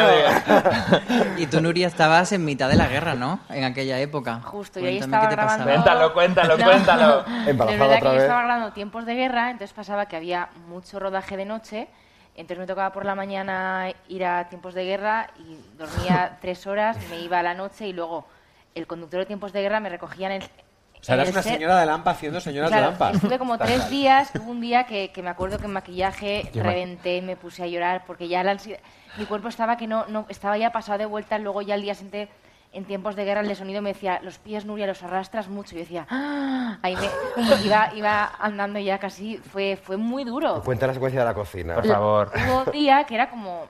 [1.38, 3.40] Y tú, Nuria, estabas en mitad de la guerra, ¿no?
[3.50, 4.42] En aquella época.
[4.42, 5.66] Justo, yo ahí estaba qué te grabando...
[5.66, 5.84] pasaba.
[5.84, 6.64] Cuéntalo, cuéntalo, No.
[6.66, 7.26] cuéntalo.
[7.48, 8.22] Embarazada otra que yo vez.
[8.24, 11.90] estaba grabando tiempos de guerra, entonces pasaba que había mucho rodaje de noche,
[12.34, 16.96] entonces me tocaba por la mañana ir a tiempos de guerra y dormía tres horas,
[17.10, 18.26] me iba a la noche y luego
[18.74, 21.44] el conductor de tiempos de guerra me recogía en el, O sea, eras el una
[21.44, 23.12] set- señora de Lampa haciendo señoras Claro, de Lampa.
[23.12, 26.64] Estuve como tres días, hubo un día que, que me acuerdo que en maquillaje Qué
[26.64, 28.80] reventé, me puse a llorar porque ya la ansiedad,
[29.18, 31.96] mi cuerpo estaba que no, no estaba ya pasado de vuelta, luego ya al día
[31.96, 32.30] siguiente
[32.72, 35.74] en tiempos de guerra el de sonido me decía, los pies Nuria los arrastras mucho,
[35.76, 37.10] y yo decía, "Ah", ahí me
[37.66, 40.62] iba, iba andando ya casi, fue, fue muy duro.
[40.64, 41.76] Cuenta la secuencia de la cocina.
[41.76, 42.32] Por favor.
[42.36, 43.68] Hubo un día que era como,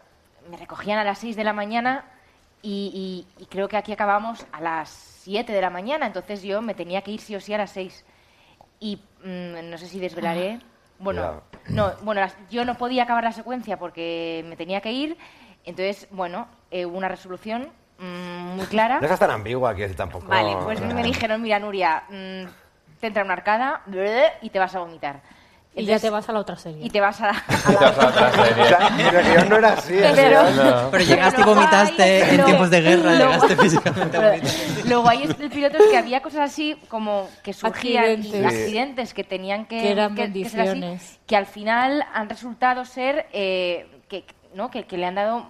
[0.49, 2.03] me recogían a las 6 de la mañana
[2.61, 6.61] y, y- y creo que aquí acabamos a las 7 de la mañana, entonces yo
[6.61, 8.03] me tenía que ir sí o sí a las 6.
[8.81, 10.59] Y mm, no sé si desvelaré.
[10.99, 11.43] Bueno, Cuidado.
[11.69, 15.17] no, bueno, las- yo no podía acabar la secuencia porque me tenía que ir,
[15.63, 17.69] entonces, bueno, eh, hubo una resolución
[17.99, 18.99] mm, muy clara.
[19.01, 20.27] No seas tan ambigua que tampoco...
[20.27, 22.43] Vale, pues me dijeron, mira, Nuria, mm,
[22.99, 23.81] te entra una arcada
[24.41, 25.21] y te vas a vomitar.
[25.75, 26.83] Y ya te vas a la otra serie.
[26.83, 29.93] Y te vas a, O sea, mi guion no era así.
[29.97, 30.89] el Pero- no.
[30.91, 34.85] Pero llegaste y luego vomitaste hay- en lo- tiempos de guerra, llegaste físicamente a vomitar.
[34.87, 38.41] Lo guay es del piloto es que había cosas así como que surgían Accidentes.
[38.41, 41.19] y accidentes que tenían que, Que eran ser así, bendiciones.
[41.27, 44.71] que al final han resultado ser eh, que, ¿no?
[44.71, 45.45] que, que le han dado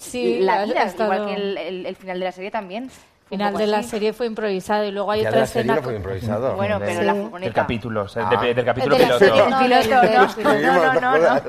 [0.00, 2.84] Sí, la vida, ha estado- igual que el, el- el final de la serie también.
[2.84, 3.90] Un final de la así.
[3.90, 5.76] serie fue improvisado y luego hay Ya otra la serie escena.
[5.76, 6.54] no fue improvisado.
[6.56, 7.54] Bueno, pero Del- la Del furgoneta.
[7.54, 8.40] capítulo, o sea, Ah.
[8.42, 9.24] de- del capítulo El de piloto.
[9.24, 11.40] serie, no, Piloto, del- del- no, del- no, no, no.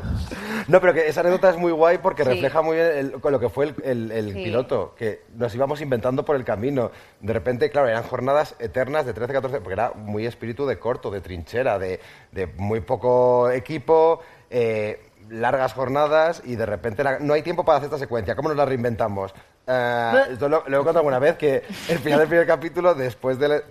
[0.67, 2.29] No, pero que esa anécdota es muy guay porque Sí.
[2.29, 4.43] refleja muy bien el- con lo que fue el, el- el Sí.
[4.43, 6.91] piloto, que nos íbamos inventando por el camino.
[7.19, 11.09] De repente, claro, eran jornadas eternas de 13, 14, porque era muy espíritu de corto,
[11.09, 11.99] de trinchera, de,
[12.31, 14.19] de muy poco equipo,
[14.51, 15.01] eh,
[15.31, 18.35] largas jornadas y de repente la- no hay tiempo para hacer esta secuencia.
[18.35, 19.33] ¿Cómo nos la reinventamos?
[19.65, 23.39] Eh, esto lo, lo he contado alguna vez que el final del primer capítulo, después
[23.39, 23.63] de,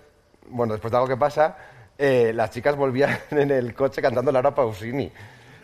[0.49, 1.57] bueno, después de algo que pasa,
[1.99, 5.13] eh, las chicas volvían en el coche cantando Laura Pausini.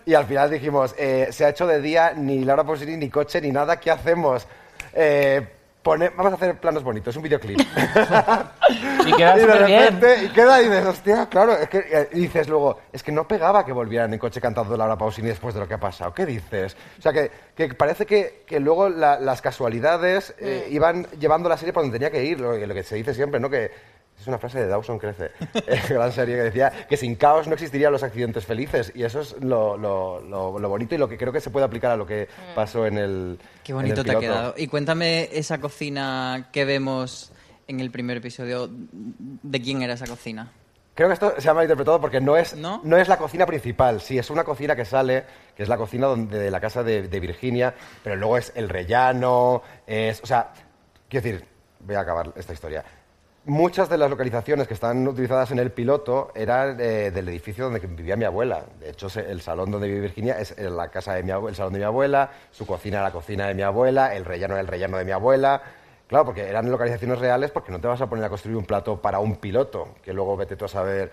[0.05, 3.41] Y al final dijimos, eh, se ha hecho de día ni Laura Pausini, ni coche,
[3.41, 4.47] ni nada, ¿qué hacemos?
[4.93, 5.47] Eh,
[5.87, 7.61] pone- vamos a hacer planos bonitos, un videoclip.
[9.07, 9.83] Y queda de súper bien.
[9.85, 13.13] repente- y queda y dices, hostia, claro, es que, eh, y dices luego, es que
[13.13, 16.13] no pegaba que volvieran en coche cantando Laura Pausini después de lo que ha pasado.
[16.13, 16.77] ¿Qué dices?
[16.99, 21.57] O sea, que, que parece que, que luego la- las casualidades eh, iban llevando la
[21.57, 23.49] serie por donde tenía que ir, lo, lo que se dice siempre, ¿no?
[23.49, 23.71] Que
[24.21, 25.31] es una frase de Dawson Crece,
[25.67, 28.93] eh, gran serie que decía que sin caos no existirían los accidentes felices.
[28.95, 31.67] Y eso es lo, lo- lo- lo bonito y lo que creo que se puede
[31.67, 33.39] aplicar a lo que pasó en el.
[33.63, 34.55] Qué bonito el te ha quedado.
[34.57, 37.33] Y cuéntame esa cocina que vemos
[37.69, 38.69] en el primer episodio.
[38.71, 40.51] ¿De quién era esa cocina?
[40.95, 42.81] Creo que esto se ha malinterpretado porque no es, ¿No?
[42.83, 42.97] ¿No?
[42.97, 44.01] es la cocina principal.
[44.01, 45.25] Sí, es una cocina que sale,
[45.55, 48.71] que es la cocina donde, de la casa de, de Virginia, pero luego es el
[48.71, 50.23] rellano, es...
[50.23, 50.53] O sea,
[51.11, 51.45] quiero decir,
[51.81, 52.83] voy a acabar esta historia.
[53.47, 57.79] Muchas de las localizaciones que están utilizadas en el piloto eran eh, del edificio donde
[57.79, 58.65] vivía mi abuela.
[58.81, 61.55] De hecho, el salón donde vive Virginia es eh, la casa de mi abue- el
[61.55, 64.63] salón de mi abuela, su cocina era la cocina de mi abuela, el rellano era
[64.63, 65.63] el rellano de mi abuela.
[66.09, 69.01] Claro, porque eran localizaciones reales porque no te vas a poner a construir un plato
[69.01, 71.13] para un piloto, que luego vete tú a saber.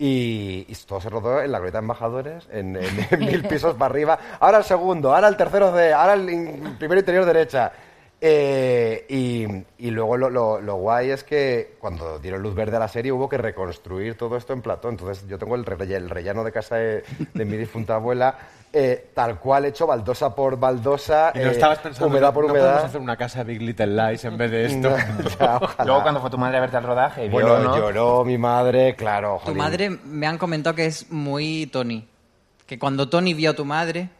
[0.00, 2.72] Y, y todo se rodó en la Glorieta de Embajadores, en
[3.20, 4.18] mil pisos para arriba.
[4.40, 7.70] Ahora el segundo, ahora el tercero de, ahora el in- primero interior derecha.
[8.20, 9.46] Eh, y,
[9.86, 13.12] y luego lo, lo- lo guay es que cuando dieron luz verde a la serie
[13.12, 14.88] hubo que reconstruir todo esto en plató.
[14.88, 18.36] Entonces yo tengo el, relle- el rellano de casa de, de mi difunta abuela,
[18.72, 22.54] eh, tal cual hecho, baldosa por baldosa, Y no eh, estabas pensando, humedad por no
[22.54, 24.90] podemos hacer una casa Big Little Lies en vez de esto.
[24.90, 25.60] No, ya.
[25.84, 27.76] Luego cuando fue tu madre a verte al rodaje y vio, Bueno, ¿no?
[27.78, 29.34] lloró mi madre, claro.
[29.38, 29.58] Tu jolín.
[29.58, 32.04] madre me han comentado que es muy Tony.
[32.66, 34.10] Que cuando Tony vio a tu madre,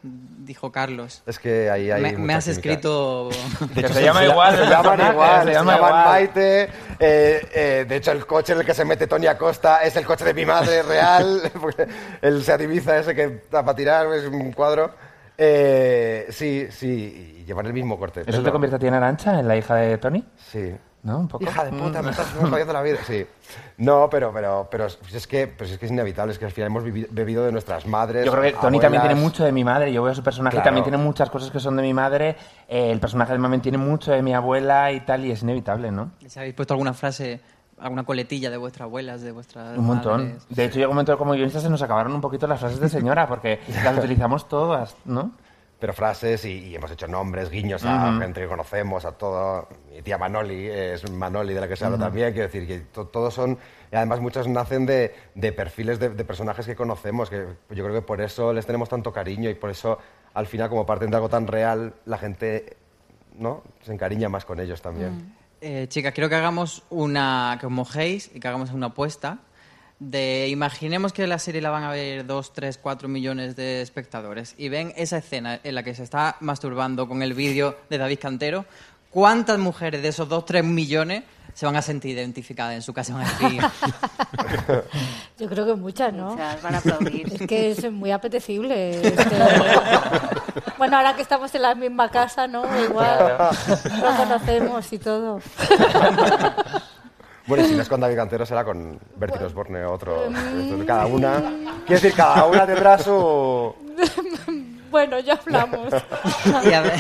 [0.48, 1.22] dijo Carlos.
[1.26, 2.38] Es que ahí hay me, has química.
[2.38, 3.28] escrito.
[3.74, 6.62] De hecho, se, llaman igual, se llaman Maite.
[6.64, 6.68] eh,
[6.98, 10.24] eh, de hecho, el coche en el que se mete Tony Acosta es el coche
[10.24, 11.42] de mi madre real.
[11.60, 11.86] porque
[12.22, 14.90] el Seat Ibiza ese que da para tirar, es un cuadro.
[15.36, 18.22] Eh, sí, sí, y llevan el mismo corte.
[18.26, 20.24] ¿Eso te convierte a ti en Arancha, en la hija de Tony?
[20.50, 20.74] Sí.
[21.02, 21.18] ¿No?
[21.20, 21.44] Un poco.
[21.44, 22.10] Hija de puta, me Mm.
[22.10, 22.98] estás jodiendo la vida.
[23.06, 23.24] Sí.
[23.78, 26.66] No, pero, pero, pero es que, pues es que es inevitable, es que al final
[26.66, 28.26] hemos vivi- bebido de nuestras madres.
[28.26, 29.92] Yo creo que Tony también tiene mucho de mi madre.
[29.92, 30.64] Yo veo su personaje y Claro.
[30.66, 32.36] también tiene muchas cosas que son de mi madre.
[32.68, 35.90] Eh, el personaje de Mamen tiene mucho de mi abuela y tal, y es inevitable,
[35.92, 36.10] ¿no?
[36.20, 37.40] ¿Les habéis puesto alguna frase,
[37.78, 40.24] alguna coletilla de vuestras abuelas, de vuestras Un montón.
[40.24, 40.46] madres?
[40.50, 42.88] De hecho, llegó un momento como guionistas se nos acabaron un poquito las frases de
[42.88, 45.30] señora, porque las utilizamos todas, ¿no?
[45.78, 48.20] Pero frases y, y hemos hecho nombres, guiños a Ujú.
[48.20, 49.68] gente que conocemos, a todo.
[49.92, 52.05] Mi tía Manoli es Manoli de la que se habla Ujú.
[52.06, 53.59] también, quiero decir que to- todos son,
[53.92, 57.92] y además muchos nacen de, de perfiles de, de personajes que conocemos, que yo creo
[57.94, 59.98] que por eso les tenemos tanto cariño y por eso
[60.34, 62.76] al final como parten de algo tan real, la gente
[63.36, 63.62] ¿no?
[63.82, 65.34] se encariña más con ellos también.
[65.60, 67.56] Eh, chicas, quiero que hagamos una.
[67.60, 69.38] que os mojéis y que hagamos una apuesta.
[70.00, 74.54] De imaginemos que la serie la van a ver 2, 3, 4 millones de espectadores
[74.56, 78.18] y ven esa escena en la que se está masturbando con el vídeo de David
[78.20, 78.64] Cantero.
[79.10, 81.24] ¿Cuántas mujeres de esos 2, 3 millones
[81.58, 83.16] se van a sentir identificadas en su casa.
[85.40, 86.30] Yo creo que muchas, ¿no?
[86.30, 87.32] Muchas van a aplaudir.
[87.34, 89.00] Es que es muy apetecible.
[89.08, 89.36] este-
[90.78, 92.62] Bueno, ahora que estamos en la misma casa, ¿no?
[92.84, 93.36] Igual
[94.00, 95.40] lo conocemos y todo.
[97.48, 100.26] Bueno, y si no es con David Cantero, será con Bertín Osborne, otro.
[100.26, 101.40] Entonces, Cada una.
[101.86, 103.74] Quiero decir, cada una tendrá su.
[104.90, 105.92] Bueno, ya hablamos.
[106.64, 106.92] Y, hab-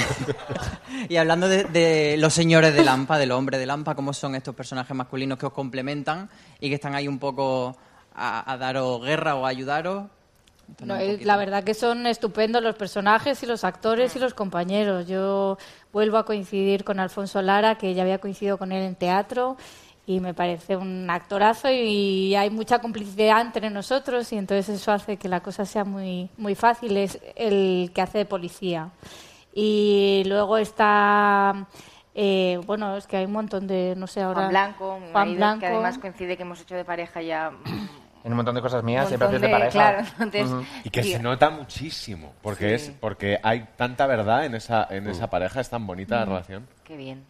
[1.08, 4.54] y hablando de, de los señores de Lampa, del hombre de Lampa, ¿cómo son estos
[4.54, 6.28] personajes masculinos que os complementan
[6.60, 7.74] y que están ahí un poco
[8.14, 10.04] a, a daros guerra o a ayudaros?
[10.84, 15.08] No, eh, la verdad que son estupendos los personajes y los actores y los compañeros.
[15.08, 15.56] Yo
[15.90, 19.56] vuelvo a coincidir con Alfonso Lara, que ya había coincidido con él en teatro,
[20.08, 25.18] y me parece un actorazo y hay mucha complicidad entre nosotros y entonces eso hace
[25.18, 26.96] que la cosa sea muy, muy fácil.
[26.96, 28.88] Es el que hace de policía.
[29.54, 31.66] Y luego está...
[32.14, 34.40] eh, bueno, es que hay un montón de, no sé ahora...
[34.40, 35.60] Juan Blanco, mi Juan marido, Blanco.
[35.60, 37.52] que además coincide que hemos hecho de pareja ya...
[38.24, 39.70] En un montón de cosas mías, siempre haces de pareja.
[39.70, 40.66] claro, entonces-.
[40.84, 41.12] Y que Sí.
[41.12, 45.70] se nota muchísimo, porque es porque hay tanta verdad en esa en esa pareja, es
[45.70, 46.28] tan bonita la Mm.
[46.28, 46.66] relación.
[46.84, 47.24] Qué bien,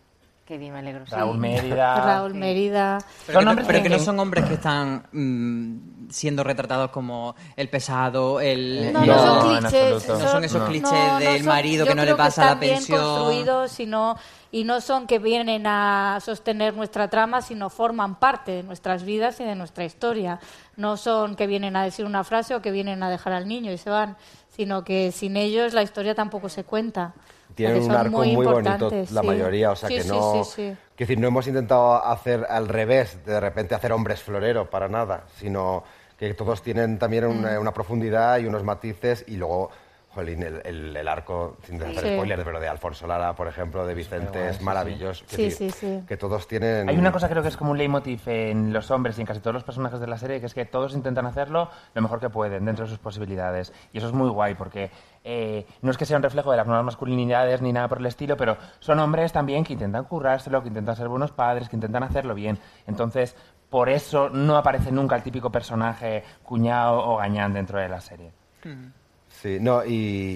[0.48, 1.04] qué bien, me alegro.
[1.06, 1.12] sí.
[1.14, 1.94] Raúl Mérida.
[2.04, 2.98] Raúl Mérida.
[3.26, 6.90] Pero, que, no- hombres pero que no que- son hombres que están mm, siendo retratados
[6.90, 8.90] como el pesado, el...
[8.94, 10.08] No, no, son clichés.
[10.08, 12.98] No son esos clichés no, del son- marido que no le pasa la están pensión.
[12.98, 14.16] construidos, sino,
[14.50, 19.38] y no son que vienen a sostener nuestra trama, sino forman parte de nuestras vidas
[19.40, 20.40] y de nuestra historia.
[20.76, 23.70] No son que vienen a decir una frase o que vienen a dejar al niño
[23.70, 24.16] y se van,
[24.56, 27.12] sino que sin ellos la historia tampoco se cuenta.
[27.54, 30.44] Tienen un arco muy, bonito, la mayoría, o sea Sí, que no.
[30.44, 30.62] sí, sí.
[30.94, 35.24] Quiero decir, no hemos intentado hacer al revés, de repente hacer hombres florero, para nada,
[35.38, 35.82] sino
[36.18, 37.60] que todos tienen también una, Mm.
[37.60, 39.70] una profundidad y unos matices y luego.
[40.10, 42.14] Jolín, el, el- el arco, sin hacer Sí.
[42.14, 45.24] spoilers, pero de Alfonso Lara, por ejemplo, de Vicente, es maravilloso.
[45.28, 45.50] sí.
[45.50, 46.02] Sí, sí.
[46.08, 46.88] Que todos tienen...
[46.88, 49.40] Hay una cosa creo que es como un leitmotiv en los hombres y en casi
[49.40, 52.30] todos los personajes de la serie, que es que todos intentan hacerlo lo mejor que
[52.30, 53.72] pueden, dentro de sus posibilidades.
[53.92, 54.90] Y eso es muy guay, porque
[55.24, 58.06] eh, no es que sea un reflejo de las nuevas masculinidades ni nada por el
[58.06, 62.02] estilo, pero son hombres también que intentan currárselo, que intentan ser buenos padres, que intentan
[62.02, 62.58] hacerlo bien.
[62.86, 63.36] Entonces,
[63.70, 68.32] por eso no aparece nunca el típico personaje cuñado o gañán dentro de la serie.
[69.42, 69.90] Sí, no, y,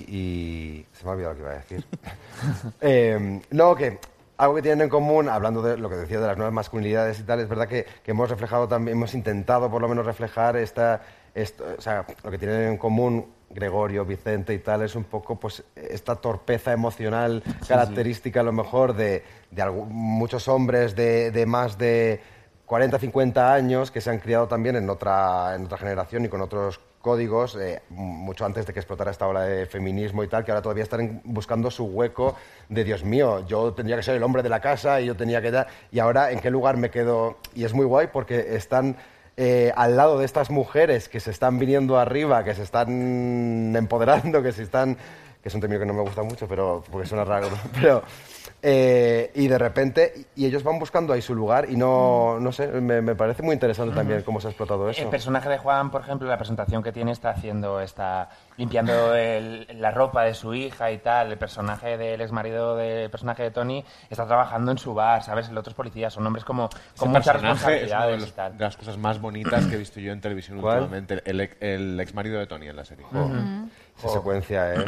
[0.08, 1.84] y- Se me ha olvidado lo que iba a decir.
[2.80, 3.98] Eh, no, que
[4.36, 7.22] algo que tienen en común, hablando de lo que decía de las nuevas masculinidades y
[7.22, 11.02] tal, es verdad que, que hemos reflejado también, hemos intentado por lo menos reflejar esta,
[11.34, 15.38] esto, o sea, lo que tienen en común Gregorio, Vicente y tal, es un poco
[15.38, 21.78] pues esta torpeza emocional característica a lo mejor de, de muchos hombres de, de más
[21.78, 22.20] de
[22.66, 26.40] 40, 50 años que se han criado también en otra, en otra generación y con
[26.40, 27.58] otros códigos,
[27.90, 31.20] mucho antes de que explotara esta ola de feminismo y tal, que ahora todavía están
[31.24, 32.36] buscando su hueco
[32.68, 35.42] de Dios mío, yo tendría que ser el hombre de la casa y yo tenía
[35.42, 37.36] que dar, y ahora en qué lugar me quedo.
[37.54, 38.96] Y es muy guay porque están
[39.36, 44.42] eh, al lado de estas mujeres que se están viniendo arriba, que se están empoderando,
[44.42, 44.96] que se están
[45.42, 47.48] que es un término que no me gusta mucho, pero porque suena raro,
[47.80, 48.02] pero
[48.64, 52.68] eh, y de repente y ellos van buscando ahí su lugar y no no sé,
[52.68, 55.02] me, me parece muy interesante también cómo se ha explotado eso.
[55.02, 59.66] El personaje de Juan, por ejemplo, la presentación que tiene está haciendo, está limpiando el-
[59.80, 61.32] la ropa de su hija y tal.
[61.32, 65.48] El personaje del ex marido del personaje de Tony está trabajando en su bar, ¿sabes?
[65.48, 68.32] El otro es policía, son hombres como con Ese muchas es de, responsabilidades los- y
[68.32, 68.58] tal.
[68.58, 70.82] de las cosas más bonitas que he visto yo en televisión ¿Cuál?
[70.82, 71.20] últimamente.
[71.24, 73.04] El, ex- el ex marido de Tony en la serie.
[73.10, 73.28] Jo,
[73.98, 74.84] Esa secuencia es.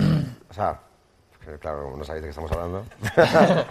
[0.51, 0.79] O sea,
[1.61, 2.85] claro, no sabéis de qué estamos hablando.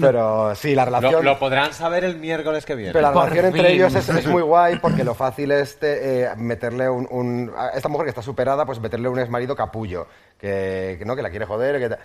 [0.00, 1.12] pero sí, la relación.
[1.12, 2.92] Lo, lo podrán saber el miércoles que viene.
[2.92, 6.22] Pero la Por relación entre ellos es, es muy guay porque lo fácil es te-
[6.24, 10.06] eh, meterle un, un- a esta mujer que está superada, pues meterle un exmarido capullo,
[10.38, 11.98] que, que no, que la quiere joder, que ta-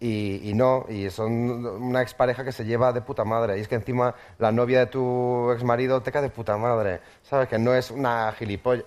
[0.00, 3.58] y, y no, y son una expareja que se lleva de puta madre.
[3.58, 7.48] Y es que encima la novia de tu exmarido te cae de puta madre, ¿sabes?
[7.48, 8.84] Que no es una gilipollas.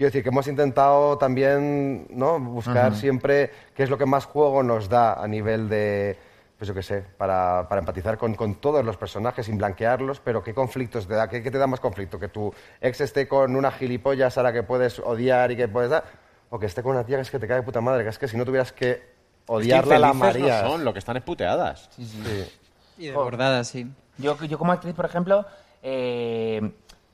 [0.00, 2.40] Quiero decir que hemos intentado también ¿no?
[2.40, 6.16] buscar siempre qué es lo que más juego nos da a nivel de,
[6.56, 10.42] pues yo qué sé, para, para empatizar con, con todos los personajes sin blanquearlos, pero
[10.42, 12.50] qué conflictos te da, qué, qué te da más conflicto, que tu
[12.80, 16.04] ex esté con una gilipollas a la que puedes odiar y que puedes dar,
[16.48, 18.08] o que esté con una tía que es que te cae de puta madre, que
[18.08, 19.12] es que si no tuvieras que Es que
[19.48, 20.62] odiarla la María.
[20.62, 21.90] no son, lo que están es puteadas.
[22.96, 23.86] Y desbordadas, sí.
[24.16, 25.44] Yo, yo como actriz, por ejemplo,
[25.82, 26.72] eh,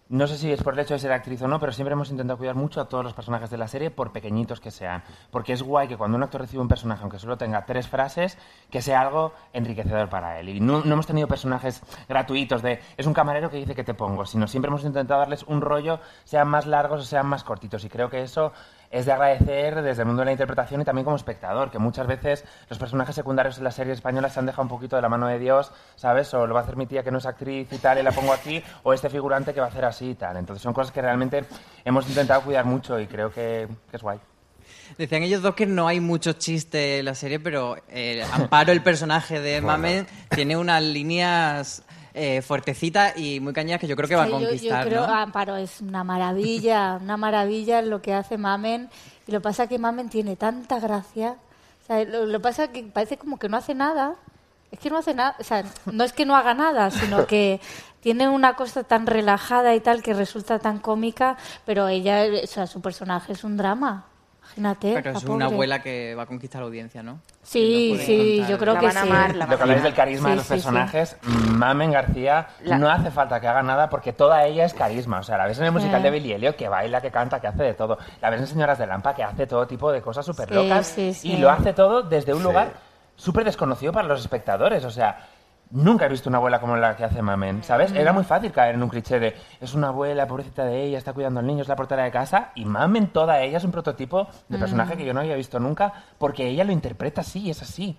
[0.09, 2.11] no sé si es por el hecho de ser actriz o no, pero siempre hemos
[2.11, 5.03] intentado cuidar mucho a todos los personajes de la serie, por pequeñitos que sean.
[5.31, 8.39] Porque es guay que cuando un actor recibe un personaje, aunque solo tenga tres frases,
[8.71, 10.49] que sea algo enriquecedor para él.
[10.49, 13.95] Y no, no hemos tenido personajes gratuitos de es un camarero que dice que te
[13.95, 17.85] pongo, sino siempre hemos intentado darles un rollo, sean más largos o sean más cortitos.
[17.85, 18.53] Y creo que eso
[18.91, 22.07] es de agradecer desde el mundo de la interpretación y también como espectador, que muchas
[22.07, 25.09] veces los personajes secundarios en las series españolas se han dejado un poquito de la
[25.09, 26.33] mano de Dios, ¿sabes?
[26.35, 28.13] O lo va a hacer mi tía que no es actriz y tal, y la
[28.13, 30.37] pongo aquí, o este figurante que va a hacer así y tal.
[30.37, 31.45] Entonces son cosas que realmente
[31.85, 34.19] hemos intentado cuidar mucho y creo que, que es guay.
[34.99, 38.83] Decían ellos dos que no hay mucho chiste en la serie, pero eh, Amparo, el
[38.83, 39.67] personaje de Bueno.
[39.67, 41.83] Mamen, tiene unas líneas
[42.17, 44.91] eh, fuertecitas y muy cañas que yo creo que va a Sí, yo- conquistar, Yo,
[44.91, 45.13] creo, ¿no?
[45.15, 48.89] Amparo, es una maravilla, una maravilla lo que hace Mamen.
[49.27, 51.37] Y lo pasa que Mamen tiene tanta gracia.
[51.83, 54.15] O sea, lo, lo pasa que parece como que no hace nada.
[54.73, 55.37] Es que no hace nada.
[55.39, 57.61] O sea, no es que no haga nada, sino que
[58.01, 61.37] tiene una cosa tan relajada y tal que resulta tan cómica.
[61.65, 64.07] Pero ella, o sea, su personaje es un drama.
[64.57, 64.95] Imagínate.
[64.95, 65.55] Pero es una pobre.
[65.55, 67.21] abuela que va a conquistar la audiencia, ¿no?
[67.43, 68.51] Sí, sí, contar.
[68.51, 69.09] yo creo La que van a sí.
[69.09, 70.55] amar, la Lo que habláis del carisma Sí, de los sí, sí.
[70.55, 75.21] personajes, Mamen García La- no hace falta que haga nada porque toda ella es carisma.
[75.21, 77.47] O sea, la ves en el musical de Billy Elliot que baila, que canta, que
[77.49, 77.99] hace de todo.
[78.23, 80.87] La ves en Señoras de Lampa que hace todo tipo de cosas súper Sí, locas.
[80.87, 81.33] sí, sí.
[81.33, 82.45] Y lo hace todo desde un Sí.
[82.45, 82.73] lugar
[83.15, 84.85] súper desconocido para los espectadores.
[84.85, 85.19] O sea,
[85.71, 87.93] nunca he visto una abuela como la que hace Mamen, ¿sabes?
[87.93, 91.13] Era muy fácil caer en un cliché de es una abuela, pobrecita de ella, está
[91.13, 92.53] cuidando al niño, es la portera de casa.
[92.55, 94.61] Y Mamen, toda ella es un prototipo de Mm.
[94.61, 97.99] personaje que yo no había visto nunca porque ella lo interpreta así, y es así.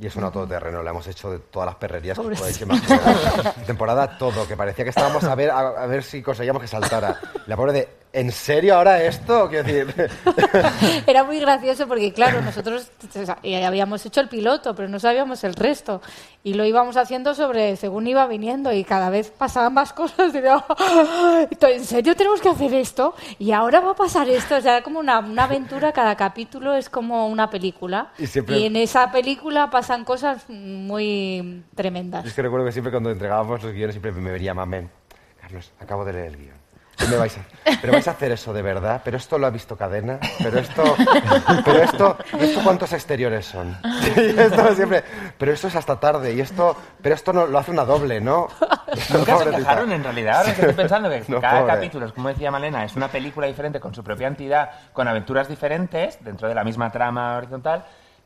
[0.00, 3.00] Y es un todoterreno, le hemos hecho de todas las perrerías que podéis imaginar.
[3.66, 7.18] Temporada todo, que parecía que estábamos a ver, a, a ver si conseguíamos que saltara.
[7.46, 7.88] La pobre de,
[8.18, 9.48] ¿en serio ahora esto?
[9.48, 10.10] Quiero decir,
[11.06, 12.90] Era muy gracioso porque, claro, nosotros
[13.66, 16.00] habíamos hecho el piloto, pero no sabíamos el resto.
[16.44, 20.34] Y lo íbamos haciendo sobre según iba viniendo y cada vez pasaban más cosas.
[20.34, 23.14] Y "Ah, ¿en serio tenemos que hacer esto?
[23.38, 24.56] Y ahora va a pasar esto.
[24.56, 28.12] O sea, era como una, una aventura, cada capítulo es como una película.
[28.18, 32.24] Y siempre- Y en esa película pasan cosas muy tremendas.
[32.26, 34.90] es que recuerdo que siempre cuando entregábamos los guiones siempre me vería mamen.
[35.40, 36.57] Carlos, acabo de leer el guion.
[36.98, 39.50] ¿Qué me vais a- Pero vais a hacer eso de verdad, pero esto lo ha
[39.50, 40.82] visto cadena, pero esto,
[41.64, 43.76] pero esto, ¿y esto cuántos exteriores son?
[44.16, 45.04] Y esto siempre,
[45.38, 48.48] pero esto es hasta tarde y esto, pero esto no lo hace una doble, ¿no?
[49.12, 50.38] Nunca se quejaron en realidad.
[50.38, 51.74] Ahora estoy pensando que No, cada pobre.
[51.74, 56.18] capítulo, como decía Malena, es una película diferente con su propia entidad, con aventuras diferentes
[56.24, 57.84] dentro de la misma trama horizontal,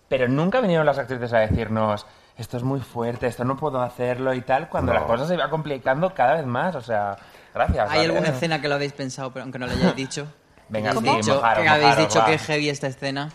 [0.09, 2.07] pero nunca vinieron las actrices a decirnos
[2.39, 5.01] esto es muy fuerte, esto no puedo hacerlo y tal, cuando No.
[5.01, 6.75] la cosa se iba complicando cada vez más.
[6.75, 7.17] O sea,
[7.55, 7.91] gracias.
[7.91, 8.05] ¿Hay ¿vale?
[8.11, 10.27] alguna escena que lo habéis pensado, pero aunque no lo hayáis dicho?
[10.69, 12.27] Venga, Que sí, habéis dicho, mojaros, que habéis mojaros, dicho va.
[12.27, 13.31] que es heavy esta escena.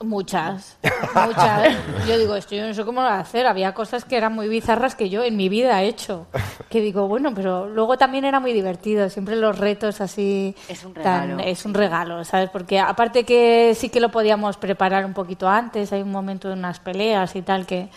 [0.00, 0.78] Muchas,
[1.14, 1.74] muchas.
[2.08, 3.46] Yo digo, esto yo no sé cómo lo voy a hacer.
[3.46, 6.26] Había cosas que eran muy bizarras que yo en mi vida he hecho.
[6.70, 9.10] Que digo, bueno, pero luego también era muy divertido.
[9.10, 10.56] Siempre los retos así.
[10.68, 11.42] Es un tan- regalo.
[11.50, 12.48] es un regalo, ¿sabes?
[12.48, 16.54] Porque aparte que sí que lo podíamos preparar un poquito antes, hay un momento de
[16.54, 17.90] unas peleas y tal que,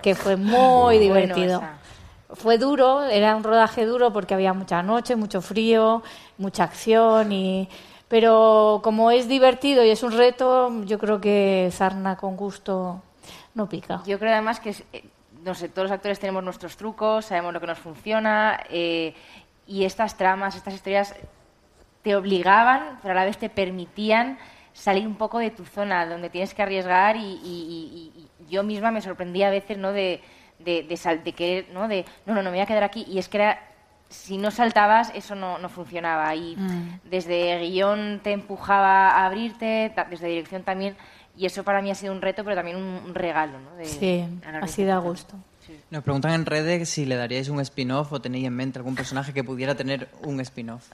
[0.00, 1.58] que fue muy Bueno, divertido.
[1.58, 1.72] esa.
[2.34, 6.02] Fue duro, era un rodaje duro porque había mucha noche, mucho frío,
[6.38, 7.68] mucha acción y
[8.08, 13.00] pero como es divertido y es un reto, yo creo que sarna con gusto
[13.54, 14.02] no pica.
[14.06, 15.04] Yo creo además que, eh,
[15.42, 19.14] no sé, todos los actores tenemos nuestros trucos, sabemos lo que nos funciona eh,
[19.66, 21.14] y estas tramas, estas historias
[22.02, 24.38] te obligaban, pero a la vez te permitían
[24.74, 28.62] salir un poco de tu zona, donde tienes que arriesgar y- y- y- y yo
[28.62, 29.92] misma me sorprendía a veces, ¿no?
[29.92, 30.20] De,
[30.64, 31.88] de, de, sal- de querer, ¿no?
[31.88, 33.04] De, no, no, no, me voy a quedar aquí.
[33.08, 33.60] Y es que era,
[34.08, 36.34] si no saltabas, eso no, no funcionaba.
[36.34, 37.00] Y Mm.
[37.10, 40.96] desde guion te empujaba a abrirte, ta- desde dirección también.
[41.36, 43.74] Y eso para mí ha sido un reto, pero también un, un regalo, ¿no?
[43.76, 44.24] De- Sí,
[44.60, 45.34] así da gusto.
[45.90, 49.32] Nos preguntan en redes si le daríais un spin-off o tenéis en mente algún personaje
[49.32, 50.88] que pudiera tener un spin-off.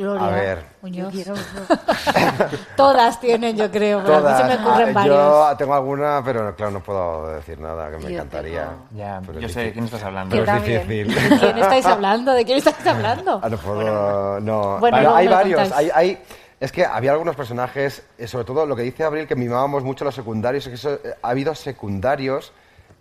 [0.00, 0.64] Gloria A ver.
[0.80, 1.12] Muñoz.
[2.76, 4.38] Todas tienen, yo creo, pero a mí Todas.
[4.40, 5.16] se me ocurren varios.
[5.16, 8.64] Yo tengo alguna, pero claro, no puedo decir nada, que me Yo encantaría.
[8.64, 10.30] tengo- Ya, yo sé de quién estás hablando.
[10.30, 10.88] Pero es también.
[10.88, 11.30] difícil.
[11.30, 12.32] ¿De quién estáis hablando?
[12.32, 13.40] ¿De quién estáis hablando?
[13.42, 14.78] Ah, no puedo, no.
[14.78, 15.72] Bueno, Vale, luego hay varios.
[15.72, 16.18] Hay, hay-
[16.58, 20.04] es que había algunos personajes, eh, sobre todo lo que dice Abril, que mimábamos mucho
[20.04, 20.66] los secundarios.
[20.66, 22.52] Es que eso, eh, ha habido secundarios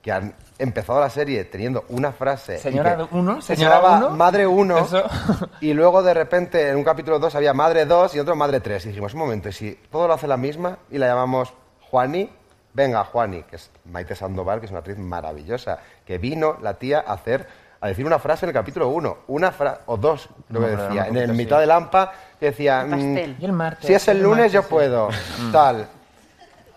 [0.01, 2.57] que han empezado la serie teniendo una frase.
[2.57, 4.09] Señora que uno, se señora uno.
[4.11, 4.77] Madre 1.
[4.77, 5.03] Eso.
[5.61, 8.85] Y luego de repente en un capítulo 2 había Madre 2 y otro Madre 3.
[8.85, 11.53] Y dijimos, un momento, y si todo lo hace la misma y la llamamos
[11.91, 12.29] Juani,
[12.73, 17.03] venga Juani, que es Maite Sandoval, que es una actriz maravillosa, que vino la tía
[17.05, 17.47] a hacer
[17.81, 20.75] a decir una frase en el capítulo 1, una frase o dos, lo No, que
[20.75, 23.35] decía, en el mitad de Lampa que decía, El pastel.
[23.37, 24.67] mm, Y el martes, si es el el lunes martes, yo sí.
[24.69, 25.09] puedo,
[25.39, 25.51] Mm.
[25.53, 25.87] tal.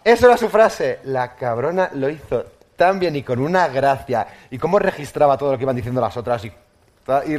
[0.05, 1.01] Eso era su frase.
[1.05, 2.44] La cabrona lo hizo
[2.77, 4.27] tan bien y con una gracia.
[4.51, 6.44] Y cómo registraba todo lo que iban diciendo las otras.
[6.44, 7.39] Y, y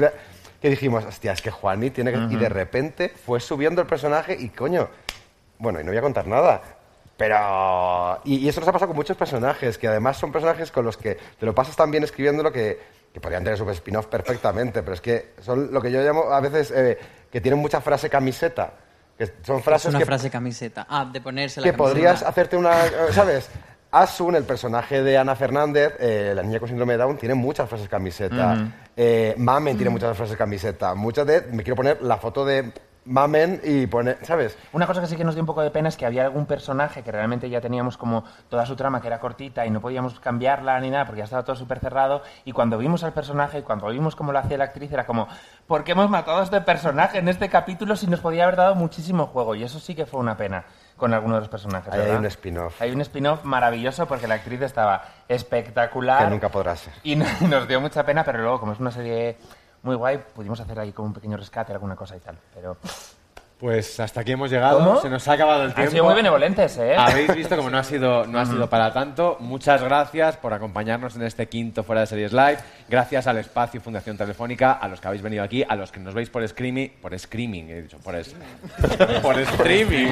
[0.61, 2.17] que dijimos, hostia, es que Juani tiene que...
[2.33, 4.89] Y de repente fue subiendo el personaje y coño...
[5.57, 6.61] Bueno, y no voy a contar nada.
[7.17, 8.21] Pero...
[8.23, 10.97] Y, y eso nos ha pasado con muchos personajes, que además son personajes con los
[10.97, 12.79] que te lo pasas tan bien escribiéndolo que,
[13.13, 14.81] que podrían tener su spin-off perfectamente.
[14.81, 16.71] Pero es que son lo que yo llamo a veces...
[16.71, 16.97] eh,
[17.33, 18.73] que tienen mucha frase camiseta.
[19.17, 20.85] Que son frases es una que, frase camiseta.
[20.87, 21.89] Ah, de ponerse la que camiseta.
[21.89, 22.75] podrías hacerte una...
[23.11, 23.49] ¿Sabes?
[23.93, 27.69] Asun, el personaje de Ana Fernández, eh, la niña con síndrome de Down, tiene muchas
[27.69, 28.71] frases camiseta.
[28.97, 30.95] Eh, Mamen tiene muchas frases camiseta.
[30.95, 31.41] Muchas de...
[31.51, 32.73] Me quiero poner la foto de
[33.05, 34.17] Mamen y poner...
[34.23, 34.57] ¿Sabes?
[34.71, 36.47] Una cosa que sí que nos dio un poco de pena es que había algún
[36.47, 40.19] personaje que realmente ya teníamos como toda su trama que era cortita y no podíamos
[40.19, 43.61] cambiarla ni nada porque ya estaba todo súper cerrado y cuando vimos al personaje y
[43.61, 45.27] cuando vimos cómo lo hacía la actriz era como
[45.67, 48.73] ¿por qué hemos matado a este personaje en este capítulo si nos podía haber dado
[48.73, 49.53] muchísimo juego?
[49.53, 50.65] Y eso sí que fue una pena
[51.03, 51.91] con algunos de los personajes.
[51.93, 52.81] Ahí hay un spin-off.
[52.81, 56.23] Hay un spin-off maravilloso porque la actriz estaba espectacular.
[56.23, 56.93] Que nunca podrá ser.
[57.03, 59.35] Y no- nos dio mucha pena, pero luego como es una serie
[59.81, 62.37] muy guay, pudimos hacer ahí como un pequeño rescate, alguna cosa y tal.
[62.55, 62.77] Pero
[63.63, 64.79] Pues hasta aquí hemos llegado.
[64.79, 64.99] ¿Cómo?
[64.99, 65.91] Se nos ha acabado el Han tiempo.
[65.91, 66.97] sido muy benevolentes, ¿eh?
[66.97, 69.37] Habéis visto como no ha sido, no ha sido para tanto.
[69.39, 72.57] Muchas gracias por acompañarnos en este quinto Fuera de Series Live.
[72.89, 76.13] Gracias al Espacio Fundación Telefónica, a los que habéis venido aquí, a los que nos
[76.13, 78.35] veis por streaming, por streaming, he dicho, por, es-
[79.21, 80.11] por streaming.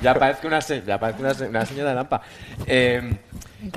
[0.00, 2.22] ya parece una, se- ya parece una, se- una señora de Lampa.
[2.68, 3.16] Eh,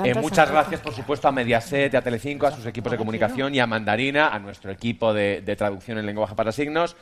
[0.04, 3.60] eh, muchas gracias, por supuesto, a Mediaset, a Telecinco, a sus equipos de comunicación y
[3.60, 6.96] a Mandarina, a nuestro equipo de, de traducción en lenguaje para signos.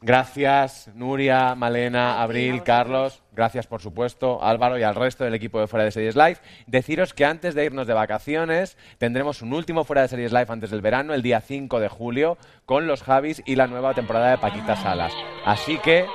[0.00, 3.22] Gracias, Nuria, Malena, Abril, Carlos.
[3.32, 6.38] Gracias, por supuesto, Álvaro y al resto del equipo de Fuera de Series Live.
[6.66, 10.70] Deciros que antes de irnos de vacaciones tendremos un último Fuera de Series Live antes
[10.70, 14.38] del verano, el día 5 de julio, con los Javis y la nueva temporada de
[14.38, 15.12] Paquita Salas.
[15.44, 16.06] Así que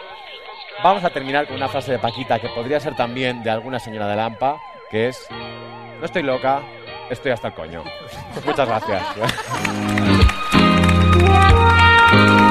[0.83, 4.07] vamos a terminar con una frase de Paquita que podría ser también de alguna señora
[4.07, 4.59] de Lampa,
[4.89, 5.27] que es,
[6.01, 6.63] no estoy loca,
[7.11, 7.83] estoy hasta el coño.
[8.43, 9.05] Muchas gracias.